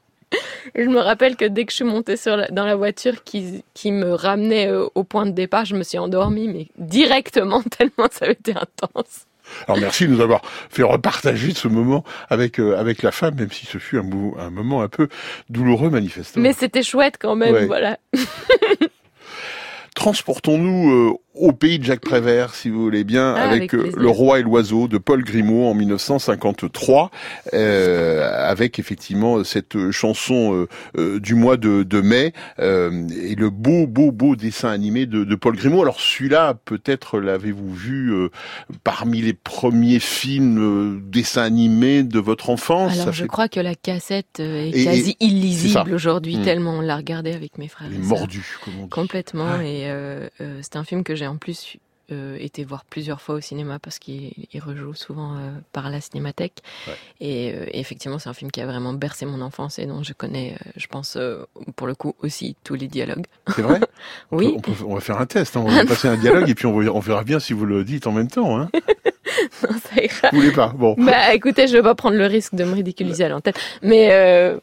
Je 0.75 0.84
me 0.89 0.99
rappelle 0.99 1.36
que 1.38 1.45
dès 1.45 1.65
que 1.65 1.71
je 1.71 1.78
suis 1.78 1.86
montée 1.86 2.17
sur 2.17 2.36
la- 2.38 2.47
dans 2.49 2.65
la 2.65 2.75
voiture 2.75 3.23
qui, 3.23 3.63
qui 3.73 3.91
me 3.91 4.13
ramenait 4.13 4.67
euh, 4.67 4.86
au 4.95 5.03
point 5.03 5.25
de 5.25 5.32
départ, 5.32 5.63
je 5.65 5.75
me 5.75 5.84
suis 5.84 5.97
endormie, 5.97 6.47
mais 6.47 6.67
directement, 6.78 7.63
tellement 7.78 8.07
ça 8.11 8.25
avait 8.25 8.34
été 8.34 8.51
intense. 8.53 9.25
Alors 9.65 9.80
merci 9.80 10.05
de 10.05 10.11
nous 10.11 10.19
avoir 10.19 10.41
fait 10.69 10.84
repartager 10.84 11.53
ce 11.53 11.69
moment 11.69 12.03
avec 12.30 12.59
euh, 12.59 12.78
avec 12.78 13.01
la 13.01 13.13
femme, 13.13 13.36
même 13.36 13.49
si 13.51 13.65
ce 13.65 13.78
fut 13.78 13.97
un, 13.97 14.03
moment 14.49 14.82
un 14.82 14.89
peu 14.89 15.07
douloureux 15.49 15.89
manifestement. 15.89 16.43
Mais 16.43 16.51
c'était 16.51 16.84
chouette 16.84 17.15
quand 17.17 17.38
même, 17.38 17.53
Ouais. 17.53 17.65
voilà. 17.65 17.97
Transportons-nous 19.95 20.91
euh, 20.91 21.13
au 21.39 21.51
pays 21.51 21.79
de 21.79 21.83
Jacques 21.83 22.01
Prévert, 22.01 22.53
si 22.53 22.69
vous 22.69 22.81
voulez 22.81 23.03
bien, 23.03 23.33
Ah, 23.35 23.43
avec, 23.49 23.73
avec 23.73 23.73
euh. 23.73 23.91
Le 23.95 24.09
Roi 24.09 24.39
et 24.39 24.43
l'Oiseau 24.43 24.88
de 24.88 24.97
Paul 24.97 25.23
Grimaud 25.23 25.65
en 25.65 25.73
1953, 25.73 27.11
euh, 27.53 28.29
avec 28.49 28.79
effectivement 28.79 29.43
cette 29.43 29.91
chanson 29.91 30.53
euh, 30.55 30.67
euh, 30.97 31.19
du 31.19 31.35
mois 31.35 31.57
de, 31.57 31.83
de 31.83 32.01
mai 32.01 32.33
euh, 32.59 33.07
et 33.21 33.35
le 33.35 33.49
beau, 33.49 33.88
beau, 33.88 34.11
beau 34.11 34.35
dessin 34.35 34.69
animé 34.69 35.05
de, 35.05 35.23
de 35.23 35.35
Paul 35.35 35.55
Grimaud. 35.55 35.81
Alors 35.81 35.99
celui-là, 35.99 36.55
peut-être 36.65 37.19
l'avez-vous 37.19 37.73
vu 37.73 38.13
parmi 38.83 39.21
les 39.21 39.33
premiers 39.33 39.99
films 39.99 41.01
dessins 41.09 41.43
animés 41.43 42.03
de 42.03 42.19
votre 42.19 42.49
enfance? 42.49 42.99
Alors 42.99 43.13
je 43.13 43.21
fait- 43.23 43.27
crois 43.27 43.47
que 43.49 43.59
la 43.59 43.75
cassette 43.75 44.39
est 44.39 44.69
Et- 44.69 44.83
quasi 44.85 45.15
illisible 45.19 45.93
aujourd'hui, 45.93 46.38
Mm. 46.38 46.43
tellement 46.43 46.71
on 46.77 46.81
l'a 46.81 46.97
regardé 46.97 47.33
avec 47.33 47.57
mes 47.57 47.67
frères. 47.67 47.88
Il 47.91 47.97
est 47.97 47.99
et 47.99 48.03
sœurs. 48.07 48.17
mordu, 48.19 48.45
comme 48.63 48.73
on 48.79 48.83
dit. 48.83 48.89
Complètement. 48.89 49.57
Ouais. 49.57 49.67
Et 50.39 50.61
c'est 50.61 50.75
un 50.75 50.83
film 50.83 51.03
que 51.03 51.15
j'ai 51.15 51.26
en 51.28 51.38
plus 51.38 51.78
euh, 52.09 52.38
été 52.39 52.63
voir 52.63 52.86
plusieurs 52.86 53.19
fois 53.19 53.36
au 53.36 53.41
cinéma 53.41 53.80
parce 53.80 53.99
qu'il 53.99 54.32
il 54.53 54.59
rejoue 54.61 54.93
souvent 54.93 55.36
euh, 55.36 55.51
par 55.73 55.89
la 55.89 55.99
cinémathèque. 55.99 56.63
Et, 57.19 57.51
euh, 57.53 57.65
et 57.71 57.80
effectivement, 57.82 58.17
c'est 58.17 58.30
un 58.30 58.34
film 58.34 58.49
qui 58.49 58.61
a 58.61 58.65
vraiment 58.65 58.93
bercé 58.93 59.25
mon 59.25 59.41
enfance 59.41 59.78
et 59.78 59.86
dont 59.86 60.03
je 60.03 60.13
connais, 60.13 60.53
euh, 60.53 60.69
je 60.78 60.88
pense, 60.88 61.17
pour 61.75 61.86
le 61.86 61.95
coup 61.95 62.15
aussi 62.21 62.55
tous 62.63 62.75
les 62.75 62.88
dialogues. 62.88 63.25
C'est 63.53 63.61
vrai? 63.61 63.82
On 64.32 64.38
Oui. 64.38 64.47
peut- 64.47 64.53
on, 64.55 64.61
peut- 64.61 64.84
on 64.88 64.95
va 64.95 65.01
faire 65.01 65.19
un 65.19 65.25
test, 65.25 65.57
hein. 65.57 65.63
on 65.65 65.69
va 65.69 65.86
passer 65.86 66.07
un 66.07 66.15
dialogue 66.15 66.49
et 66.49 66.55
puis 66.55 66.65
on, 66.65 66.99
verra 66.99 67.23
bien 67.25 67.39
si 67.41 67.51
vous 67.51 67.65
le 67.65 67.84
dites 67.84 68.07
en 68.07 68.13
même 68.13 68.30
temps. 68.30 68.57
Hein. 68.57 68.69
Ça 69.51 70.01
ira. 70.01 70.30
Vous 70.32 70.38
voulez 70.39 70.51
pas? 70.53 70.69
Bon. 70.69 70.95
Bah 70.97 71.34
écoutez, 71.34 71.67
je 71.67 71.73
vais 71.73 71.84
pas 71.84 71.93
prendre 71.95 72.15
le 72.15 72.25
risque 72.25 72.55
de 72.55 72.63
me 72.63 72.73
ridiculiser 72.73 73.25
à 73.25 73.30
l'antenne, 73.30 73.53
mais 73.82 74.55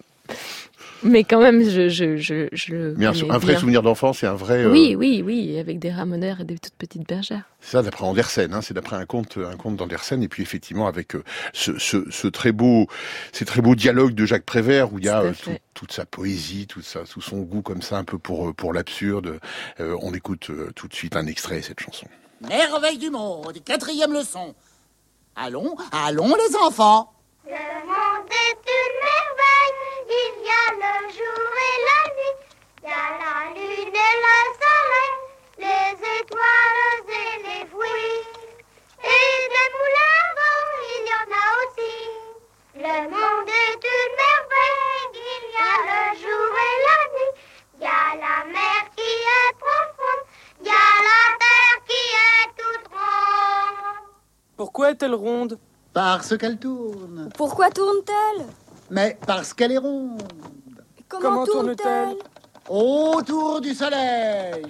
mais 1.04 1.22
quand 1.24 1.40
même, 1.40 1.62
je 1.62 1.88
je 1.88 2.16
je, 2.16 2.48
je 2.52 2.72
le 2.74 2.94
Mais 2.96 3.06
un, 3.06 3.12
vrai 3.12 3.52
bien. 3.52 3.58
souvenir 3.60 3.82
d'enfance 3.82 4.22
et 4.22 4.26
un 4.26 4.34
vrai... 4.34 4.64
euh, 4.64 4.70
Oui, 4.72 4.94
oui, 4.98 5.22
oui, 5.24 5.58
avec 5.58 5.78
des 5.78 5.90
ramoneurs 5.92 6.40
et 6.40 6.44
des 6.44 6.58
toutes 6.58 6.74
petites 6.74 7.06
bergères. 7.06 7.44
C'est 7.60 7.72
ça 7.72 7.82
d'après 7.82 8.04
Andersen, 8.04 8.52
hein, 8.52 8.60
c'est 8.62 8.74
d'après 8.74 8.96
un 8.96 9.06
conte, 9.06 9.38
un 9.38 9.56
conte 9.56 9.76
d'Andersen, 9.76 10.22
et 10.22 10.28
puis 10.28 10.42
effectivement 10.42 10.86
avec 10.86 11.14
euh, 11.14 11.22
ce, 11.52 11.78
ce, 11.78 12.10
ce 12.10 12.26
très 12.28 12.52
beau, 12.52 12.86
ces 13.32 13.44
très 13.44 13.60
beaux 13.62 13.74
dialogues 13.74 14.14
de 14.14 14.26
Jacques 14.26 14.44
Prévert 14.44 14.92
où 14.92 14.98
il 14.98 15.04
y 15.04 15.08
a 15.08 15.20
Tout 15.20 15.26
euh, 15.26 15.32
tout- 15.54 15.58
toute 15.74 15.92
sa 15.92 16.06
poésie, 16.06 16.66
tout 16.66 16.82
ça, 16.82 17.00
tout 17.10 17.20
son 17.20 17.40
goût 17.40 17.62
comme 17.62 17.82
ça 17.82 17.96
un 17.98 18.04
peu 18.04 18.18
pour 18.18 18.54
pour 18.54 18.72
l'absurde. 18.72 19.38
Euh, 19.80 19.96
on 20.02 20.14
écoute 20.14 20.50
euh, 20.50 20.70
tout 20.74 20.88
de 20.88 20.94
suite 20.94 21.16
un 21.16 21.26
extrait 21.26 21.60
de 21.60 21.64
cette 21.64 21.80
chanson. 21.80 22.06
Merveille 22.48 22.98
du 22.98 23.10
monde, 23.10 23.54
quatrième 23.64 24.12
leçon. 24.12 24.54
Allons, 25.36 25.74
allons 25.92 26.34
les 26.36 26.56
enfants. 26.56 27.10
Le 27.46 27.50
monde 27.50 28.30
est 28.30 28.64
une 28.72 28.96
merveille, 29.04 29.76
il 30.08 30.34
y 30.44 30.48
a 30.48 30.66
le 30.80 31.12
jour 31.12 31.50
et 31.68 31.78
la 31.84 32.00
nuit, 32.14 32.36
il 32.82 32.88
y 32.88 32.90
a 32.90 33.04
la 33.20 33.34
lune 33.52 33.94
et 33.94 34.16
le 34.24 34.38
soleil, 34.62 35.12
les 35.58 35.92
étoiles 36.20 37.04
et 37.06 37.32
les 37.42 37.66
fruits. 37.66 38.24
Et 39.04 39.36
des 39.52 39.68
moulins 39.76 40.24
il 40.88 41.04
y 41.04 41.12
en 41.20 41.28
a 41.36 41.44
aussi. 41.60 41.94
Le 42.76 42.96
monde 43.10 43.50
est 43.50 43.84
une 43.92 44.14
merveille, 44.24 45.12
il 45.12 45.44
y 45.52 45.60
a 45.60 45.76
le 45.84 46.00
jour 46.16 46.50
et 46.64 46.76
la 46.86 46.98
nuit, 47.12 47.32
il 47.74 47.82
y 47.82 47.86
a 47.86 48.04
la 48.24 48.36
mer 48.46 48.80
qui 48.96 49.10
est 49.12 49.52
profonde, 49.58 50.24
il 50.62 50.66
y 50.66 50.70
a 50.70 50.72
la 50.72 51.20
terre 51.38 51.78
qui 51.86 52.02
est 52.24 52.48
toute 52.56 52.88
ronde. 52.88 54.08
Pourquoi 54.56 54.92
est-elle 54.92 55.14
ronde? 55.14 55.58
Parce 55.94 56.36
qu'elle 56.36 56.58
tourne. 56.58 57.28
Pourquoi 57.36 57.70
tourne-t-elle? 57.70 58.46
Mais 58.90 59.16
parce 59.26 59.54
qu'elle 59.54 59.72
est 59.72 59.78
ronde. 59.78 60.22
Comment, 61.08 61.46
tourne-t-elle? 61.46 62.16
Autour 62.68 63.60
du 63.60 63.74
soleil. 63.74 64.66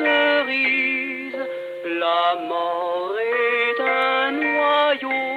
Cerise, 0.00 1.36
la 1.84 2.36
mort 2.48 3.14
est 3.18 3.80
un 3.82 4.30
noyau. 4.32 5.30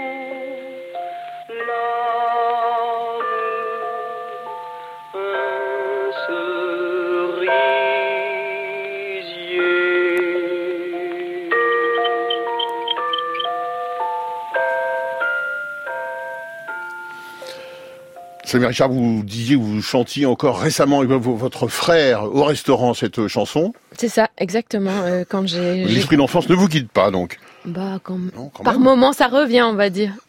Richard, 18.68 18.90
vous 18.90 19.24
disiez 19.24 19.56
vous 19.56 19.82
chantiez 19.82 20.26
encore 20.26 20.60
récemment 20.60 21.00
avec 21.00 21.10
vo- 21.12 21.36
votre 21.36 21.68
frère 21.68 22.24
au 22.24 22.44
restaurant 22.44 22.94
cette 22.94 23.28
chanson. 23.28 23.74
C'est 23.98 24.10
ça, 24.10 24.30
exactement. 24.38 24.92
euh, 25.04 25.24
quand 25.28 25.48
j'ai, 25.48 25.86
L'esprit 25.86 26.18
d'enfance 26.18 26.50
ne 26.50 26.56
vous 26.56 26.68
quitte 26.68 26.92
pas, 26.92 27.12
donc. 27.12 27.40
bah, 27.66 28.00
quand... 28.04 28.20
quand 28.54 28.64
par 28.64 28.80
moment, 28.80 29.14
ça 29.14 29.28
revient, 29.28 29.64
on 29.64 29.76
va 29.76 29.90
dire. 29.90 30.14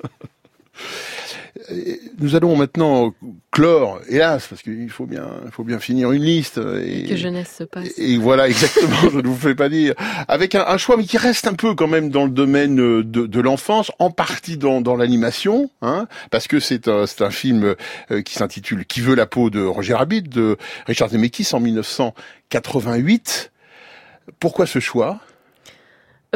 Nous 2.19 2.35
allons 2.35 2.57
maintenant 2.57 3.15
clore, 3.51 4.01
hélas, 4.09 4.49
parce 4.49 4.61
qu'il 4.61 4.91
faut 4.91 5.07
bien, 5.07 5.25
il 5.45 5.51
faut 5.53 5.63
bien 5.63 5.79
finir 5.79 6.11
une 6.11 6.23
liste. 6.23 6.61
Et, 6.85 7.05
Que 7.05 7.17
jeunesse 7.17 7.55
se 7.59 7.65
passe. 7.65 7.97
Et 7.97 8.19
voilà, 8.19 8.49
exactement, 8.49 8.97
je 9.13 9.19
ne 9.19 9.27
vous 9.27 9.37
fais 9.37 9.55
pas 9.55 9.69
dire. 9.69 9.95
Avec 10.27 10.57
un, 10.57 10.65
un 10.67 10.77
choix, 10.79 10.97
mais 10.97 11.05
qui 11.05 11.17
reste 11.17 11.47
un 11.47 11.55
peu 11.55 11.75
quand 11.75 11.87
même 11.87 12.11
dans 12.11 12.25
le 12.25 12.31
domaine 12.31 12.81
euh, 12.81 13.05
de, 13.05 13.27
de 13.27 13.41
l'enfance, 13.41 13.93
en 13.99 14.11
partie 14.11 14.57
dans, 14.59 14.81
dans 14.81 14.97
l'animation, 14.97 15.71
hein, 15.81 16.09
parce 16.31 16.49
que 16.49 16.59
c'est 16.59 16.89
un, 16.89 17.05
un 17.21 17.31
film 17.31 17.77
euh, 18.11 18.23
qui 18.23 18.35
s'intitule 18.35 18.85
Qui 18.85 19.01
veut 19.01 19.15
la 19.15 19.27
peau 19.27 19.49
de 19.49 19.63
Roger 19.63 19.95
Rabbit, 19.95 20.23
de 20.23 20.57
Richard 20.87 21.11
Zemeckis 21.11 21.49
en 21.53 21.61
1988. 21.61 23.53
Pourquoi 24.41 24.67
ce 24.67 24.79
choix? 24.79 25.21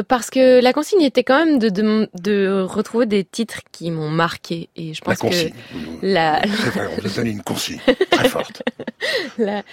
Parce 0.07 0.29
que 0.29 0.61
la 0.61 0.71
consigne 0.71 1.01
était 1.01 1.25
quand 1.25 1.43
même 1.45 1.59
de, 1.59 1.67
de, 1.69 2.09
de 2.21 2.61
retrouver 2.61 3.05
des 3.05 3.25
titres 3.25 3.59
qui 3.73 3.91
m'ont 3.91 4.09
marqué. 4.09 4.69
Et 4.77 4.93
je 4.93 5.01
La 5.01 5.05
pense 5.15 5.17
que 5.17 5.21
consigne. 5.27 5.53
la, 6.01 6.41
C'est 6.43 6.69
vrai, 6.69 6.87
on 6.97 7.01
vous 7.01 7.07
a 7.07 7.15
donné 7.17 7.31
une 7.31 7.43
consigne 7.43 7.81
très 8.11 8.29
forte. 8.29 8.63
la, 9.37 9.63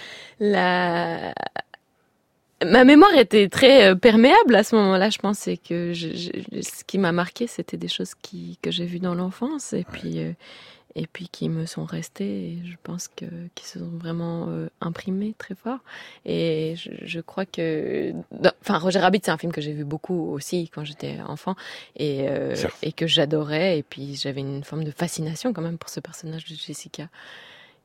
la, 0.41 1.33
ma 2.65 2.83
mémoire 2.83 3.13
était 3.15 3.47
très 3.47 3.87
euh, 3.91 3.95
perméable 3.95 4.55
à 4.55 4.63
ce 4.65 4.75
moment-là. 4.75 5.09
Je 5.09 5.17
pense 5.19 5.47
et 5.47 5.57
que 5.57 5.93
je, 5.93 6.09
je- 6.09 6.61
ce 6.61 6.83
qui 6.85 6.97
m'a 6.97 7.13
marqué, 7.13 7.47
c'était 7.47 7.77
des 7.77 7.87
choses 7.87 8.13
qui, 8.21 8.59
que 8.61 8.69
j'ai 8.71 8.85
vues 8.85 8.99
dans 8.99 9.15
l'enfance 9.15 9.71
et 9.71 9.85
puis 9.89 10.19
euh, 10.19 10.33
et 10.97 11.05
puis 11.05 11.29
qui 11.29 11.47
me 11.47 11.65
sont 11.65 11.85
restées. 11.85 12.49
Et 12.49 12.59
je 12.65 12.75
pense 12.83 13.07
que 13.07 13.25
qui 13.53 13.65
se 13.65 13.79
sont 13.79 13.97
vraiment 13.97 14.47
euh, 14.49 14.67
imprimées 14.81 15.35
très 15.37 15.53
fort. 15.53 15.79
Et 16.25 16.73
je, 16.75 16.89
je 17.03 17.19
crois 17.21 17.45
que, 17.45 18.13
enfin, 18.61 18.79
Roger 18.79 18.99
Rabbit, 18.99 19.21
c'est 19.23 19.31
un 19.31 19.37
film 19.37 19.53
que 19.53 19.61
j'ai 19.61 19.73
vu 19.73 19.85
beaucoup 19.85 20.33
aussi 20.33 20.69
quand 20.73 20.83
j'étais 20.83 21.19
enfant 21.25 21.55
et 21.95 22.27
euh, 22.27 22.55
et 22.81 22.91
que 22.91 23.05
j'adorais. 23.05 23.77
Et 23.77 23.83
puis 23.83 24.15
j'avais 24.15 24.41
une 24.41 24.63
forme 24.63 24.83
de 24.83 24.91
fascination 24.91 25.53
quand 25.53 25.61
même 25.61 25.77
pour 25.77 25.89
ce 25.89 25.99
personnage 25.99 26.45
de 26.45 26.55
Jessica 26.55 27.07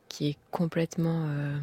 qui 0.08 0.30
est 0.30 0.36
complètement 0.50 1.26
euh, 1.28 1.58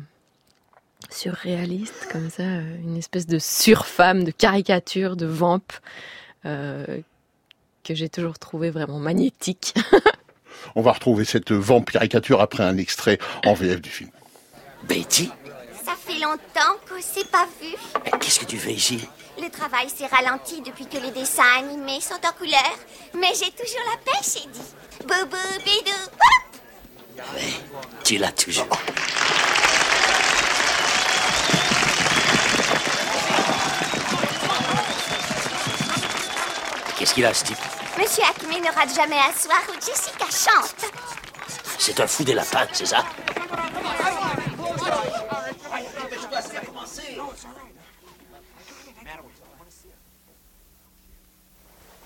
surréaliste 1.10 2.10
comme 2.12 2.30
ça, 2.30 2.43
une 2.43 2.97
espèce 2.97 3.26
de 3.26 3.39
surfemme, 3.39 4.24
de 4.24 4.32
caricature, 4.32 5.16
de 5.16 5.26
vamp 5.26 5.82
que 6.43 7.95
j'ai 7.95 8.10
toujours 8.10 8.38
trouvé 8.38 8.70
vraiment 8.70 9.00
magnétique. 9.00 9.74
On 10.76 10.82
va 10.82 10.91
retrouver 10.93 11.26
cette 11.26 11.51
vampiricature 11.51 12.41
après 12.41 12.63
un 12.63 12.78
extrait 12.78 13.17
en 13.45 13.53
VF 13.53 13.82
du 13.82 13.89
film. 13.89 14.09
Betty, 14.84 15.32
Ça 15.86 15.93
fait 16.05 16.20
longtemps 16.20 16.76
qu'on 16.88 17.01
s'est 17.01 17.26
pas 17.32 17.47
vu. 17.61 17.76
qu'est-ce 18.20 18.39
que 18.39 18.45
tu 18.45 18.57
fais 18.57 18.74
ici? 18.74 19.07
Le 19.41 19.49
travail 19.49 19.88
s'est 19.89 20.07
ralenti 20.07 20.61
depuis 20.61 20.86
que 20.86 20.97
les 20.97 21.11
dessins 21.11 21.43
animés 21.59 22.01
sont 22.01 22.15
en 22.28 22.32
couleur. 22.38 22.76
Mais 23.15 23.30
j'ai 23.34 23.51
toujours 23.51 23.84
la 23.89 24.11
pêche, 24.11 24.43
Eddie. 24.43 25.07
Boubou, 25.07 25.38
bidou, 25.63 25.97
hop 26.13 27.24
Tu 28.03 28.17
l'as 28.17 28.32
toujours. 28.34 28.67
Qu'est-ce 36.97 37.13
qu'il 37.13 37.26
a, 37.26 37.34
ce 37.34 37.45
type? 37.45 37.57
Monsieur 38.00 38.24
Acme 38.24 38.64
ne 38.64 38.72
rate 38.74 38.95
jamais 38.95 39.18
un 39.18 39.34
soir 39.38 39.60
où 39.68 39.74
Jessica 39.74 40.26
chante. 40.32 40.86
C'est 41.78 42.00
un 42.00 42.08
fou 42.08 42.24
des 42.24 42.34
lapins, 42.34 42.66
c'est 42.72 42.86
ça? 42.86 43.04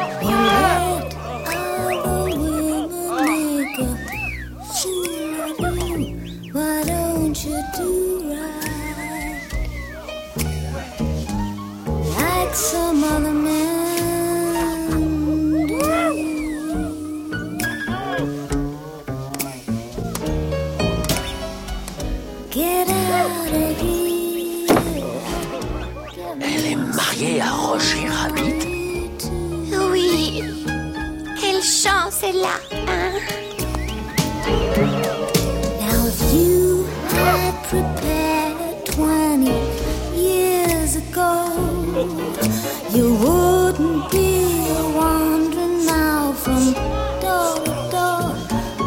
Elle 26.41 26.65
est 26.65 26.75
mariée 26.75 27.41
à 27.41 27.49
Roger 27.49 28.07
Rabbit. 28.07 28.67
Oui. 29.91 30.43
Quelle 31.41 31.63
chance 31.63 32.21
elle 32.21 32.43
a, 32.43 32.59
hein? 32.87 33.13
You 42.95 43.15
wouldn't 43.15 44.11
be 44.11 44.45
wandering 44.95 45.85
now 45.85 46.31
from 46.33 46.73
door 47.23 47.55
to 47.65 47.73
door. 47.91 48.35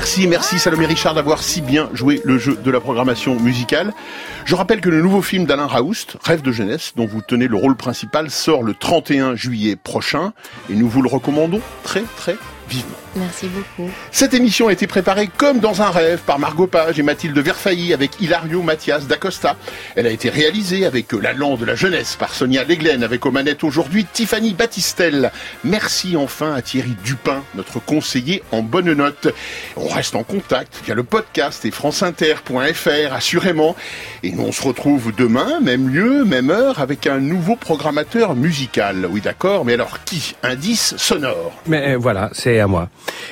Merci, 0.00 0.26
merci 0.26 0.58
Salomé 0.58 0.86
Richard 0.86 1.12
d'avoir 1.12 1.42
si 1.42 1.60
bien 1.60 1.90
joué 1.92 2.22
le 2.24 2.38
jeu 2.38 2.56
de 2.56 2.70
la 2.70 2.80
programmation 2.80 3.38
musicale. 3.38 3.92
Je 4.46 4.54
rappelle 4.54 4.80
que 4.80 4.88
le 4.88 5.02
nouveau 5.02 5.20
film 5.20 5.44
d'Alain 5.44 5.66
Raoust, 5.66 6.16
Rêve 6.22 6.40
de 6.40 6.52
jeunesse, 6.52 6.94
dont 6.96 7.04
vous 7.04 7.20
tenez 7.20 7.48
le 7.48 7.56
rôle 7.56 7.76
principal, 7.76 8.30
sort 8.30 8.62
le 8.62 8.72
31 8.72 9.34
juillet 9.34 9.76
prochain 9.76 10.32
et 10.70 10.74
nous 10.74 10.88
vous 10.88 11.02
le 11.02 11.08
recommandons 11.10 11.60
très 11.82 12.04
très 12.16 12.38
vivement. 12.70 12.96
Merci 13.16 13.48
beaucoup. 13.48 13.90
Cette 14.12 14.34
émission 14.34 14.68
a 14.68 14.72
été 14.72 14.86
préparée 14.86 15.28
comme 15.36 15.58
dans 15.58 15.82
un 15.82 15.90
rêve 15.90 16.20
par 16.24 16.38
Margot 16.38 16.68
Page 16.68 16.98
et 16.98 17.02
Mathilde 17.02 17.36
Verfailly 17.36 17.92
avec 17.92 18.20
Hilario 18.20 18.62
Mathias 18.62 19.06
d'Acosta. 19.06 19.56
Elle 19.96 20.06
a 20.06 20.10
été 20.10 20.30
réalisée 20.30 20.86
avec 20.86 21.12
La 21.12 21.32
Lande 21.32 21.60
de 21.60 21.64
la 21.64 21.74
Jeunesse 21.74 22.16
par 22.16 22.32
Sonia 22.32 22.62
Leglen 22.62 23.02
avec 23.02 23.26
aux 23.26 23.32
manettes 23.32 23.64
aujourd'hui 23.64 24.06
Tiffany 24.10 24.54
Battistel. 24.54 25.32
Merci 25.64 26.16
enfin 26.16 26.54
à 26.54 26.62
Thierry 26.62 26.96
Dupin, 27.04 27.42
notre 27.56 27.80
conseiller 27.80 28.42
en 28.52 28.62
bonne 28.62 28.92
note. 28.92 29.34
On 29.76 29.88
reste 29.88 30.14
en 30.14 30.22
contact 30.22 30.80
via 30.84 30.94
le 30.94 31.02
podcast 31.02 31.64
et 31.64 31.72
franceinter.fr 31.72 33.12
assurément. 33.12 33.74
Et 34.22 34.30
nous 34.30 34.44
on 34.44 34.52
se 34.52 34.62
retrouve 34.62 35.12
demain, 35.16 35.58
même 35.60 35.88
lieu, 35.88 36.24
même 36.24 36.50
heure 36.50 36.78
avec 36.78 37.08
un 37.08 37.18
nouveau 37.18 37.56
programmateur 37.56 38.36
musical. 38.36 39.06
Oui 39.10 39.20
d'accord, 39.20 39.64
mais 39.64 39.74
alors 39.74 40.04
qui? 40.04 40.36
Indice 40.44 40.94
sonore. 40.96 41.52
Mais 41.66 41.94
euh, 41.94 41.98
voilà, 41.98 42.30
c'est 42.32 42.59
à 42.60 42.66
moi. 42.66 42.88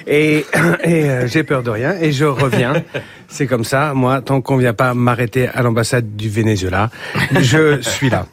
Et, 0.06 0.46
et 0.84 1.04
euh, 1.04 1.26
j'ai 1.26 1.42
peur 1.42 1.62
de 1.62 1.70
rien 1.70 1.96
et 2.00 2.12
je 2.12 2.24
reviens. 2.24 2.82
C'est 3.28 3.46
comme 3.46 3.64
ça, 3.64 3.92
moi, 3.94 4.22
tant 4.22 4.40
qu'on 4.40 4.56
vient 4.56 4.72
pas 4.72 4.94
m'arrêter 4.94 5.48
à 5.48 5.62
l'ambassade 5.62 6.16
du 6.16 6.30
Venezuela, 6.30 6.88
je 7.38 7.78
suis 7.82 8.08
là. 8.08 8.26